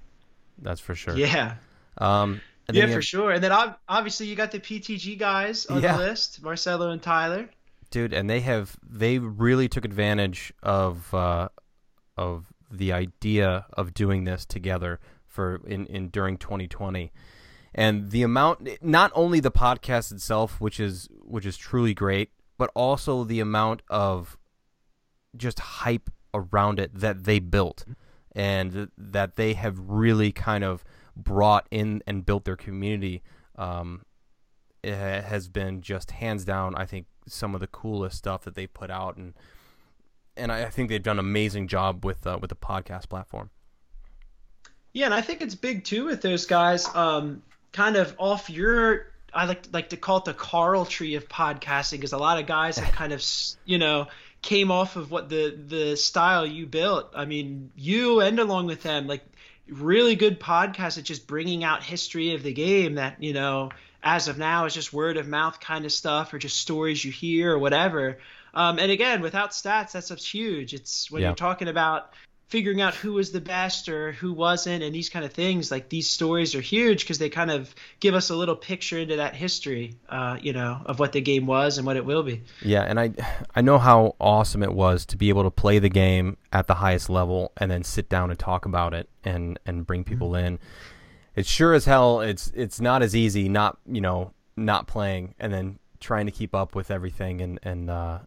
[0.60, 1.16] That's for sure.
[1.16, 1.56] Yeah.
[2.00, 2.42] Um,
[2.72, 3.06] yeah, for have...
[3.06, 3.32] sure.
[3.32, 3.52] And then
[3.88, 5.94] obviously you got the PTG guys on yeah.
[5.94, 7.48] the list, Marcelo and Tyler.
[7.90, 11.48] Dude, and they have they really took advantage of uh,
[12.18, 17.14] of the idea of doing this together for in, in during 2020
[17.74, 22.72] and the amount not only the podcast itself which is which is truly great but
[22.76, 24.38] also the amount of
[25.36, 27.86] just hype around it that they built
[28.36, 30.84] and that they have really kind of
[31.16, 33.24] brought in and built their community
[33.58, 34.04] um,
[34.84, 36.76] has been just hands down.
[36.76, 39.34] I think some of the coolest stuff that they put out, and
[40.36, 43.50] and I think they've done an amazing job with uh, with the podcast platform.
[44.94, 46.88] Yeah, and I think it's big too with those guys.
[46.96, 47.42] Um,
[47.78, 51.92] kind of off your, I like like to call it the Carl tree of podcasting,
[51.92, 53.24] because a lot of guys have kind of
[53.66, 54.08] you know
[54.42, 57.12] came off of what the the style you built.
[57.16, 59.24] I mean, you and along with them, like
[59.68, 63.70] really good podcast at just bringing out history of the game that you know
[64.02, 67.12] as of now is just word of mouth kind of stuff or just stories you
[67.12, 68.18] hear or whatever.
[68.54, 70.74] Um, and again, without stats, that stuff's huge.
[70.74, 71.28] It's when yeah.
[71.30, 72.14] you're talking about
[72.48, 75.90] figuring out who was the best or who wasn't and these kind of things like
[75.90, 79.36] these stories are huge because they kind of give us a little picture into that
[79.36, 82.84] history uh, you know of what the game was and what it will be yeah
[82.84, 83.12] and i
[83.56, 86.76] i know how awesome it was to be able to play the game at the
[86.76, 90.46] highest level and then sit down and talk about it and and bring people mm-hmm.
[90.46, 90.60] in
[91.36, 95.52] it's sure as hell it's it's not as easy not you know not playing and
[95.52, 98.20] then trying to keep up with everything and and uh,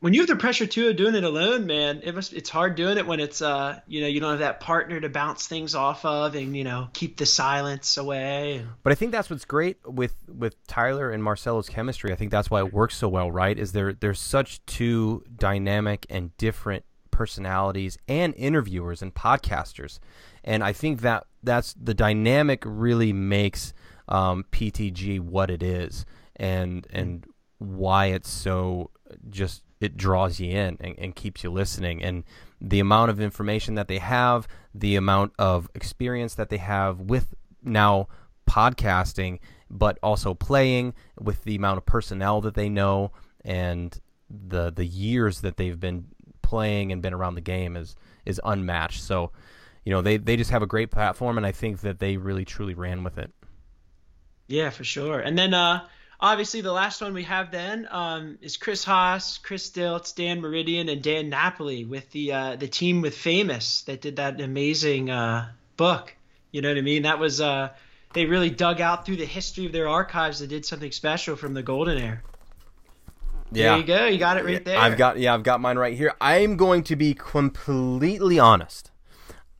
[0.00, 2.74] when you have the pressure too of doing it alone, man, it must it's hard
[2.74, 5.74] doing it when it's uh you know you don't have that partner to bounce things
[5.74, 8.64] off of and you know keep the silence away.
[8.82, 12.12] But I think that's what's great with with Tyler and Marcelo's chemistry.
[12.12, 13.58] I think that's why it works so well, right?
[13.58, 19.98] Is there there's such two dynamic and different personalities and interviewers and podcasters,
[20.42, 23.74] and I think that that's the dynamic really makes
[24.08, 26.06] um, PTG what it is
[26.36, 27.26] and and
[27.58, 28.90] why it's so
[29.28, 32.02] just it draws you in and, and keeps you listening.
[32.02, 32.24] And
[32.60, 37.34] the amount of information that they have, the amount of experience that they have with
[37.62, 38.08] now
[38.48, 39.38] podcasting,
[39.70, 43.12] but also playing, with the amount of personnel that they know,
[43.44, 43.98] and
[44.28, 46.06] the the years that they've been
[46.42, 47.96] playing and been around the game is
[48.26, 49.02] is unmatched.
[49.02, 49.32] So,
[49.84, 52.44] you know, they they just have a great platform, and I think that they really
[52.44, 53.30] truly ran with it.
[54.48, 55.20] Yeah, for sure.
[55.20, 55.86] And then uh,
[56.20, 60.88] obviously the last one we have then um, is Chris Haas, Chris Stiltz, Dan Meridian,
[60.88, 65.50] and Dan Napoli with the uh, the team with Famous that did that amazing uh,
[65.76, 66.14] book.
[66.52, 67.02] You know what I mean?
[67.02, 67.70] That was uh,
[68.12, 71.54] they really dug out through the history of their archives and did something special from
[71.54, 72.22] the golden era.
[73.52, 73.70] Yeah.
[73.70, 74.06] There you go.
[74.06, 74.78] You got it right there.
[74.78, 76.12] I've got yeah, I've got mine right here.
[76.20, 78.90] I'm going to be completely honest.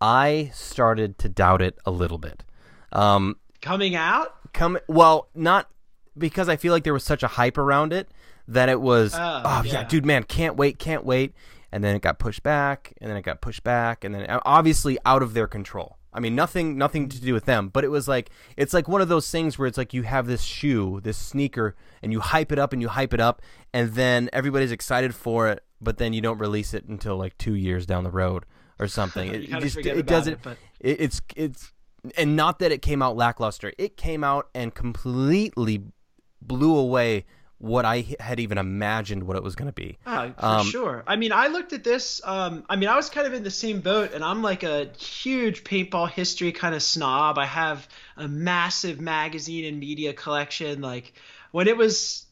[0.00, 2.44] I started to doubt it a little bit.
[2.92, 4.34] Um, coming out.
[4.52, 5.68] Come well, not
[6.20, 8.08] because I feel like there was such a hype around it
[8.46, 9.14] that it was.
[9.14, 9.72] Oh, oh yeah.
[9.72, 9.84] yeah.
[9.84, 11.34] dude, man, can't wait, can't wait.
[11.72, 14.40] And then it got pushed back, and then it got pushed back, and then uh,
[14.44, 15.96] obviously out of their control.
[16.12, 19.00] I mean, nothing, nothing to do with them, but it was like it's like one
[19.00, 22.50] of those things where it's like you have this shoe, this sneaker, and you hype
[22.50, 23.42] it up and you hype it up,
[23.72, 27.54] and then everybody's excited for it, but then you don't release it until like two
[27.54, 28.44] years down the road
[28.80, 29.30] or something.
[29.34, 30.32] It, just it about doesn't.
[30.32, 31.72] it, but- it, it's it's
[32.16, 33.72] and not that it came out lackluster.
[33.78, 35.84] It came out and completely
[36.42, 37.24] blew away
[37.58, 39.98] what I had even imagined what it was going to be.
[40.06, 41.04] Oh, for Um, sure.
[41.06, 42.22] I mean, I looked at this.
[42.24, 44.88] Um, I mean, I was kind of in the same boat, and I'm like a
[44.98, 47.36] huge paintball history kind of snob.
[47.36, 47.86] I have
[48.16, 50.80] a massive magazine and media collection.
[50.80, 51.12] Like
[51.50, 52.24] when it was,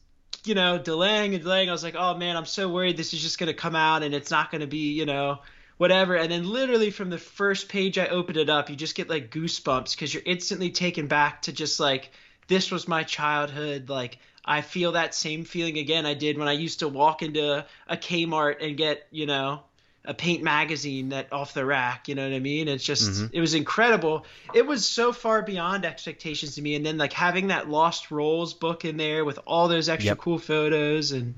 [0.45, 3.21] you know, delaying and delaying, I was like, oh man, I'm so worried this is
[3.21, 5.39] just going to come out and it's not going to be, you know,
[5.77, 6.15] whatever.
[6.15, 9.29] And then literally from the first page I opened it up, you just get like
[9.29, 12.09] goosebumps because you're instantly taken back to just like
[12.49, 13.89] this was my childhood.
[13.89, 17.65] Like I feel that same feeling again I did when I used to walk into
[17.87, 19.61] a Kmart and get, you know,
[20.05, 22.67] a paint magazine that off the rack, you know what I mean?
[22.67, 23.25] It's just Mm-hmm.
[23.33, 24.25] it was incredible.
[24.53, 28.53] It was so far beyond expectations to me and then like having that Lost Rolls
[28.53, 30.17] book in there with all those extra Yep.
[30.17, 31.35] cool photos and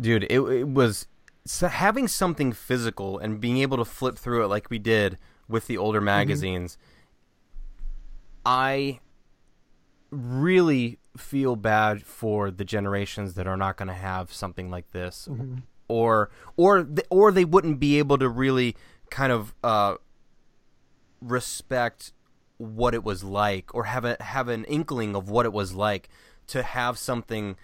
[0.00, 1.06] dude it, it was
[1.46, 5.16] so having something physical and being able to flip through it like we did
[5.48, 6.76] with the older magazines
[8.44, 8.98] i
[10.10, 15.28] really feel bad for the generations that are not going to have something like this.
[15.88, 18.76] Or or th- or they wouldn't be able to really
[19.10, 19.94] kind of uh
[21.20, 22.12] respect
[22.58, 26.08] what it was like or have a have an inkling of what it was like
[26.48, 27.56] to have something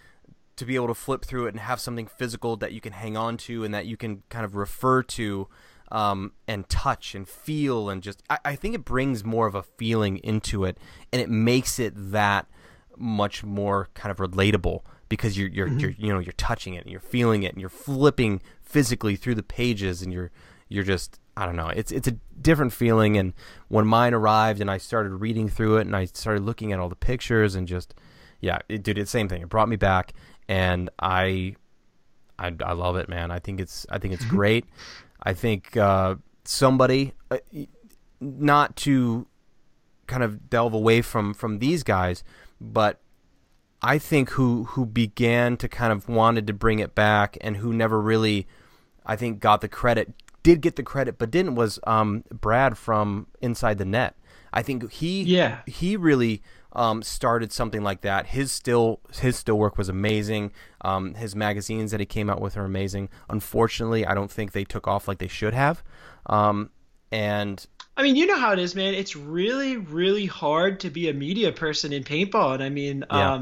[0.56, 3.16] to be able to flip through it and have something physical that you can hang
[3.16, 5.48] on to and that you can kind of refer to
[5.93, 9.62] um, and touch and feel and just I, I think it brings more of a
[9.62, 10.78] feeling into it
[11.12, 12.48] and it makes it that
[12.97, 16.90] much more kind of relatable because you're you're, you're you know you're touching it and
[16.90, 20.31] you're feeling it and you're flipping physically through the pages and you're
[20.70, 23.19] you're just I don't know it's it's a different feeling.
[23.19, 23.35] And
[23.69, 26.89] when mine arrived and I started reading through it and I started looking at all
[26.89, 27.94] the pictures and just
[28.40, 29.43] yeah it did the same thing.
[29.43, 30.14] It brought me back
[30.48, 31.56] and I
[32.39, 33.31] I, I love it man.
[33.31, 34.64] I think it's I think it's great
[35.23, 37.39] I think uh, somebody uh,
[38.20, 39.27] not to
[40.07, 42.23] kind of delve away from from these guys
[42.61, 43.01] but
[43.81, 47.73] I think who who began to kind of wanted to bring it back and who
[47.73, 48.47] never really
[49.07, 50.12] I think got the credit
[50.43, 54.16] did get the credit but didn't was um, Brad from Inside the Net.
[54.53, 55.61] I think he Yeah.
[55.66, 56.43] he really
[56.74, 58.27] um, started something like that.
[58.27, 60.53] His still his still work was amazing.
[60.81, 63.09] Um, his magazines that he came out with are amazing.
[63.28, 65.82] Unfortunately, I don't think they took off like they should have.
[66.27, 66.70] Um,
[67.11, 67.65] and
[67.97, 68.94] I mean, you know how it is, man.
[68.94, 72.55] It's really, really hard to be a media person in paintball.
[72.55, 73.35] And I mean, Yeah.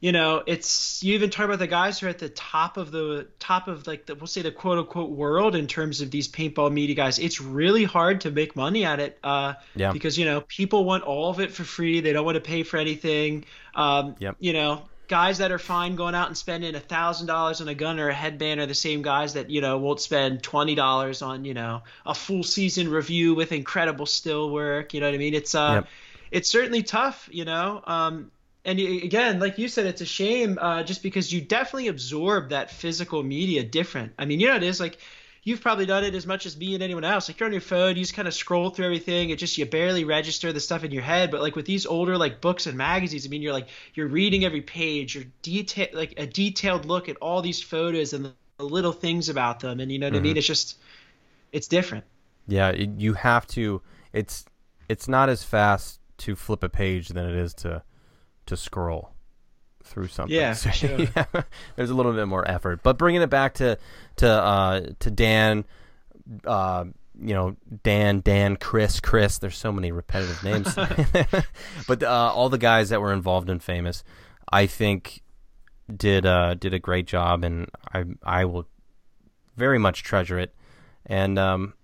[0.00, 2.90] You know, it's you even talk about the guys who are at the top of
[2.90, 6.26] the top of like the we'll say the quote unquote world in terms of these
[6.28, 7.18] paintball media guys.
[7.18, 9.18] It's really hard to make money at it.
[9.22, 9.92] Uh, Yeah.
[9.92, 12.00] Because you know people want all of it for free.
[12.00, 13.44] They don't want to pay for anything.
[13.74, 14.36] Um, Yep.
[14.40, 17.74] You know, guys that are fine going out and spending a thousand dollars on a
[17.74, 21.22] gun or a headband are the same guys that you know won't spend twenty dollars
[21.22, 24.94] on you know a full season review with incredible still work.
[24.94, 25.34] You know what I mean?
[25.34, 25.88] It's uh, Yep.
[26.32, 27.28] it's certainly tough.
[27.30, 27.80] You know.
[27.86, 28.32] Um,
[28.64, 32.70] and again, like you said, it's a shame uh, just because you definitely absorb that
[32.70, 34.12] physical media different.
[34.18, 34.98] I mean, you know, it is like
[35.42, 37.28] you've probably done it as much as me and anyone else.
[37.28, 39.30] Like you're on your phone, you just kind of scroll through everything.
[39.30, 41.32] It just you barely register the stuff in your head.
[41.32, 44.44] But like with these older like books and magazines, I mean, you're like you're reading
[44.44, 45.16] every page.
[45.16, 49.58] You're detail like a detailed look at all these photos and the little things about
[49.58, 49.80] them.
[49.80, 50.36] And you know what I mean?
[50.36, 50.78] It's just
[51.50, 52.04] it's different.
[52.46, 53.82] Yeah, you have to.
[54.12, 54.44] It's
[54.88, 57.82] it's not as fast to flip a page than it is to
[58.46, 59.10] to scroll.
[59.84, 60.34] through something.
[60.34, 61.00] Yeah, so, sure.
[61.00, 61.24] yeah,
[61.76, 62.82] there's a little bit more effort.
[62.82, 63.78] But bringing it back to
[64.16, 65.64] to uh, to Dan,
[66.46, 66.84] uh,
[67.20, 69.38] you know, Dan, Dan, Chris, Chris.
[69.38, 70.74] There's so many repetitive names,
[71.88, 74.04] but uh, all the guys that were involved in Famous,
[74.50, 75.22] I think,
[75.94, 78.66] did uh, did a great job, and I I will
[79.56, 80.54] very much treasure it.
[81.06, 81.74] And um,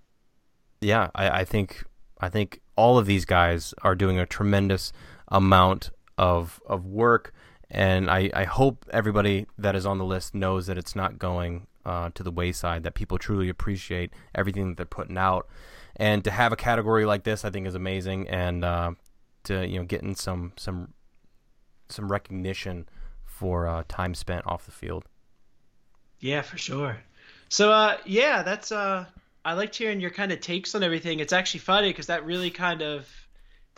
[0.80, 1.84] yeah, I, I think
[2.20, 4.92] I think all of these guys are doing a tremendous
[5.28, 7.32] amount of of work,
[7.70, 11.66] and I, I hope everybody that is on the list knows that it's not going
[11.86, 12.82] uh, to the wayside.
[12.82, 15.48] That people truly appreciate everything that they're putting out,
[15.96, 18.92] and to have a category like this, I think is amazing, and uh,
[19.44, 20.92] to you know getting some some
[21.88, 22.88] some recognition
[23.24, 25.04] for uh, time spent off the field.
[26.20, 26.98] Yeah, for sure.
[27.48, 29.06] So uh, yeah, that's uh,
[29.44, 31.20] I liked hearing your kind of takes on everything.
[31.20, 33.08] It's actually funny because that really kind of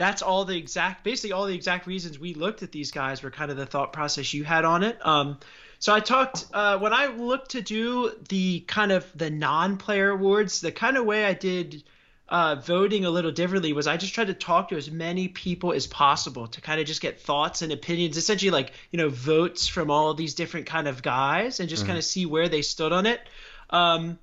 [0.01, 3.31] that's all the exact basically all the exact reasons we looked at these guys were
[3.31, 4.97] kind of the thought process you had on it.
[5.07, 5.39] Um,
[5.79, 10.63] so I talked uh, when I looked to do the kind of the non-player awards,
[10.63, 11.85] the kind of way I did
[12.31, 15.75] uh, voting a little differently was I just tried to talk to as many people
[15.75, 19.67] as possible to kind of just get thoughts and opinions, essentially like you know votes
[19.69, 21.89] from all these different kind of guys and just mm-hmm.
[21.89, 23.21] kind of see where they stood on it.
[23.69, 24.19] Um,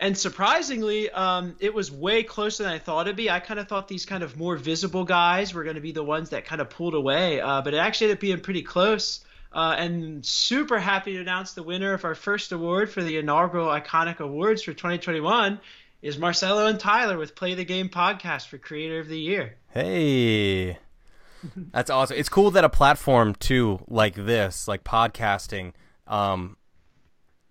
[0.00, 3.30] and surprisingly, um, it was way closer than I thought it'd be.
[3.30, 6.04] I kind of thought these kind of more visible guys were going to be the
[6.04, 9.24] ones that kind of pulled away, uh, but it actually ended up being pretty close.
[9.50, 13.66] Uh, and super happy to announce the winner of our first award for the inaugural
[13.66, 15.58] Iconic Awards for 2021
[16.02, 19.56] is Marcelo and Tyler with Play the Game podcast for Creator of the Year.
[19.70, 20.78] Hey,
[21.72, 22.18] that's awesome!
[22.18, 25.72] It's cool that a platform too like this, like podcasting,
[26.06, 26.56] um,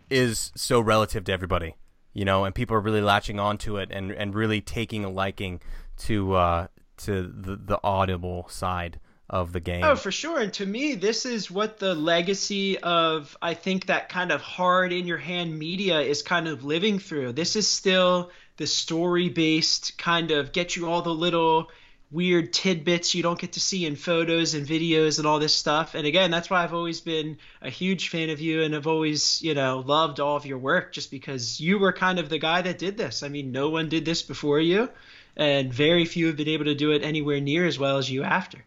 [0.09, 1.75] is so relative to everybody
[2.17, 5.61] you know, and people are really latching onto it and and really taking a liking
[5.97, 6.67] to uh,
[6.97, 8.99] to the the audible side
[9.29, 9.83] of the game.
[9.83, 10.39] Oh, for sure.
[10.39, 14.93] And to me, this is what the legacy of I think that kind of hard
[14.93, 17.33] in your hand media is kind of living through.
[17.33, 21.69] This is still the story based kind of get you all the little
[22.09, 25.93] weird tidbits you don't get to see in photos and videos and all this stuff.
[25.93, 29.41] And again, that's why I've always been a huge fan of you and I've always,
[29.41, 32.61] you know, loved all of your work just because you were kind of the guy
[32.61, 33.23] that did this.
[33.23, 34.89] I mean, no one did this before you,
[35.35, 38.23] and very few have been able to do it anywhere near as well as you
[38.23, 38.63] after.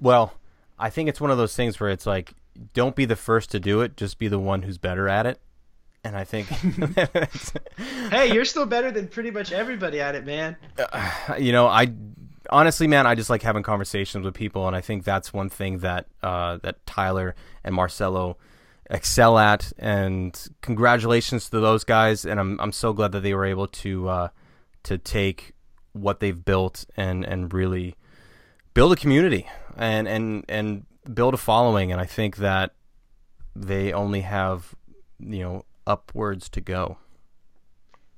[0.00, 0.34] Well,
[0.78, 2.34] I think it's one of those things where it's like,
[2.72, 5.40] don't be the first to do it, just be the one who's better at it.
[6.02, 6.48] And I think,
[8.10, 10.56] hey, you're still better than pretty much everybody at it, man.
[10.78, 11.86] Uh, you know, I
[12.54, 15.78] honestly, man, I just like having conversations with people, and I think that's one thing
[15.78, 18.38] that uh, that Tyler and Marcelo
[18.88, 19.72] excel at.
[19.76, 24.08] And congratulations to those guys, and I'm I'm so glad that they were able to
[24.08, 24.28] uh,
[24.84, 25.52] to take
[25.92, 27.96] what they've built and and really
[28.72, 31.92] build a community and and and build a following.
[31.92, 32.72] And I think that
[33.56, 34.74] they only have
[35.18, 36.98] you know upwards to go.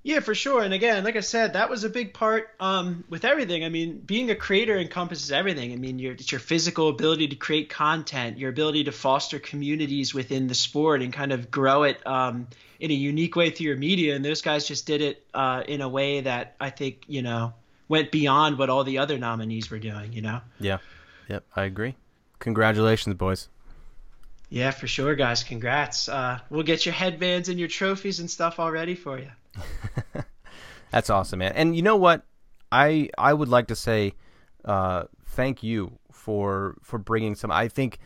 [0.07, 0.63] Yeah, for sure.
[0.63, 3.65] And again, like I said, that was a big part um, with everything.
[3.65, 5.73] I mean, being a creator encompasses everything.
[5.73, 10.15] I mean, your, it's your physical ability to create content, your ability to foster communities
[10.15, 12.47] within the sport and kind of grow it um,
[12.79, 14.15] in a unique way through your media.
[14.15, 17.55] And those guys just did it uh, in a way that I think, you know,
[17.89, 20.41] went beyond what all the other nominees were doing, you know?
[20.61, 20.79] Yeah.
[21.29, 21.47] Yep.
[21.57, 21.97] I agree.
[22.39, 23.49] Congratulations, boys.
[24.51, 25.43] Yeah, for sure, guys.
[25.43, 26.09] Congrats.
[26.09, 29.33] Uh, we'll get your headbands and your trophies and stuff all ready for you.
[30.91, 31.53] That's awesome, man.
[31.55, 32.25] And you know what?
[32.73, 34.15] I I would like to say
[34.65, 37.51] uh, thank you for for bringing some.
[37.51, 37.99] I think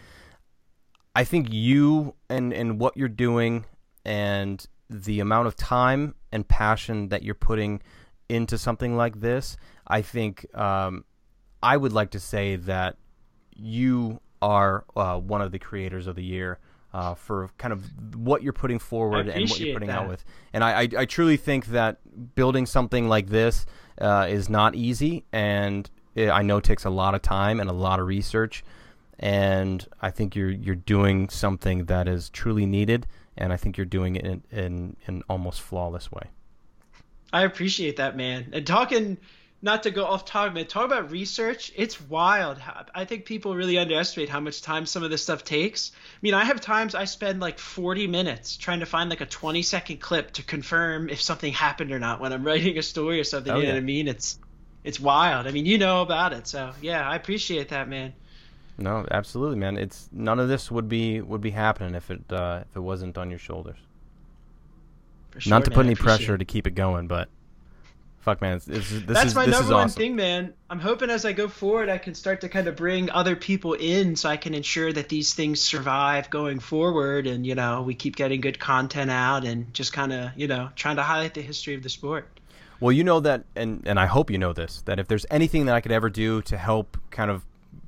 [1.15, 3.65] I think you and and what you're doing
[4.05, 7.81] and the amount of time and passion that you're putting
[8.29, 9.57] into something like this.
[9.87, 11.05] I think um,
[11.63, 12.97] I would like to say that
[13.55, 16.59] you are uh, one of the creators of the year
[16.93, 17.85] uh, for kind of
[18.17, 19.99] what you're putting forward and what you're putting that.
[19.99, 20.25] out with.
[20.53, 21.99] And I, I, I, truly think that
[22.35, 23.65] building something like this
[24.01, 27.71] uh, is not easy, and it, I know it takes a lot of time and
[27.71, 28.65] a lot of research.
[29.19, 33.07] And I think you're you're doing something that is truly needed,
[33.37, 36.31] and I think you're doing it in in, in almost flawless way.
[37.33, 38.49] I appreciate that, man.
[38.53, 39.19] And talking
[39.63, 41.71] not to go off topic, man, talk about research.
[41.77, 42.59] It's wild.
[42.95, 45.93] I think people really underestimate how much time some of this stuff takes.
[45.95, 49.27] I mean, I have times I spend like 40 minutes trying to find like a
[49.27, 53.21] 20 second clip to confirm if something happened or not when I'm writing a story
[53.21, 53.53] or something.
[53.53, 53.75] Oh, you know yeah.
[53.75, 54.09] what I mean?
[54.09, 54.39] It's
[54.83, 55.47] it's wild.
[55.47, 58.15] I mean, you know about it, so yeah, I appreciate that, man.
[58.79, 59.77] No, absolutely, man.
[59.77, 63.19] It's none of this would be would be happening if it uh, if it wasn't
[63.19, 63.77] on your shoulders.
[65.37, 66.39] Sure, Not to man, put any pressure it.
[66.39, 67.29] to keep it going, but
[68.21, 70.53] fuck, man, it's, it's, this That's is my this number is one thing, man.
[70.69, 73.73] I'm hoping as I go forward, I can start to kind of bring other people
[73.75, 77.95] in, so I can ensure that these things survive going forward, and you know, we
[77.95, 81.43] keep getting good content out, and just kind of, you know, trying to highlight the
[81.43, 82.29] history of the sport.
[82.79, 85.67] Well, you know that, and and I hope you know this that if there's anything
[85.67, 87.45] that I could ever do to help kind of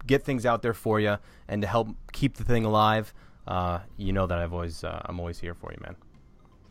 [0.06, 1.16] get things out there for you
[1.48, 3.14] and to help keep the thing alive,
[3.46, 5.96] uh, you know that I've always uh, I'm always here for you, man.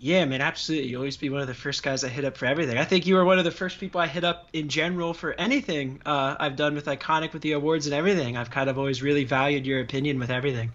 [0.03, 0.89] Yeah, man, absolutely.
[0.89, 2.79] You always be one of the first guys I hit up for everything.
[2.79, 5.33] I think you were one of the first people I hit up in general for
[5.33, 8.35] anything uh, I've done with Iconic, with the awards and everything.
[8.35, 10.71] I've kind of always really valued your opinion with everything.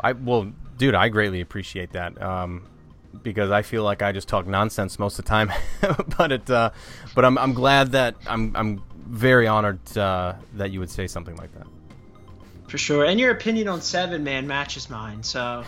[0.00, 2.20] I well, dude, I greatly appreciate that.
[2.22, 2.66] Um,
[3.22, 5.52] because I feel like I just talk nonsense most of the time,
[6.16, 6.70] but it, uh,
[7.14, 11.36] but I'm I'm glad that I'm I'm very honored uh, that you would say something
[11.36, 11.66] like that.
[12.68, 13.04] For sure.
[13.04, 15.22] And your opinion on Seven Man matches mine.
[15.22, 15.64] So,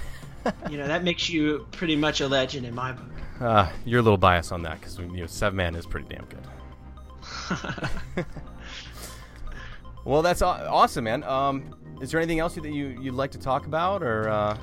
[0.71, 3.07] you know, that makes you pretty much a legend in my book.
[3.41, 6.27] Uh, you're a little biased on that because you know Seven Man is pretty damn
[6.27, 6.47] good.
[10.05, 11.25] well, that's awesome, man.
[11.25, 14.59] Um, is there anything else that you you'd like to talk about or uh,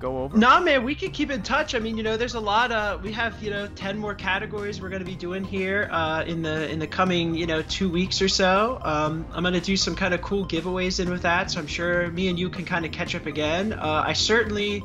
[0.00, 0.36] go over?
[0.36, 1.74] Nah, man, we could keep in touch.
[1.74, 4.80] I mean, you know, there's a lot of we have you know ten more categories
[4.80, 8.20] we're gonna be doing here uh, in the in the coming you know two weeks
[8.22, 8.80] or so.
[8.82, 12.10] Um, I'm gonna do some kind of cool giveaways in with that, so I'm sure
[12.10, 13.72] me and you can kind of catch up again.
[13.72, 14.82] Uh, I certainly.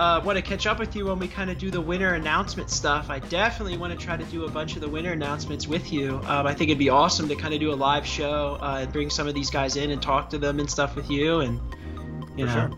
[0.00, 2.70] Uh, want to catch up with you when we kind of do the winner announcement
[2.70, 3.10] stuff.
[3.10, 6.18] I definitely want to try to do a bunch of the winner announcements with you.
[6.24, 8.90] Um, I think it'd be awesome to kind of do a live show uh, and
[8.90, 11.40] bring some of these guys in and talk to them and stuff with you.
[11.40, 11.60] And
[12.34, 12.70] you For know, sure.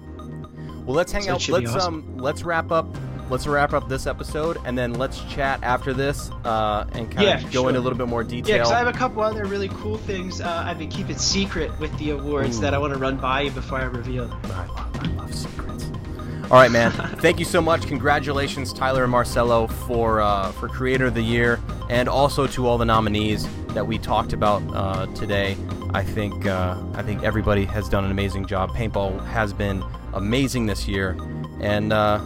[0.84, 1.48] Well, let's hang So out.
[1.48, 1.94] Let's awesome.
[1.94, 2.88] um, let's wrap up.
[3.30, 7.38] Let's wrap up this episode, and then let's chat after this, uh, and kind Yeah,
[7.40, 8.56] of go into a little bit more detail.
[8.56, 11.70] Yeah, because I have a couple other really cool things uh, I've been keeping secret
[11.78, 12.62] with the awards Ooh.
[12.62, 14.40] that I want to run by you before I reveal them.
[14.46, 15.91] I love, I love secrets.
[16.52, 16.92] All right, man.
[16.92, 17.86] Thank you so much.
[17.86, 21.58] Congratulations, Tyler and Marcelo, for uh, for Creator of the Year,
[21.88, 25.56] and also to all the nominees that we talked about uh, today.
[25.94, 28.68] I think uh, I think everybody has done an amazing job.
[28.72, 31.16] Paintball has been amazing this year,
[31.62, 32.20] and uh,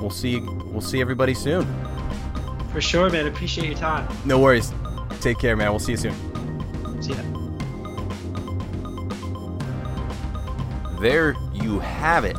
[0.00, 1.66] we'll see we'll see everybody soon.
[2.70, 3.26] For sure, man.
[3.26, 4.06] Appreciate your time.
[4.26, 4.72] No worries.
[5.20, 5.70] Take care, man.
[5.70, 7.02] We'll see you soon.
[7.02, 7.22] See ya.
[11.00, 12.38] There you have it.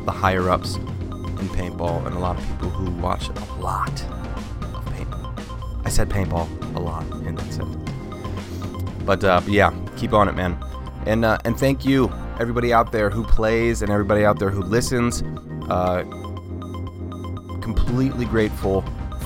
[0.06, 4.02] the higher ups in paintball and a lot of people who watch a lot
[4.74, 5.86] of paintball.
[5.86, 7.92] I said paintball a lot in that sentence.
[9.04, 10.58] But uh, yeah, keep on it, man.
[11.06, 14.62] And uh, and thank you, everybody out there who plays and everybody out there who
[14.62, 15.22] listens.
[15.70, 16.04] Uh,
[17.62, 18.86] completely grateful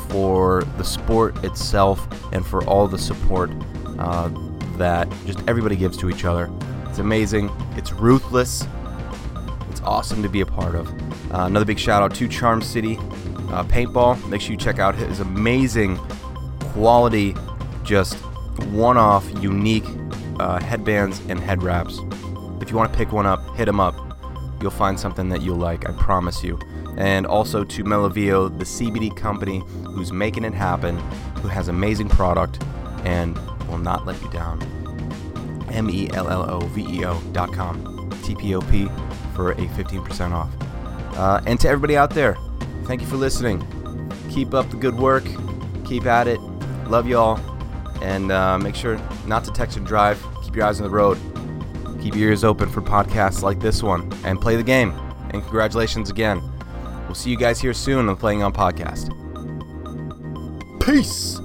[0.09, 3.51] for the sport itself and for all the support
[3.99, 4.29] uh,
[4.77, 6.51] that just everybody gives to each other.
[6.87, 7.49] It's amazing.
[7.75, 8.67] It's ruthless.
[9.69, 10.89] It's awesome to be a part of.
[11.31, 12.97] Uh, another big shout out to Charm City
[13.51, 14.27] uh, Paintball.
[14.29, 15.97] Make sure you check out his amazing
[16.73, 17.35] quality,
[17.83, 18.15] just
[18.71, 19.85] one off, unique
[20.39, 21.99] uh, headbands and head wraps.
[22.61, 23.95] If you want to pick one up, hit him up.
[24.61, 26.59] You'll find something that you'll like, I promise you.
[26.97, 30.97] And also to Melloveo, the CBD company who's making it happen,
[31.41, 32.61] who has amazing product
[33.05, 33.37] and
[33.67, 34.61] will not let you down.
[35.71, 38.09] M E L L O V E O dot com.
[38.23, 38.87] T P O P
[39.35, 40.51] for a 15% off.
[41.17, 42.37] Uh, and to everybody out there,
[42.85, 43.61] thank you for listening.
[44.29, 45.23] Keep up the good work.
[45.85, 46.39] Keep at it.
[46.87, 47.39] Love y'all.
[48.01, 50.23] And uh, make sure not to text and drive.
[50.43, 51.17] Keep your eyes on the road.
[52.01, 54.11] Keep your ears open for podcasts like this one.
[54.23, 54.91] And play the game.
[55.31, 56.41] And congratulations again.
[57.09, 59.09] We'll see you guys here soon on the Playing On Podcast.
[60.85, 61.41] Peace!